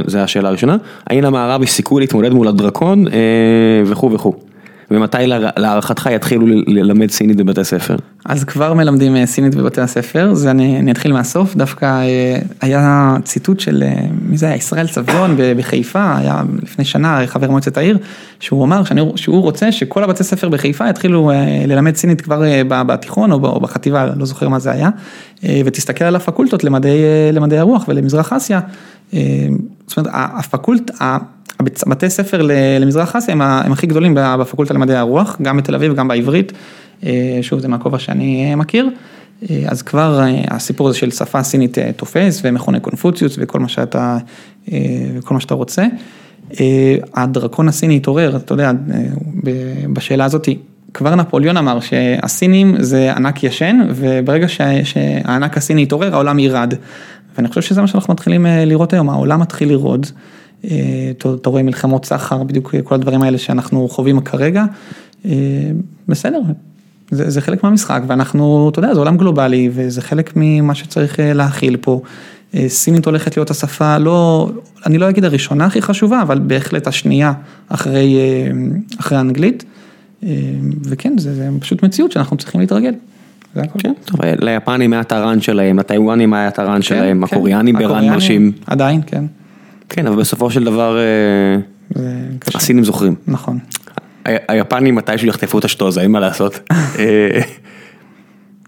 [0.05, 0.77] זה השאלה הראשונה,
[1.07, 3.05] האם למערב יש סיכוי להתמודד מול הדרקון?
[3.85, 4.33] וכו' וכו',
[4.91, 7.95] ומתי לה- להערכתך יתחילו ללמד סינית בבתי ספר?
[8.25, 13.15] אז כבר מלמדים אה, סינית בבתי הספר, זה אני, אני אתחיל מהסוף, דווקא אה, היה
[13.23, 17.77] ציטוט של, אה, מי זה היה, ישראל סביון ב- בחיפה, היה לפני שנה חבר מועצת
[17.77, 17.97] העיר,
[18.39, 21.31] שהוא אמר שאני, שהוא רוצה שכל הבתי ספר בחיפה יתחילו
[21.67, 24.89] ללמד סינית כבר בתיכון או בחטיבה, לא זוכר מה זה היה,
[25.65, 26.99] ותסתכל על הפקולטות למדעי,
[27.33, 28.59] למדעי הרוח ולמזרח אסיה,
[29.87, 30.91] זאת אומרת, הפקולט,
[31.60, 32.41] ה- הבית- בתי ספר
[32.80, 36.53] למזרח אסיה הם הם הכי גדולים בפקולטה למדעי הרוח, גם בתל אביב, גם בעברית.
[37.05, 38.89] אה, שוב, זה מהכובע שאני אה, מכיר.
[39.49, 44.18] אה, אז כבר הסיפור הזה של שפה סינית תופס ומכונה קונפוציוס וכל מה שאתה
[45.16, 45.86] וכל מה שאתה רוצה.
[47.16, 48.72] הדרקון הסיני התעורר, אתה יודע,
[49.93, 50.49] בשאלה הזאת,
[50.93, 54.47] כבר נפוליאון אמר שהסינים זה ענק ישן, וברגע
[54.84, 56.74] שהענק הסיני התעורר, העולם ירד.
[57.38, 60.07] ואני חושב שזה מה שאנחנו מתחילים לראות היום, העולם מתחיל לרעוד.
[60.66, 64.66] אתה רואה מלחמות סחר, בדיוק כל הדברים האלה שאנחנו חווים כרגע.
[66.07, 66.41] בסדר,
[67.12, 71.78] זה, זה חלק מהמשחק ואנחנו, אתה יודע, זה עולם גלובלי וזה חלק ממה שצריך להכיל
[71.78, 72.01] פה.
[72.68, 74.49] סינית הולכת להיות השפה לא,
[74.86, 77.34] אני לא אגיד הראשונה הכי חשובה, אבל בהחלט השנייה
[77.70, 78.18] אחרי,
[78.99, 79.66] אחרי האנגלית.
[80.84, 82.93] וכן, זה, זה פשוט מציאות שאנחנו צריכים להתרגל.
[83.55, 87.76] כן, טוב, ליפנים היה את ה run שלהם, לטיוואנים היה את ה run שלהם, הקוריאנים
[87.75, 88.51] ב run מרשים.
[88.68, 89.26] עדיין, כן.
[89.89, 90.97] כן, אבל בסופו של דבר,
[92.55, 93.15] הסינים זוכרים.
[93.27, 93.59] נכון.
[94.25, 96.59] היפנים מתישהו יחטפו את השטוזה, אין מה לעשות.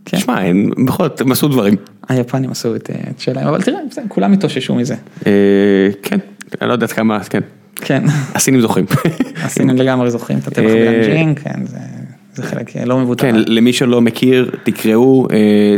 [0.03, 0.39] תשמע,
[0.85, 1.75] בכל זאת, הם עשו דברים.
[2.09, 4.95] היפנים עשו את שלהם, אבל תראה, כולם התאוששו מזה.
[6.03, 6.17] כן,
[6.61, 7.39] אני לא יודע עד כמה, כן.
[7.75, 8.03] כן.
[8.35, 8.85] הסינים זוכרים.
[9.45, 11.59] הסינים לגמרי זוכרים את הטבח בננג'ינג, כן,
[12.33, 13.31] זה חלק לא מבוטל.
[13.31, 15.27] כן, למי שלא מכיר, תקראו,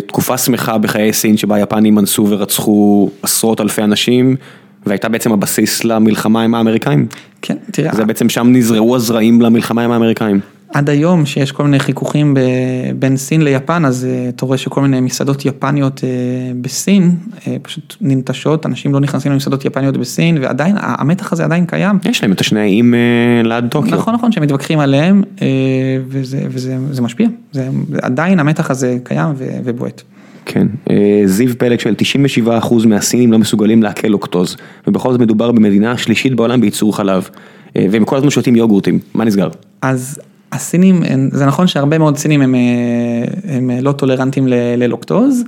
[0.07, 4.35] תקופה שמחה בחיי סין שבה היפנים אנסו ורצחו עשרות אלפי אנשים.
[4.86, 7.05] והייתה בעצם הבסיס למלחמה עם האמריקאים.
[7.41, 7.95] כן, תראה.
[7.95, 10.39] זה בעצם שם נזרעו הזרעים למלחמה עם האמריקאים.
[10.73, 12.38] עד היום שיש כל מיני חיכוכים
[12.99, 16.01] בין סין ליפן, אז אתה רואה שכל מיני מסעדות יפניות
[16.61, 17.11] בסין
[17.61, 21.99] פשוט ננטשות, אנשים לא נכנסים למסעדות יפניות בסין, ועדיין, המתח הזה עדיין קיים.
[22.05, 22.93] יש להם את השני האיים
[23.43, 23.97] ליד טוקיו.
[23.97, 25.23] נכון, נכון, שהם מתווכחים עליהם,
[26.07, 27.27] וזה משפיע.
[28.01, 30.01] עדיין המתח הזה קיים ובועט.
[30.45, 30.67] כן,
[31.25, 31.95] זיו פלג של
[32.47, 37.29] 97% מהסינים לא מסוגלים לעכל לוקטוז, ובכל זאת מדובר במדינה השלישית בעולם בייצור חלב,
[37.75, 39.49] והם כל הזמן שותים יוגורטים, מה נסגר?
[39.81, 40.19] אז
[40.51, 42.55] הסינים, זה נכון שהרבה מאוד סינים הם,
[43.47, 45.43] הם לא טולרנטים ללוקטוז,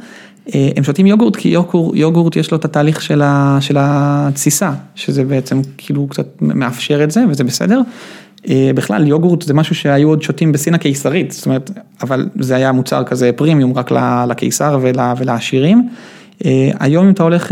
[0.53, 5.23] הם שותים יוגורט כי יוגורט, יוגורט יש לו את התהליך של, ה, של התסיסה, שזה
[5.23, 7.81] בעצם כאילו קצת מאפשר את זה וזה בסדר.
[8.75, 11.71] בכלל יוגורט זה משהו שהיו עוד שותים בסין הקיסרית, זאת אומרת,
[12.01, 13.91] אבל זה היה מוצר כזה פרימיום רק
[14.27, 14.79] לקיסר
[15.17, 15.89] ולעשירים.
[16.79, 17.51] היום אם אתה הולך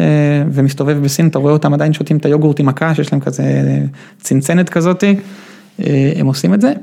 [0.51, 3.43] ומסתובב בסין, אתה רואה אותם עדיין שותים את היוגורט עם הקש, יש להם כזה
[4.21, 5.15] צנצנת כזאתי,
[6.15, 6.73] הם עושים את זה.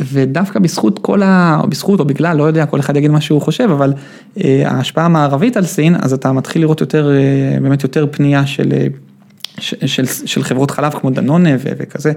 [0.00, 1.60] ודווקא בזכות כל ה...
[1.68, 3.92] בזכות או בגלל, לא יודע, כל אחד יגיד מה שהוא חושב, אבל
[4.64, 7.10] ההשפעה המערבית על סין, אז אתה מתחיל לראות יותר,
[7.62, 8.72] באמת יותר פנייה של,
[9.58, 12.12] של, של חברות חלב כמו דנונה וכזה.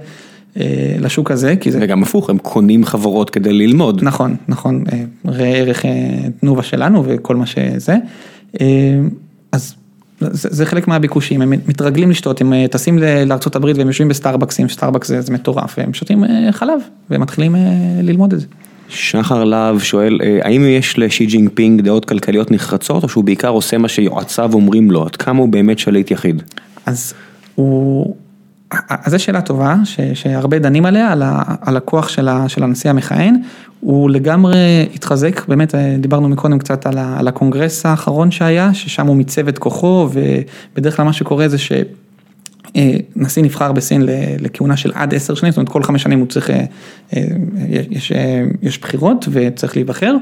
[0.99, 1.79] לשוק הזה, כי זה...
[1.81, 4.03] וגם הפוך, הם קונים חברות כדי ללמוד.
[4.03, 4.83] נכון, נכון,
[5.25, 5.85] ראה ערך
[6.39, 7.95] תנובה שלנו וכל מה שזה.
[9.51, 9.75] אז
[10.31, 15.75] זה חלק מהביקושים, הם מתרגלים לשתות, הם טסים לארה"ב והם יושבים בסטארבקסים, סטארבקס זה מטורף,
[15.77, 16.79] והם שותים חלב,
[17.09, 17.55] והם מתחילים
[18.03, 18.45] ללמוד את זה.
[18.89, 23.77] שחר להב שואל, האם יש לשי ג'ינג פינג דעות כלכליות נחרצות, או שהוא בעיקר עושה
[23.77, 26.41] מה שיועציו אומרים לו, עד כמה הוא באמת שליט יחיד?
[26.85, 27.13] אז
[27.55, 28.15] הוא...
[28.71, 29.75] אז זו שאלה טובה,
[30.13, 31.13] שהרבה דנים עליה,
[31.61, 32.07] על הכוח
[32.47, 33.35] של הנשיא המכהן,
[33.79, 39.57] הוא לגמרי התחזק, באמת דיברנו מקודם קצת על הקונגרס האחרון שהיה, ששם הוא מיצב את
[39.57, 44.01] כוחו, ובדרך כלל מה שקורה זה שנשיא נבחר בסין
[44.39, 46.49] לכהונה של עד עשר שנים, זאת אומרת כל חמש שנים הוא צריך,
[47.69, 48.11] יש,
[48.61, 50.15] יש בחירות וצריך להיבחר.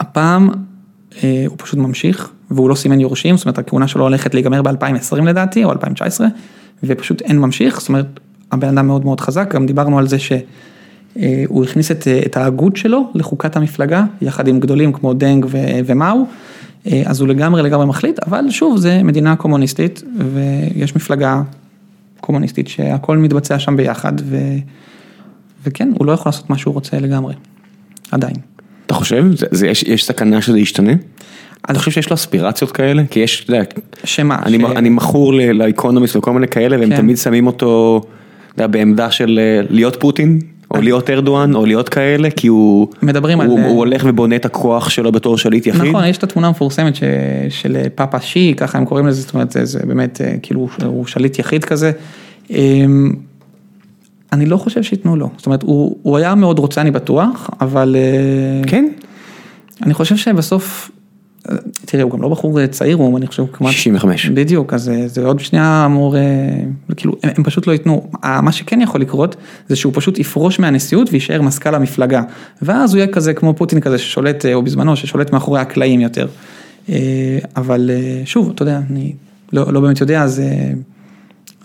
[0.00, 0.48] הפעם
[1.22, 5.64] הוא פשוט ממשיך, והוא לא סימן יורשים, זאת אומרת הכהונה שלו הולכת להיגמר ב-2020 לדעתי,
[5.64, 6.26] או 2019.
[6.84, 8.20] ופשוט אין ממשיך, זאת אומרת,
[8.52, 13.10] הבן אדם מאוד מאוד חזק, גם דיברנו על זה שהוא הכניס את, את ההגות שלו
[13.14, 15.46] לחוקת המפלגה, יחד עם גדולים כמו דנג
[15.86, 16.24] ומאו,
[17.04, 20.02] אז הוא לגמרי לגמרי מחליט, אבל שוב, זה מדינה קומוניסטית,
[20.34, 21.42] ויש מפלגה
[22.20, 24.38] קומוניסטית שהכל מתבצע שם ביחד, ו,
[25.66, 27.34] וכן, הוא לא יכול לעשות מה שהוא רוצה לגמרי,
[28.10, 28.36] עדיין.
[28.86, 29.24] אתה חושב?
[29.36, 30.92] זה, זה, יש, יש סכנה שזה ישתנה?
[31.68, 33.64] אני חושב שיש לו אספירציות כאלה, כי יש, אתה יודע,
[34.04, 34.38] שמה?
[34.46, 34.62] אני, ש...
[34.76, 36.96] אני מכור לאיקונומיסט וכל מיני כאלה, והם כן.
[36.96, 38.00] תמיד שמים אותו,
[38.54, 39.40] אתה יודע, בעמדה של
[39.70, 40.38] להיות פוטין,
[40.70, 43.64] או להיות ארדואן, או להיות כאלה, כי הוא, מדברים הוא, על...
[43.64, 45.82] הוא הולך ובונה את הכוח שלו בתור שליט יחיד.
[45.82, 47.02] נכון, יש את התמונה המפורסמת ש,
[47.48, 51.38] של פאפה שי, ככה הם קוראים לזה, זאת אומרת, זה, זה באמת, כאילו, הוא שליט
[51.38, 51.92] יחיד כזה.
[54.32, 57.96] אני לא חושב שייתנו לו, זאת אומרת, הוא, הוא היה מאוד רוצה, אני בטוח, אבל...
[58.66, 58.88] כן?
[59.82, 60.90] אני חושב שבסוף...
[61.84, 63.72] תראה, הוא גם לא בחור צעיר, הוא אני חושב כמעט...
[63.72, 64.26] 65.
[64.26, 66.16] בדיוק, אז זה עוד שנייה אמור,
[66.96, 68.10] כאילו, הם, הם פשוט לא ייתנו,
[68.42, 69.36] מה שכן יכול לקרות,
[69.68, 72.22] זה שהוא פשוט יפרוש מהנשיאות ויישאר מזכ"ל המפלגה,
[72.62, 76.26] ואז הוא יהיה כזה כמו פוטין כזה ששולט, או בזמנו, ששולט מאחורי הקלעים יותר.
[77.56, 77.90] אבל
[78.24, 79.12] שוב, אתה יודע, אני
[79.52, 80.42] לא, לא באמת יודע, אז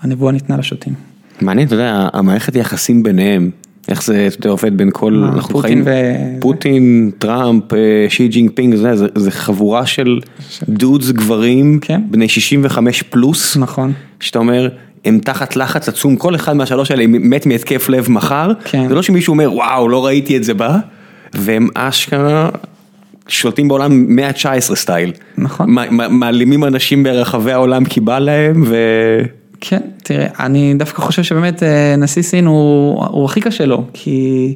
[0.01, 0.93] הנבואה ניתנה לשוטים.
[1.41, 3.51] מעניין, אתה יודע, המערכת יחסים ביניהם,
[3.87, 8.51] איך זה עובד בין כל, מה, אנחנו פוטין חיים, ו- פוטין, טראמפ, אה, שי ג'ינג
[8.53, 10.19] פינג, זה, זה, זה חבורה של
[10.69, 12.01] dudes גברים, כן.
[12.09, 13.93] בני 65 פלוס, נכון.
[14.19, 14.69] שאתה אומר,
[15.05, 18.87] הם תחת לחץ עצום, כל אחד מהשלוש האלה מת מהתקף לב מחר, כן.
[18.89, 20.77] זה לא שמישהו אומר וואו לא ראיתי את זה בא,
[21.33, 22.49] והם אשכרה
[23.27, 25.75] שולטים בעולם מאה ה-19 סטייל, נכון.
[26.09, 28.75] מעלימים אנשים ברחבי העולם כי בא להם, ו...
[29.61, 34.55] כן, תראה, אני דווקא חושב שבאמת אה, נשיא סין הוא, הוא הכי קשה לו, כי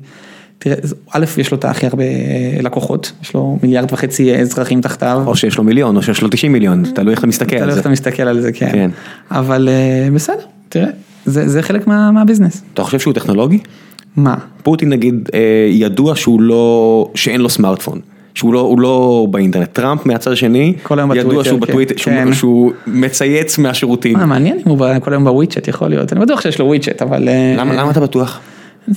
[0.60, 0.76] תראה,
[1.12, 5.24] א', יש לו את הכי הרבה אה, לקוחות, יש לו מיליארד וחצי אזרחים תחתיו.
[5.26, 7.70] או שיש לו מיליון או שיש לו 90 מיליון, תלוי איך אתה מסתכל תלוי על
[7.70, 7.82] איך זה.
[7.82, 8.70] אתה מסתכל על זה, כן.
[8.72, 8.90] כן.
[9.32, 10.90] אבל אה, בסדר, תראה,
[11.26, 12.64] זה, זה חלק מה, מהביזנס.
[12.74, 13.60] אתה חושב שהוא טכנולוגי?
[14.16, 14.36] מה?
[14.64, 15.40] פוטין נגיד אה,
[15.70, 18.00] ידוע שהוא לא, שאין לו סמארטפון.
[18.34, 20.74] שהוא לא, הוא לא באינטרנט, טראמפ מהצד השני,
[21.16, 21.66] ידוע שהוא כן.
[21.68, 22.34] בטוויטר, שהוא, כן.
[22.34, 24.18] שהוא מצייץ מהשירותים.
[24.18, 27.02] מה, מעניין אם הוא בא כל היום בוויצ'ט, יכול להיות, אני בטוח שיש לו וויצ'ט,
[27.02, 27.30] אבל...
[27.30, 28.40] אה, למה, למה אתה בטוח?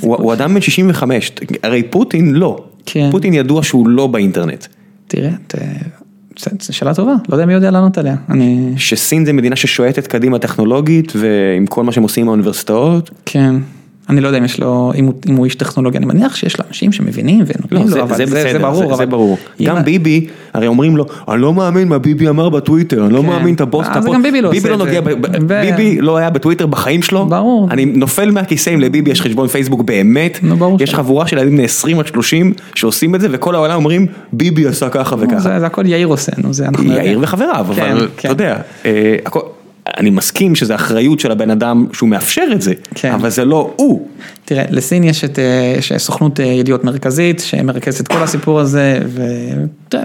[0.01, 1.33] הוא, הוא אדם בן 65,
[1.63, 3.09] הרי פוטין לא, כן.
[3.11, 4.67] פוטין ידוע שהוא לא באינטרנט.
[5.09, 5.55] תראה, ת-
[6.39, 8.17] זו- שאלה טובה, לא יודע מי יודע לענות עליה.
[8.31, 8.73] אני...
[8.77, 13.11] שסין זה מדינה ששועטת קדימה טכנולוגית ועם כל מה שהם עושים מהאוניברסיטאות.
[13.27, 13.55] כן.
[14.11, 16.59] אני לא יודע אם יש לו, אם הוא, אם הוא איש טכנולוגיה, אני מניח שיש
[16.59, 18.83] לו אנשים שמבינים ונותנים לא, לו, זה, אבל זה, זה, בסדר, זה ברור.
[18.83, 19.39] זה, זה אבל ברור.
[19.61, 23.13] אם גם ה- ביבי, הרי אומרים לו, אני לא מאמין מה ביבי אמר בטוויטר, אני
[23.15, 23.27] לא כן.
[23.27, 25.01] מאמין את הבוס, אה, את זה הפוסט." גם ביבי לא ביבי לא נוגע, זה.
[25.01, 25.09] ב-
[25.43, 27.69] ו- ביבי לא היה בטוויטר בחיים שלו, ברור.
[27.71, 30.97] אני נופל מהכיסא אם לביבי יש חשבון פייסבוק באמת, נו, ברור יש שלא.
[30.99, 34.89] חבורה של ילדים בני 20 עד 30 שעושים את זה וכל העולם אומרים ביבי עשה
[34.89, 35.39] ככה וככה.
[35.41, 37.19] זה, זה הכל יאיר עושה, נו, זה אנחנו יאיר.
[37.23, 38.31] וחבריו, כן, אבל כן.
[38.33, 38.57] אתה יודע,
[38.87, 39.17] אה,
[39.87, 43.13] אני מסכים שזה אחריות של הבן אדם שהוא מאפשר את זה, כן.
[43.13, 44.09] אבל זה לא הוא.
[44.45, 48.99] תראה, לסין יש את אה, יש סוכנות אה, ידיעות מרכזית שמרכזת את כל הסיפור הזה,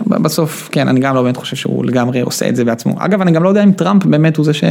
[0.07, 2.95] ובסוף, כן, אני גם לא באמת חושב שהוא לגמרי עושה את זה בעצמו.
[2.97, 4.63] אגב, אני גם לא יודע אם טראמפ באמת הוא זה ש...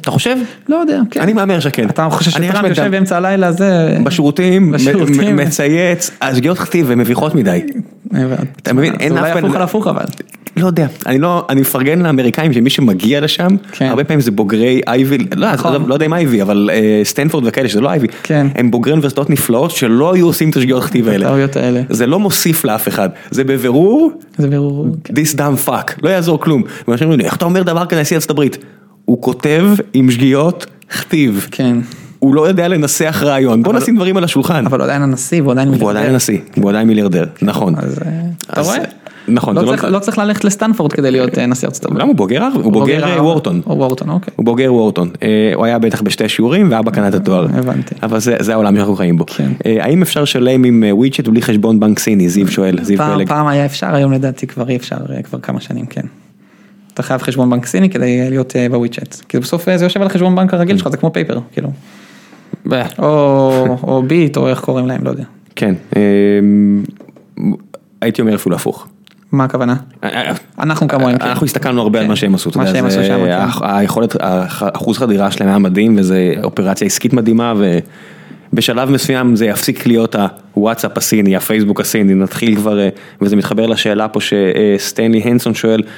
[0.00, 0.36] אתה חושב?
[0.68, 1.20] לא יודע, כן.
[1.20, 1.88] אני מהמר שכן.
[1.88, 3.98] אתה חושב שטראמפ יושב באמצע הלילה זה...
[4.04, 5.36] בשירותים, בשירותים.
[5.36, 7.62] מצייץ, השגיאות כתיב הן מביכות מדי.
[8.62, 10.04] אתה מבין, אין זה אף אולי בן- הפוך על הפוך אבל.
[10.56, 13.86] לא יודע, אני לא, אני מפרגן לאמריקאים שמי שמגיע לשם, כן.
[13.86, 15.88] הרבה פעמים זה בוגרי Ivy, לא, נכון.
[15.88, 18.46] לא, יודע אם Ivy, אבל אה, סטנפורד וכאלה שזה לא Ivy, כן.
[18.54, 21.26] הם בוגרי אוניברסיטאות נפלאות שלא היו עושים את השגיאות כתיב האלה.
[21.90, 24.48] זה לא מוסיף לאף אחד, זה בבירור, זה.
[25.04, 25.14] כן.
[25.14, 26.62] this dumb fuck, לא יעזור כלום.
[26.88, 28.58] ואנשים אומרים לי, איך אתה אומר דבר כזה נשיא ארצות הברית?
[29.04, 31.76] הוא כותב עם שגיאות כתיב, כן.
[32.24, 34.66] הוא לא יודע לנסח רעיון, בוא נשים דברים על השולחן.
[34.66, 35.98] אבל הוא עדיין הנשיא והוא עדיין הוא מיליארדר.
[35.98, 37.74] עדיין הנשיא, הוא עדיין מיליארדר, נכון.
[37.78, 38.10] אז אה,
[38.52, 38.78] אתה רואה?
[39.28, 42.00] נכון, לא צריך- לא צריך ללכת לסטנפורד כדי להיות אה, נשיא ארצות הברית.
[42.00, 42.48] למה הוא בוגר?
[42.54, 43.20] הוא בוגר הרווארד.
[43.20, 43.60] וורטון.
[43.66, 44.34] או וורטון, אוקיי.
[44.36, 47.46] הוא בוגר וורטון, אה, הוא היה בטח בשתי שיעורים ואבא קנה את התואר.
[47.54, 47.94] הבנתי.
[48.02, 49.24] אבל זה העולם שאנחנו חיים בו.
[49.26, 49.52] כן.
[49.66, 52.28] אה, האם אפשר לשלם עם אה, וויצ'אט בלי חשבון בנק סיני?
[52.28, 53.28] זיו שואל, זיו פלג.
[53.28, 56.02] פעם היה אפשר, היום לדעתי כבר אי אפשר, אה, כבר כמה שנים, כן.
[56.94, 59.16] אתה חייב חשבון בנק סיני כדי אה, להיות אה, בוויצ'אט.
[59.28, 61.68] כי בסוף אה, זה יושב על החשבון בנק הרגיל שלך, זה כמו פייפר, כאילו.
[62.98, 65.24] או או ביט, או איך קוראים להם, לא יודע.
[65.56, 66.02] כן, אה,
[68.00, 68.86] הייתי אומר אפילו הפוך.
[69.32, 69.76] מה הכוונה?
[70.58, 71.26] אנחנו כמוהם, כן.
[71.26, 72.10] אנחנו הסתכלנו הרבה על כן.
[72.10, 73.46] מה שהם עשו, מה שהם עשו שם, כן.
[73.62, 74.16] היכולת,
[74.58, 77.54] אחוז חדירה שלהם היה מדהים וזה אופרציה עסקית מדהימה
[78.52, 80.16] ובשלב מסוים זה יפסיק להיות
[80.54, 82.88] הוואטסאפ הסיני, הפייסבוק הסיני, נתחיל כבר, אה,
[83.20, 85.88] וזה מתחבר לשאלה פה שסטנלי הנסון שואל, אה,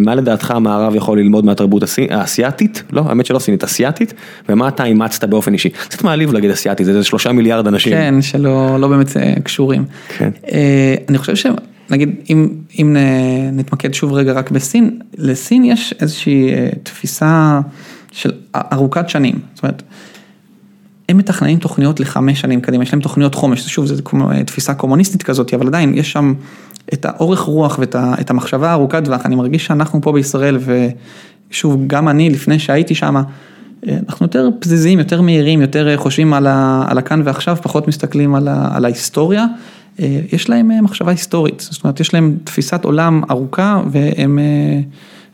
[0.00, 2.82] מה לדעתך המערב יכול ללמוד מהתרבות האסייתית?
[2.92, 4.14] לא, האמת שלא סינית, אסייתית,
[4.48, 5.68] ומה אתה אימצת באופן אישי?
[5.68, 7.92] קצת מעליב להגיד אסייתית, זה שלושה מיליארד אנשים.
[7.92, 9.84] כן, שלא לא באמת אה, קשורים.
[10.18, 10.30] כן.
[10.52, 12.48] אה, אני חושב שנגיד, אם,
[12.78, 17.60] אם נ- נתמקד שוב רגע רק בסין, לסין יש איזושהי אה, תפיסה
[18.12, 19.34] של ארוכת שנים.
[19.54, 19.82] זאת אומרת,
[21.08, 25.22] הם מתכננים תוכניות לחמש שנים קדימה, יש להם תוכניות חומש, שוב, זו אה, תפיסה קומוניסטית
[25.22, 26.34] כזאת, אבל עדיין יש שם
[26.92, 30.58] את האורך רוח ואת המחשבה הארוכת טווח, אני מרגיש שאנחנו פה בישראל,
[31.50, 33.16] ושוב, גם אני, לפני שהייתי שם,
[34.08, 38.34] אנחנו יותר פזיזים, יותר מהירים, יותר אה, חושבים על, ה, על הכאן ועכשיו, פחות מסתכלים
[38.34, 39.46] על, ה, על ההיסטוריה.
[40.00, 44.38] אה, יש להם אה, מחשבה היסטורית, זאת אומרת, יש להם תפיסת עולם ארוכה, והם...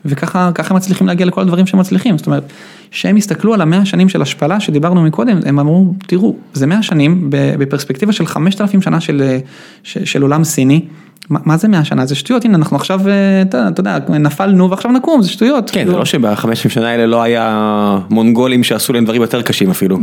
[0.05, 2.43] אה, וככה ככה הם מצליחים להגיע לכל הדברים שהם מצליחים, זאת אומרת,
[2.91, 7.27] שהם הסתכלו על המאה שנים של השפלה שדיברנו מקודם, הם אמרו, תראו, זה מאה שנים
[7.29, 9.37] בפרספקטיבה של חמשת אלפים שנה של,
[9.83, 10.85] של, של עולם סיני,
[11.29, 12.05] מה, מה זה מאה שנה?
[12.05, 15.69] זה שטויות, הנה אנחנו עכשיו, אה, אתה, אתה יודע, נפלנו ועכשיו נקום, זה שטויות.
[15.69, 15.91] כן, זה.
[15.93, 19.97] לא שבחמש שנה האלה לא היה מונגולים שעשו להם דברים יותר קשים אפילו.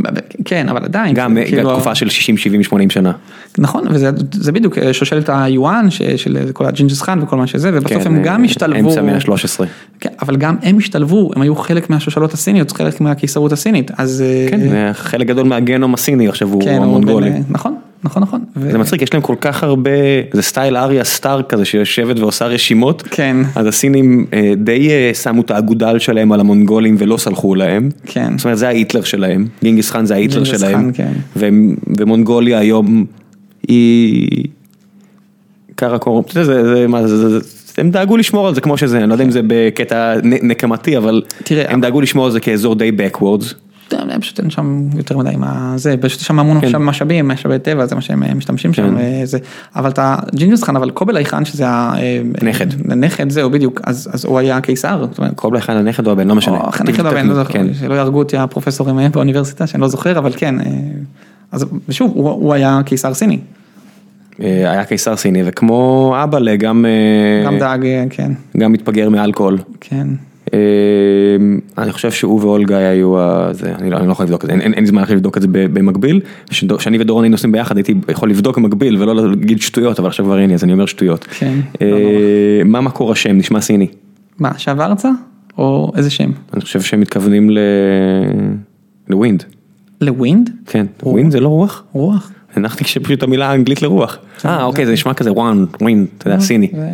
[0.45, 1.13] כן, אבל עדיין.
[1.15, 3.11] גם כאילו, תקופה של 60, 70, 80 שנה.
[3.57, 7.69] נכון, וזה זה בדיוק אה, שושלת היואן, ש- של כל הג'ינגיס חאן וכל מה שזה,
[7.73, 8.89] ובסוף כן, הם גם אה, השתלבו.
[8.89, 9.65] אמצע מאה ה-13.
[9.99, 14.21] כן, אבל גם הם השתלבו, הם היו חלק מהשושלות הסיניות, חלק מהקיסרות הסינית, אז...
[14.21, 17.31] אה, כן, חלק גדול מהגנום הסיני עכשיו הוא כן, הוא המונגולי.
[17.49, 18.43] נכון, נכון, נכון.
[18.57, 19.89] ו- זה מצחיק, יש להם כל כך הרבה,
[20.33, 23.01] זה סטייל אריה סטארק כזה שיושבת ועושה רשימות.
[23.11, 23.37] כן.
[23.55, 27.89] אז הסינים אה, די אה, שמו את האגודל שלהם על המונגולים ולא סלחו להם.
[28.05, 28.37] כן.
[28.37, 30.91] זאת אומרת זה ההיטלר שלהם, גינגיס חאן זה ההיטלר שלהם.
[30.93, 31.11] כן.
[31.35, 33.05] והם- ומונגוליה היום
[33.67, 34.27] היא
[35.75, 37.45] קרקור, אתה יודע, זה, זה, מה, זה, זה, זה,
[37.77, 41.21] הם דאגו לשמור על זה כמו שזה, אני לא יודע אם זה בקטע נקמתי, אבל
[41.43, 43.53] תראה, הם דאגו לשמור על זה כאזור די backwards.
[43.95, 46.77] יודע, פשוט אין שם יותר מדי מה זה, פשוט יש שם המון כן.
[46.77, 49.21] משאבים, משאבי טבע, זה מה שהם אה, משתמשים שם, כן.
[49.23, 49.37] וזה,
[49.75, 51.93] אבל אתה, ג'ינגיס חאן, אבל קובלאי חאן שזה ה...
[51.97, 52.95] אה, נכד.
[52.95, 55.05] נכד, זהו, בדיוק, אז אז הוא היה קיסר,
[55.35, 56.57] קרוב לאחד הנכד או הבן, לא משנה.
[56.57, 57.73] או הנכד הבן, לא זוכר, כן.
[57.73, 60.65] שלא יהרגו אותי הפרופסורים אה, באוניברסיטה, שאני לא זוכר, אבל כן, אה,
[61.51, 63.39] אז ושוב, הוא הוא היה קיסר סיני,
[64.43, 69.57] אה, היה קיסר סיני, וכמו אבא גם, אה, גם דאג, אה, כן, גם מתפגר מאלכוהול.
[69.79, 70.30] כן, אה,
[71.77, 74.53] אני חושב שהוא ואולגה היו, ה- זה, אני לא אני לא יכול לבדוק את זה,
[74.53, 76.19] אין- אין אין לי זמן לבדוק את זה במקביל.
[76.77, 80.39] כשאני ודורון היינו נוסעים ביחד הייתי יכול לבדוק במקביל ולא להגיד שטויות, אבל עכשיו כבר
[80.39, 81.23] אין לי אז אני אומר שטויות.
[81.23, 81.87] כן, אה,
[82.63, 82.69] לא.
[82.69, 83.37] מה מקור השם?
[83.37, 83.87] נשמע סיני.
[84.39, 85.09] מה, שב ארצה?
[85.57, 86.31] או איזה שם?
[86.53, 87.57] אני חושב שהם מתכוונים ל...
[89.09, 89.43] ל Wind.
[90.01, 90.49] ל Wind?
[90.65, 91.13] כן, רוח.
[91.13, 91.83] Wind זה לא רוח?
[91.91, 92.31] רוח.
[92.55, 94.17] הנחתי שפשוט המילה האנגלית לרוח.
[94.45, 96.69] אה אוקיי זה נשמע כזה וואן, Wind, אתה יודע, סיני.
[96.75, 96.89] זה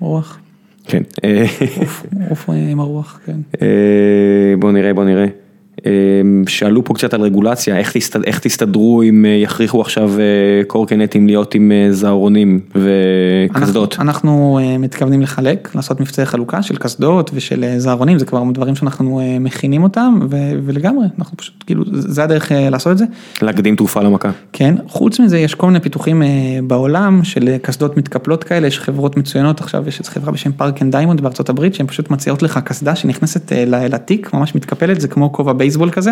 [0.00, 0.38] רוח.
[0.86, 1.02] כן.
[1.80, 3.40] עוף, עוף עם הרוח, כן.
[3.62, 5.26] אה, בוא נראה, בוא נראה.
[5.86, 5.90] אה,
[6.46, 10.24] שאלו פה קצת על רגולציה, איך, תסתד, איך תסתדרו אם אה, יכריחו עכשיו אה,
[10.66, 13.96] קורקינטים להיות עם אה, זהרונים וקסדות?
[13.98, 19.20] אנחנו, אנחנו מתכוונים לחלק, לעשות מבצעי חלוקה של קסדות ושל זהרונים, זה כבר דברים שאנחנו
[19.40, 23.04] מכינים אותם, ו- ולגמרי, אנחנו פשוט, כאילו, זה הדרך לעשות את זה.
[23.42, 24.30] להקדים תרופה למכה.
[24.52, 26.22] כן, חוץ מזה יש כל מיני פיתוחים
[26.66, 31.20] בעולם של קסדות מתקפלות כאלה, יש חברות מצוינות, עכשיו יש חברה בשם Park and Diamond
[31.20, 35.90] בארצות הברית, שהן פשוט מציעות לך קסדה שנכנסת לתיק, ממש מתקפלת, זה כמו כובע בייסבול
[35.90, 36.10] כזה,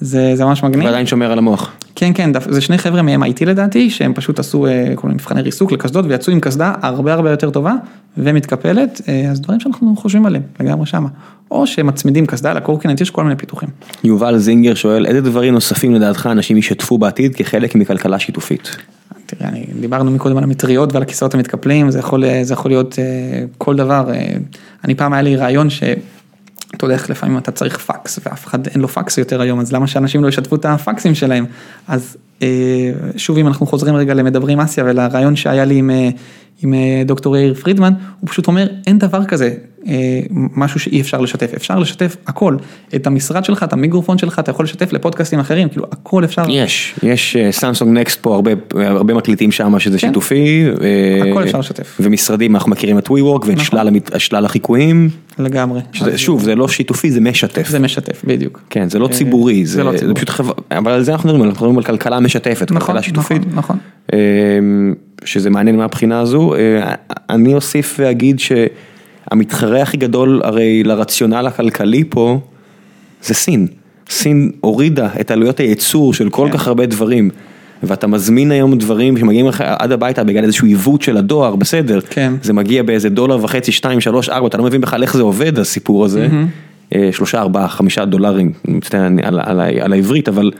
[0.00, 0.84] זה, זה ממש מגניב.
[0.84, 1.72] ועדיין שומר על המוח.
[1.94, 5.42] כן, כן, דף- זה שני חבר'ה מ-MIT לדעתי, שהם פשוט עשו אה, כל מיני מבחני
[5.42, 7.74] ריסוק לקסדות ויצאו עם קסדה הרבה הרבה יותר טובה
[8.18, 11.08] ומתקפלת, אה, אז דברים שאנחנו חושבים עליהם לגמרי שמה.
[11.50, 13.68] או שמצמידים קסדה לקורקינט, יש כל מיני פיתוחים.
[14.04, 18.76] יובל זינגר שואל, איזה דברים נוספים לדעתך אנשים ישתפו בעתיד כחלק מכלכלה שיתופית?
[19.26, 23.04] תראה, אני, דיברנו מקודם על המטריות ועל הכיסאות המתקפלים, זה יכול, זה יכול להיות אה,
[23.58, 24.10] כל דבר.
[24.14, 24.32] אה,
[24.84, 25.82] אני פעם היה לי רעיון ש...
[26.80, 29.72] אתה יודע איך לפעמים אתה צריך פקס ואף אחד אין לו פקס יותר היום, אז
[29.72, 31.46] למה שאנשים לא ישתפו את הפקסים שלהם?
[31.88, 36.08] אז אה, שוב, אם אנחנו חוזרים רגע למדברים אסיה ולרעיון שהיה לי עם, אה,
[36.62, 39.54] עם אה, דוקטור יאיר פרידמן, הוא פשוט אומר, אין דבר כזה,
[40.30, 42.56] משהו שאי אפשר לשתף, אפשר לשתף הכל,
[42.94, 46.44] את המשרד שלך, את המיקרופון שלך, אתה יכול לשתף לפודקאסטים אחרים, כאילו הכל אפשר.
[46.48, 50.06] יש, יש סמסונג נקסט פה, הרבה, הרבה מקליטים שם שזה כן.
[50.06, 50.64] שיתופי.
[50.82, 51.96] אה, הכל אפשר לשתף.
[52.00, 54.18] ומשרדים, אנחנו מכירים את WeWork ואת נכון.
[54.18, 55.08] שלל, החיקויים.
[55.38, 55.80] לגמרי.
[55.92, 57.68] שזה, שוב, זה לא שיתופי, זה משתף.
[57.68, 58.60] זה משתף, בדיוק.
[58.70, 60.14] כן, זה לא אה, ציבורי, זה זה, לא זה ציבורי.
[60.14, 63.42] פשוט חברה, אבל על זה אנחנו מדברים, אנחנו מדברים על כלכלה משתפת, נכון, כלכלה שיתופית,
[63.54, 63.78] נכון,
[64.08, 64.94] נכון.
[65.24, 66.54] שזה מעניין מהבחינה הזו.
[66.54, 66.94] אה,
[67.30, 68.40] אני אוסיף ואגיד
[69.28, 72.40] שהמתחרה הכי גדול הרי לרציונל הכלכלי פה
[73.22, 73.66] זה סין.
[74.10, 76.58] סין הורידה את עלויות הייצור של כל כן.
[76.58, 77.30] כך הרבה דברים.
[77.82, 82.32] ואתה מזמין היום דברים שמגיעים לך עד הביתה בגלל איזשהו עיוות של הדואר, בסדר, כן.
[82.42, 85.58] זה מגיע באיזה דולר וחצי, שתיים, שלוש, ארבע, אתה לא מבין בכלל איך זה עובד
[85.58, 86.28] הסיפור הזה,
[86.94, 90.50] אה, שלושה, ארבעה, חמישה דולרים, אני מצטער על, על, על העברית, אבל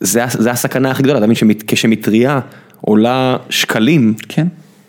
[0.00, 2.40] זה, זה הסכנה הכי גדולה, אתה מבין שכשמטריה
[2.80, 4.46] עולה שקלים, כן.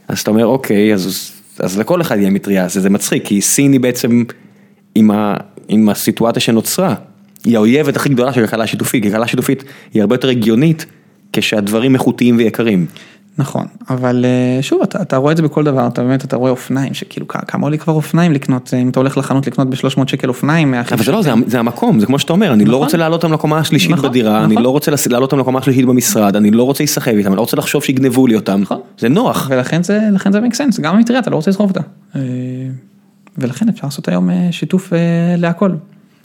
[0.07, 3.71] אז אתה אומר אוקיי, אז, אז לכל אחד יהיה מטריה, זה, זה מצחיק, כי סין
[3.71, 4.23] היא בעצם
[4.95, 6.95] עם, ה, עם הסיטואציה שנוצרה,
[7.45, 9.63] היא האויבת הכי גדולה של כלכלה שיתופית, כי כלכלה שיתופית
[9.93, 10.85] היא הרבה יותר הגיונית
[11.33, 12.85] כשהדברים איכותיים ויקרים.
[13.37, 16.51] נכון, אבל אה, שוב, אתה, אתה רואה את זה בכל דבר, אתה באמת, אתה רואה
[16.51, 20.29] אופניים, שכאילו כמה עולה כבר אופניים לקנות, אה, אם אתה הולך לחנות לקנות ב-300 שקל
[20.29, 22.83] אופניים, אבל זה לא, זה, זה המקום, זה כמו שאתה אומר, אני לא נכון.
[22.83, 24.63] רוצה לעלות אותם לקומה השלישית נכון, בדירה, אני נכון.
[24.63, 27.57] לא רוצה לעלות אותם לקומה השלישית במשרד, אני לא רוצה להיסחב איתם, אני לא רוצה
[27.57, 28.79] לחשוב שיגנבו לי אותם, נכון.
[28.97, 29.47] זה נוח.
[29.51, 31.81] ולכן זה, לכן זה make sense, גם המטריה, אתה לא רוצה לסחוב אותה.
[32.15, 32.21] אה,
[33.37, 34.93] ולכן אפשר לעשות היום שיתוף
[35.37, 35.71] להכל,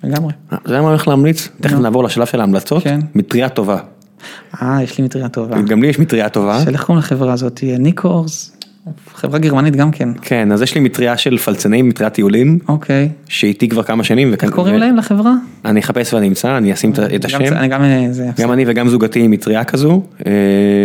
[0.05, 0.32] לגמרי.
[0.48, 1.48] אתה יודע מה אני הולך להמליץ?
[1.60, 1.78] תכף.
[1.78, 3.01] נעבור לשלב של ההמלצות, כן.
[3.14, 3.78] מטריה טובה.
[4.62, 5.61] אה, יש לי מטריה טובה.
[5.62, 6.61] גם לי יש מטריה טובה.
[6.65, 7.61] של איך קוראים לחברה הזאת?
[7.78, 8.53] ניקורס,
[9.15, 10.09] חברה גרמנית גם כן.
[10.23, 13.09] כן, אז יש לי מטריה של פלצנים, מטריית טיולים, אוקיי.
[13.28, 14.32] שאיתי כבר כמה שנים.
[14.32, 15.32] איך קוראים להם לחברה?
[15.65, 17.39] אני אחפש ואני אמצא, אני אשים את- השם.
[17.53, 18.07] אני גם, אה,
[18.39, 20.03] גם אני וגם זוגתי עם מטריה כזו.
[20.27, 20.32] אה,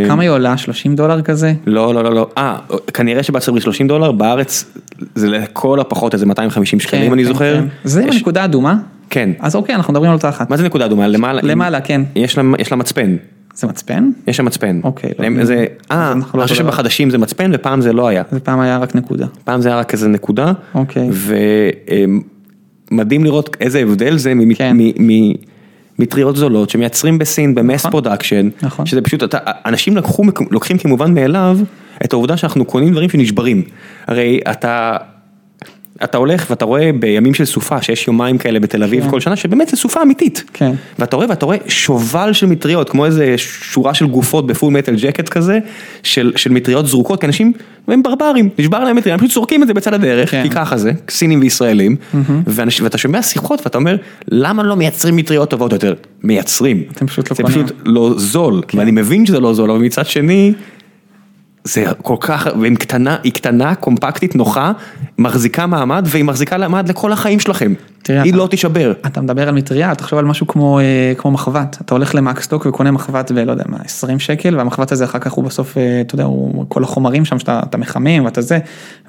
[0.07, 0.57] כמה היא עולה?
[0.57, 1.53] 30 דולר כזה?
[1.65, 2.29] לא, לא, לא, לא.
[2.37, 2.57] אה,
[2.93, 4.65] כנראה שבארצות הברית 30 דולר, בארץ
[5.15, 7.59] זה לכל הפחות איזה 250 שקלים כן, אני כן, זוכר.
[7.59, 7.65] כן.
[7.83, 8.75] זה הנקודה האדומה?
[9.13, 9.29] כן.
[9.39, 10.49] אז אוקיי, אנחנו מדברים על אותה אחת.
[10.49, 11.07] מה זה נקודה אדומה?
[11.07, 11.41] למעלה.
[11.43, 12.01] למעלה, כן.
[12.15, 12.37] יש
[12.71, 13.15] לה, מצפן.
[13.55, 14.09] זה מצפן?
[14.27, 14.79] יש שם מצפן.
[14.83, 15.45] אוקיי, לא.
[15.45, 16.55] זה, אה, לא אני חושב.
[16.55, 18.23] שבחדשים זה מצפן ופעם זה לא היה.
[18.31, 19.25] זה פעם היה רק נקודה.
[19.43, 20.51] פעם זה היה רק איזה נקודה.
[20.75, 21.09] אוקיי.
[22.91, 24.77] ומדהים לראות איזה הבדל זה כן.
[25.99, 27.91] מטריות זולות שמייצרים בסין ב mass נכון.
[27.91, 28.49] production.
[28.61, 28.85] נכון.
[28.85, 31.57] שזה פשוט, אתה- אנשים לקחו, לוקחים כמובן מאליו
[32.05, 33.61] את העובדה שאנחנו קונים דברים שנשברים.
[34.07, 34.97] הרי אתה,
[36.03, 39.09] אתה הולך ואתה רואה בימים של סופה, שיש יומיים כאלה בתל אביב כן.
[39.09, 40.43] כל שנה, שבאמת זה סופה אמיתית.
[40.53, 40.71] כן.
[40.99, 44.95] ואתה רואה ואתה רואה שובל של מטריות, כמו איזה שורה של גופות ב Full Metal
[44.95, 45.59] Jacket כזה,
[46.03, 47.53] של, של מטריות זרוקות, כי אנשים
[47.87, 50.43] הם ברברים, נשבר להם מטריה, הם פשוט זורקים את זה בצד הדרך, כן.
[50.43, 51.95] כי ככה זה, סינים וישראלים,
[52.47, 53.97] ואנש, ואתה שומע שיחות ואתה אומר,
[54.27, 55.93] למה לא מייצרים מטריות טובות יותר?
[56.23, 56.83] מייצרים.
[56.91, 57.43] אתם פשוט לא זה.
[57.43, 60.53] פשוט לא זול, ואני מבין שזה לא זול, אבל מצד שני,
[61.63, 64.71] זה כל כך, והיא קטנה, היא קטנה, קומפקטית, נוחה,
[65.17, 67.73] מחזיקה מעמד, והיא מחזיקה מעמד לכל החיים שלכם.
[68.03, 68.93] תראה, היא אתה- לא תישבר.
[69.05, 70.83] אתה מדבר על מטריה, תחשוב על משהו כמו, אה,
[71.17, 75.19] כמו מחבת, אתה הולך למקסטוק וקונה מחבת בלא יודע מה, 20 שקל, והמחבת הזה אחר
[75.19, 78.59] כך הוא בסוף, אה, אתה יודע, הוא כל החומרים שם שאתה אתה מחמם ואתה זה,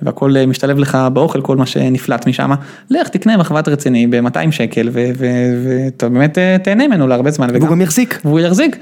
[0.02, 2.50] והכל אה, משתלב לך באוכל, כל מה שנפלט משם,
[2.90, 7.80] לך תקנה מחבת רציני ב-200 שקל, ואתה באמת אה, תהנה ממנו להרבה זמן, והוא גם
[7.80, 8.20] יחזיק.
[8.24, 8.76] והוא יחזיק.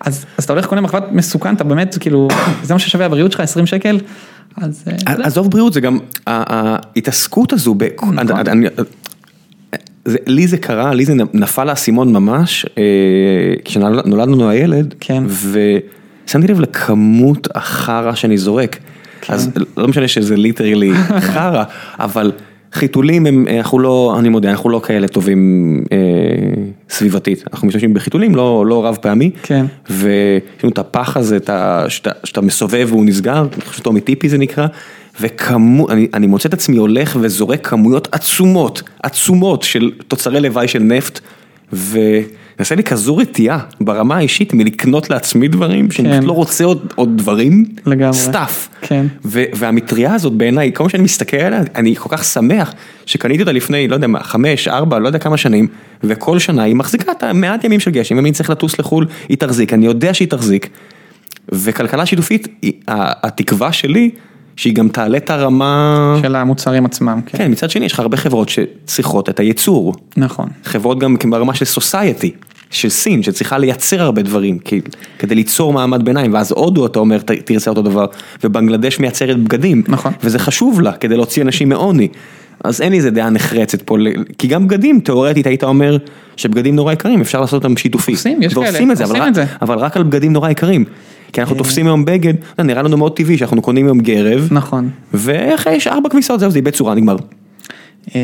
[0.00, 2.28] אז, אז אתה הולך קונה מחבת מסוכן, אתה באמת כאילו,
[2.62, 3.98] זה מה ששווה הבריאות שלך, 20 שקל,
[4.56, 5.14] אז אה.
[5.26, 8.18] עזוב בריאות, זה גם ההתעסקות הזו, ב- נכון.
[8.48, 8.66] אני-
[10.04, 12.82] זה- לי זה קרה, לי זה נפל האסימון ממש, אה,
[13.64, 15.24] כשנולד לנו הילד, כן.
[16.26, 18.76] ושמתי לב לכמות החרא שאני זורק.
[19.20, 19.32] כן.
[19.34, 21.64] אז לא משנה שזה ליטרלי חרא,
[21.98, 22.32] אבל
[22.76, 25.96] חיתולים הם, אנחנו לא, אני מודה, אנחנו לא כאלה טובים אה,
[26.90, 29.66] סביבתית, אנחנו משתמשים בחיתולים, לא, לא רב פעמי, כן.
[29.90, 34.38] ויש לנו את הפח הזה, את ה- שאתה, שאתה מסובב והוא נסגר, שטומי טיפי זה
[34.38, 34.66] נקרא,
[35.20, 40.82] וכמו, אני, אני מוצא את עצמי הולך וזורק כמויות עצומות, עצומות של תוצרי לוואי של
[40.82, 41.20] נפט,
[42.58, 46.22] ונעשה לי כזו רתיעה ברמה האישית מלקנות לעצמי דברים, שאני כן.
[46.22, 48.16] לא רוצה עוד, עוד דברים, לגמרי.
[48.16, 48.68] stuff.
[48.80, 49.06] כן.
[49.24, 52.74] והמטריה הזאת בעיניי, כל פעם שאני מסתכל עליה, אני כל כך שמח
[53.06, 55.66] שקניתי אותה לפני, לא יודע מה, חמש, ארבע, לא יודע כמה שנים,
[56.04, 59.36] וכל שנה היא מחזיקה את המעט ימים של גשם, אם אני צריך לטוס לחו"ל, היא
[59.36, 60.68] תחזיק, אני יודע שהיא תחזיק.
[61.48, 62.48] וכלכלה שיתופית,
[62.88, 64.10] התקווה שלי,
[64.56, 67.38] שהיא גם תעלה את הרמה, של המוצרים עצמם, כן.
[67.38, 70.46] כן, מצד שני יש לך הרבה חברות שצריכות את הייצור, נכון.
[70.64, 72.32] חברות גם ברמה של society,
[72.70, 74.80] של סין, שצריכה לייצר הרבה דברים, כי,
[75.18, 78.06] כדי ליצור מעמד ביניים, ואז הודו, אתה אומר, תרצה אותו דבר,
[78.44, 80.12] ובנגלדש מייצרת בגדים, נכון.
[80.22, 82.08] וזה חשוב לה, כדי להוציא אנשים מעוני.
[82.64, 83.96] אז אין לי איזה דעה נחרצת פה,
[84.38, 85.96] כי גם בגדים, תאורטית היית אומר
[86.36, 88.12] שבגדים נורא יקרים, אפשר לעשות אותם שיתופי.
[88.12, 89.44] עושים, יש כאלה, ועושים את זה, אבל, עושים רק, את זה.
[89.62, 90.84] אבל רק על בגדים נורא יקרים.
[91.32, 94.90] כי אנחנו תופסים היום בגד, נראה לנו מאוד טבעי שאנחנו קונים היום גרב, נכון.
[95.14, 97.16] ואיך יש ארבע כביסות, זהו, זה איבד צורה, נגמר.
[98.14, 98.20] אה,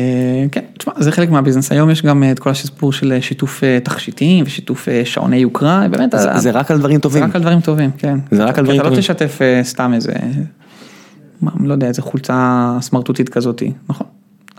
[0.51, 3.63] כן, תשמע, זה חלק מהביזנס, היום יש גם אה, את כל הסיפור של אה, שיתוף
[3.63, 7.23] אה, תכשיטים ושיתוף אה, שעוני יוקרה, באמת, זה- זה רק על דברים זה טובים.
[7.23, 8.19] רק על דברים טובים, כן.
[8.31, 9.01] זה רק על דברים אתה לא טובים.
[9.01, 10.13] תשתף אה, סתם איזה,
[11.59, 12.37] לא יודע, איזה חולצה
[12.81, 14.07] סמרטוטית כזאתי, נכון,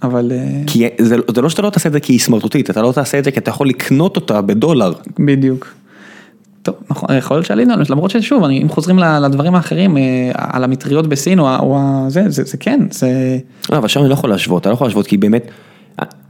[0.03, 2.83] אבל אה, כי זה, זה לא שאתה לא תעשה את זה כי היא סמרטוטית, אתה
[2.83, 4.93] לא תעשה את זה כי אתה יכול לקנות אותה בדולר.
[5.19, 5.75] בדיוק.
[6.65, 10.03] טוב, נכון, יכול להיות שעלינו, עלינו, למרות ששוב, אני- אם חוזרים לדברים האחרים, אה,
[10.35, 11.79] על המטריות בסין או או
[12.09, 13.39] זה, זה זה כן, זה,
[13.73, 15.51] לא, אבל שם אני לא יכול להשוות, אתה לא יכול להשוות כי באמת,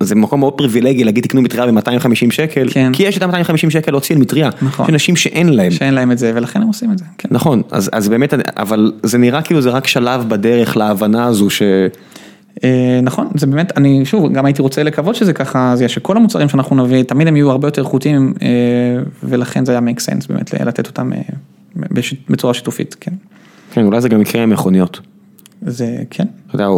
[0.00, 2.92] זה מקום מאוד פריבילגי להגיד תקנו מטריה ב-250 שקל, כן.
[2.92, 4.84] כי יש את ה-250 שקל להוציא על מטריה, נכון.
[4.86, 5.70] יש אנשים שאין להם.
[5.70, 7.28] שאין להם את זה, ולכן הם עושים את זה, כן.
[7.32, 11.62] נכון, אז, אז באמת, אבל זה נראה כאילו זה רק שלב בדרך להבנה הזו ש...
[12.64, 16.16] אה, נכון, זה באמת, אני שוב, גם הייתי רוצה לקוות שזה ככה, זה יהיה שכל
[16.16, 18.48] המוצרים שאנחנו נביא, תמיד הם יהיו הרבה יותר איכותיים, אה,
[19.22, 21.18] ולכן זה היה make sense באמת לתת אותם אה,
[22.28, 23.12] בצורה שיתופית, כן.
[23.72, 25.00] כן, אולי זה גם יקרה עם מכוניות.
[25.62, 26.24] זה, כן.
[26.46, 26.68] אתה יודע,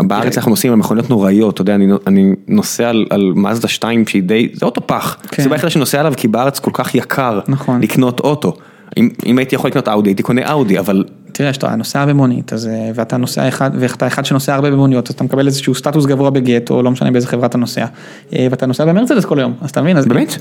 [0.00, 4.06] בארץ אנחנו נוסעים על מכוניות נוראיות, אתה יודע, אני, אני נוסע על, על מאזדה 2
[4.06, 5.42] שהיא די, זה אוטו פח, כן.
[5.42, 7.80] זה היחידה שנוסע עליו כי בארץ כל כך יקר נכון.
[7.80, 8.56] לקנות אוטו.
[8.96, 12.90] אם, הייתי יכול לקנות אאודי הייתי קונה אאודי, אבל תראה, שאתה נוסע במונית, אז, אה,
[12.94, 16.70] ואתה נוסע אחד, ואתה אחד שנוסע הרבה במוניות, אז אתה מקבל איזשהו סטטוס גבוה בגט,
[16.70, 17.84] או לא משנה באיזה חברה אתה נוסע,
[18.36, 20.36] אה, ואתה נוסע במרצדס כל היום, אז אתה מבין, אז באמת?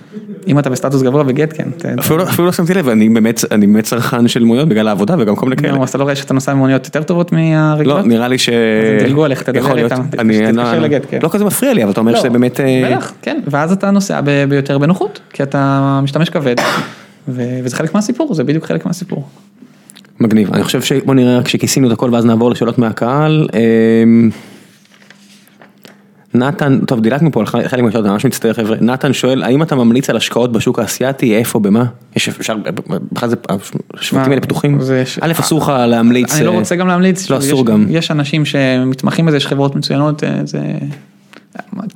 [0.47, 1.69] אם אתה בסטטוס גבוה בגט, כן.
[1.99, 5.15] אפילו, לא- אפילו לא שמתי לב, אני באמת, אני באמת צרכן של מוניות בגלל העבודה
[5.19, 5.73] וגם כל מיני כאלה.
[5.73, 7.97] נו, אז אתה לא רואה שאתה נוסע במוניות יותר טובות מהרגילות?
[7.97, 8.49] לא, נראה לי ש...
[8.49, 9.77] אז דילגו עליך, תדבר.
[9.77, 11.19] איתם, תתקשר לא- לגט, כן.
[11.23, 12.59] לא כזה מפריע לי, אבל אתה אומר שזה באמת...
[12.59, 16.55] אה, בטח, כן, ואז אתה נוסע ביותר בנוחות, כי אתה משתמש כבד,
[17.27, 19.27] ו- וזה חלק מהסיפור, זה בדיוק חלק מהסיפור.
[20.19, 23.47] מגניב, אני חושב שבוא נראה רק שכיסינו את הכל ואז נעבור לשאלות מהקהל.
[23.53, 24.29] אמ,
[26.33, 29.75] נתן, טוב דילגנו פה על חלק מהשאלות, אני ממש מצטער חבר'ה, נתן שואל, האם אתה
[29.75, 31.85] ממליץ על השקעות בשוק האסייתי, איפה, במה?
[32.15, 32.55] יש אפשר,
[33.11, 33.35] בכלל זה,
[33.93, 34.79] השווקים האלה פתוחים?
[35.21, 36.35] א', אסור לך להמליץ.
[36.35, 37.85] אני לא אה, רוצה גם להמליץ, לא, אסור גם.
[37.89, 40.59] יש אנשים שמתמחים בזה, יש חברות מצוינות, אה, זה...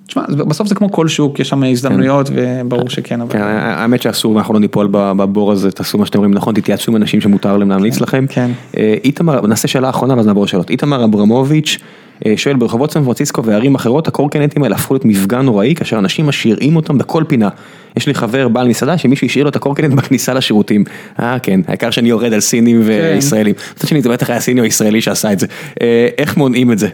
[0.07, 3.33] תשמע, בסוף זה כמו כל שוק, יש שם הזדמנויות וברור שכן, אבל...
[3.33, 6.95] כן, האמת שאסור, אנחנו לא ניפול בבור הזה, תעשו מה שאתם אומרים נכון, תתייעצו עם
[6.95, 8.25] אנשים שמותר להם להמליץ לכם.
[8.29, 8.51] כן.
[8.77, 10.69] אה, איתמר, נעשה שאלה אחרונה ואז נעבור לשאלות.
[10.69, 11.77] איתמר אברמוביץ'
[12.25, 16.25] אה, שואל, ברחובות סן פרנסיסקו וערים אחרות, הקורקינטים האלה הפכו להיות מפגע נוראי, כאשר אנשים
[16.25, 17.49] משאירים אותם בכל פינה.
[17.97, 20.83] יש לי חבר בעל מסעדה שמישהו השאיר לו את הקורקינט בכניסה לשירותים.
[21.19, 23.55] אה כן, העיקר שאני יורד על סינים וישראלים.
[23.75, 25.47] מצד שני זה בטח היה סיני או ישראלי שעשה את זה.
[25.81, 26.87] אה, איך מונעים את זה?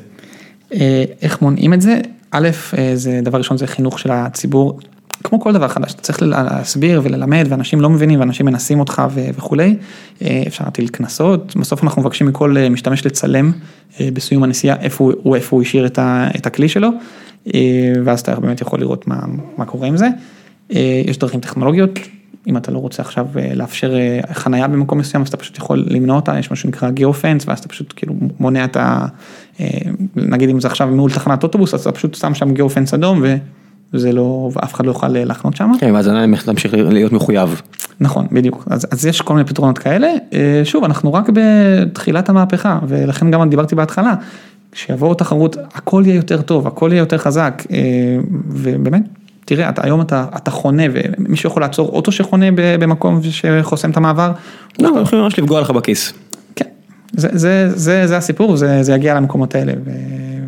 [1.21, 1.99] איך מונעים את זה?
[2.31, 4.79] א', אה, זה דבר ראשון זה חינוך של הציבור,
[5.23, 9.29] כמו כל דבר חדש, אתה צריך להסביר וללמד ואנשים לא מבינים ואנשים מנסים אותך ו-
[9.35, 9.75] וכולי,
[10.21, 13.51] אה, אפשר להטיל קנסות, בסוף אנחנו מבקשים מכל אה, משתמש לצלם
[14.13, 16.89] בסיום הנסיעה איפה הוא, איפה הוא השאיר את, ה- את הכלי שלו,
[18.05, 19.19] ואז אתה באמת יכול לראות מה,
[19.57, 20.07] מה קורה עם זה.
[21.05, 21.99] יש דרכים טכנולוגיות,
[22.47, 23.93] אם אתה לא רוצה עכשיו לאפשר
[24.33, 27.67] חנייה במקום מסוים, אז אתה פשוט יכול למנוע אותה, יש מה שנקרא גיאופנס, ואז אתה
[27.67, 29.05] פשוט כאילו מונע את ה...
[29.59, 29.67] אה,
[30.15, 33.23] נגיד אם זה עכשיו מול תחנת אוטובוס, אז אתה פשוט שם שם גיאופנס אדום,
[33.93, 35.71] וזה לא, ואף אחד לא יוכל אה, לחנות שם.
[35.79, 37.61] כן, ואז עדיין תמשיך להיות מחויב.
[37.99, 38.63] נכון, בדיוק.
[38.69, 40.07] אז, אז יש כל מיני פתרונות כאלה.
[40.33, 44.13] אה, שוב, אנחנו רק בתחילת המהפכה, ולכן גם דיברתי בהתחלה,
[44.71, 47.63] כשיבואו תחרות, הכל יהיה יותר טוב, הכל יהיה יותר חזק,
[48.47, 49.01] ובאמת,
[49.45, 54.31] תראה, אתה, היום אתה, אתה חונה, ומישהו יכול לעצור אוטו שחונה במקום שחוסם את המעבר.
[54.79, 56.13] לא, הם יכולים ממש לפגוע לך בכיס.
[57.13, 59.73] זה, זה, זה, זה הסיפור, זה, זה יגיע למקומות האלה.
[59.85, 59.91] ו...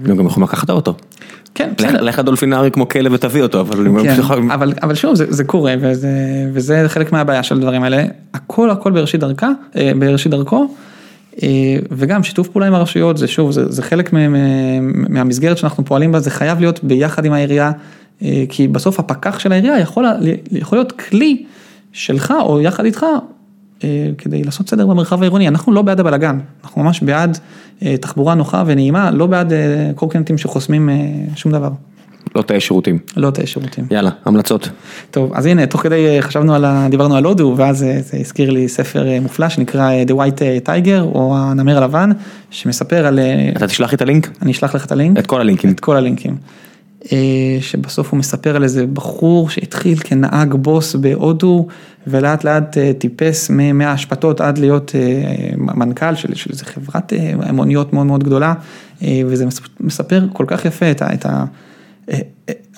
[0.05, 0.95] הם גם יכולים לקחת האוטו.
[1.55, 2.01] כן, בסדר.
[2.01, 4.21] לך דולפינרי כמו כלב ותביא אותו, אבל כן,
[4.51, 6.09] אבל, אבל שוב זה, זה קורה וזה,
[6.53, 8.03] וזה חלק מהבעיה של הדברים האלה,
[8.33, 10.67] הכל הכל בראשית דרכה, אה, בראשית דרכו,
[11.43, 11.47] אה,
[11.91, 16.11] וגם שיתוף פעולה עם הרשויות זה שוב, זה, זה חלק מ- מ- מהמסגרת שאנחנו פועלים
[16.11, 17.71] בה, זה חייב להיות ביחד עם העירייה,
[18.21, 20.05] אה, כי בסוף הפקח של העירייה יכול,
[20.51, 21.43] יכול להיות כלי
[21.91, 23.05] שלך או יחד איתך.
[23.83, 27.37] אה, כדי לעשות סדר במרחב העירוני, אנחנו לא בעד הבלאגן, אנחנו ממש בעד
[27.85, 30.89] אה, תחבורה נוחה ונעימה, לא בעד אה, קורקינטים שחוסמים
[31.35, 31.69] שום דבר,
[32.35, 32.99] לא תאי שירותים.
[33.17, 33.85] לא תאי שירותים.
[33.91, 34.69] יאללה, המלצות.
[35.11, 38.67] טוב, אז הנה, תוך כדי חשבנו על, ה- דיברנו על הודו, ואז זה הזכיר לי
[38.69, 42.09] ספר מופלא שנקרא The White Tiger, או הנמר הלבן,
[42.49, 43.19] שמספר על,
[43.57, 44.29] אתה תשלח לי את הלינק?
[44.41, 45.19] אני אשלח לך את הלינק.
[45.19, 45.71] את כל הלינקים.
[45.71, 46.35] את כל הלינקים.
[47.11, 51.67] אה, שבסוף הוא מספר על איזה בחור שהתחיל כנהג בוס בהודו,
[52.07, 57.13] ולאט לאט אה, טיפס מהאשפתות עד להיות אה, מנכ"ל של, של איזה חברת
[57.53, 58.53] מוניות מאוד מאוד גדולה,
[59.25, 61.13] וזה מס- מספר כל כך יפה את ה...
[61.13, 61.45] את ה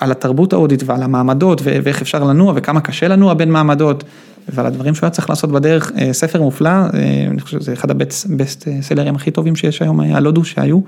[0.00, 4.04] על התרבות ההודית ועל המעמדות ואיך אפשר לנוע וכמה קשה לנוע בין מעמדות
[4.48, 6.70] ועל הדברים שהוא היה צריך לעשות בדרך, ספר מופלא,
[7.30, 10.80] אני חושב שזה אחד הבסט סלרים הכי טובים שיש היום על הודו שהיו,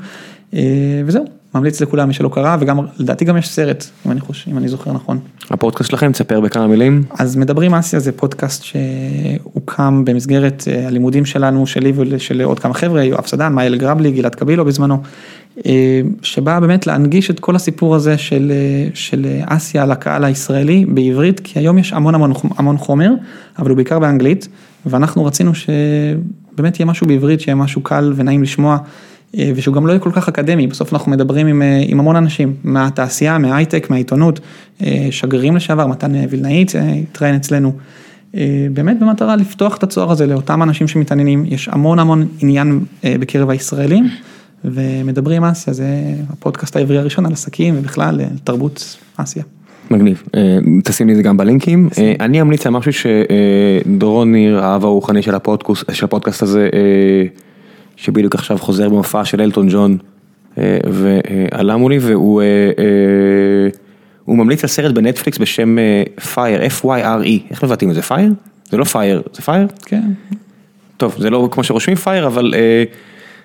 [1.07, 1.25] וזהו,
[1.55, 4.69] ממליץ לכולם מי שלא קרא וגם לדעתי גם יש סרט, אם אני חושב, אם אני
[4.69, 5.19] זוכר נכון.
[5.51, 7.05] הפודקאסט שלכם, תספר בכמה מילים.
[7.19, 13.05] אז מדברים אסיה זה פודקאסט שהוקם במסגרת אה, הלימודים שלנו, שלי ושל עוד כמה חבר'ה,
[13.05, 15.03] יואב סדן, מאייל גרבלי, גלעד קבילו בזמנו,
[15.67, 21.41] אה, שבא באמת להנגיש את כל הסיפור הזה של, אה, של אסיה לקהל הישראלי בעברית,
[21.41, 23.11] כי היום יש המון המון, המון חומר,
[23.59, 24.49] אבל הוא בעיקר באנגלית,
[24.87, 28.79] ואנחנו רצינו שבאמת יהיה משהו בעברית, שיהיה משהו קל ונעים לשמוע.
[29.37, 32.17] אה, ושהוא גם לא יהיה כל כך אקדמי, בסוף אנחנו מדברים עם, אה, עם המון
[32.17, 34.41] אנשים, מהתעשייה, מההייטק, מהעיתונות,
[34.83, 36.65] אה, שגרירים לשעבר, מתן וילנאי
[37.03, 37.73] התראיין אצלנו,
[38.73, 44.09] באמת במטרה לפתוח את הצוהר הזה לאותם אנשים שמתעניינים, יש המון המון עניין בקרב הישראלים,
[44.65, 45.87] ומדברים אסיה, זה
[46.31, 49.43] הפודקאסט העברי הראשון על עסקים ובכלל תרבות אסיה.
[49.91, 50.23] מגניב,
[50.85, 51.89] תשים לי את זה גם בלינקים.
[52.21, 56.69] אני אמליץ על משהו שדורון ניר, האב הרוחני של הפודקאסט, הזה,
[57.99, 59.99] שבדיוק עכשיו חוזר במופע של אלטון ג'ון,
[60.59, 62.47] אה, ועלה מולי, והוא אה,
[62.79, 65.77] אה, ממליץ על סרט בנטפליקס בשם
[66.35, 68.03] Fyre, F-Y-R-E, איך מבטאים את זה?
[68.03, 68.33] Fyre?
[68.71, 69.67] זה לא Fyre, זה Fyre?
[69.85, 70.03] כן,
[70.97, 72.85] טוב, זה לא כמו שרושמים פייר, אבל אה,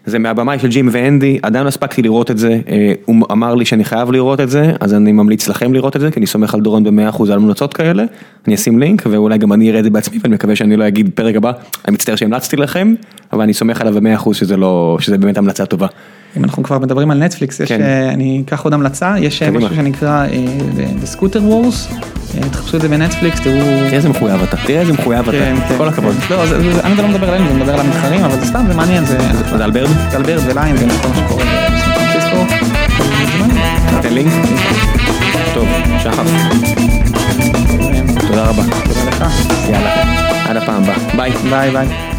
[0.06, 3.66] זה מהבמאי של ג'ים ואנדי, עדיין לא הספקתי לראות את זה, אה, הוא אמר לי
[3.66, 6.54] שאני חייב לראות את זה, אז אני ממליץ לכם לראות את זה, כי אני סומך
[6.54, 8.04] על דורון ב-100% על המלצות כאלה,
[8.48, 11.10] אני אשים לינק, ואולי גם אני אראה את זה בעצמי, ואני מקווה שאני לא אגיד
[11.16, 11.52] פרק הבא,
[11.88, 12.94] אני מצטער שהמלצתי לכם,
[13.34, 15.88] אבל אני סומך עליו ב-100% שזה לא, שזה באמת המלצה טובה.
[16.38, 17.82] אם אנחנו כבר מדברים על נטפליקס, יש, כן.
[17.82, 19.52] אה, אני אקח עוד המלצה, יש אה.
[19.52, 20.28] משהו שנקרא אה,
[21.04, 21.94] The Scooter Wars,
[22.52, 23.54] תחפשו את זה בנטפליקס, תראו...
[23.56, 25.90] תראה איזה מחויב אתה, תראה איזה מחויב כן, אתה, כן, כל כן.
[25.90, 26.16] הכבוד.
[26.30, 28.74] לא, זה- זה- אני לא מדבר עלינו, זה מדבר על המתחרים, אבל זה סתם, זה
[28.74, 29.18] מעניין, זה...
[29.58, 29.90] זה על Bird?
[30.12, 32.56] זה על Bird ו Lime וכל מה שקורה בסן פרנסיסקו.
[34.12, 34.32] לינק.
[35.54, 35.68] טוב,
[36.04, 36.26] שחף,
[38.28, 38.64] תודה רבה.
[38.84, 39.24] תודה לך.
[39.70, 40.04] יאללה,
[40.50, 41.32] עד הפעם הבאה, ביי.
[41.50, 42.13] ביי ביי.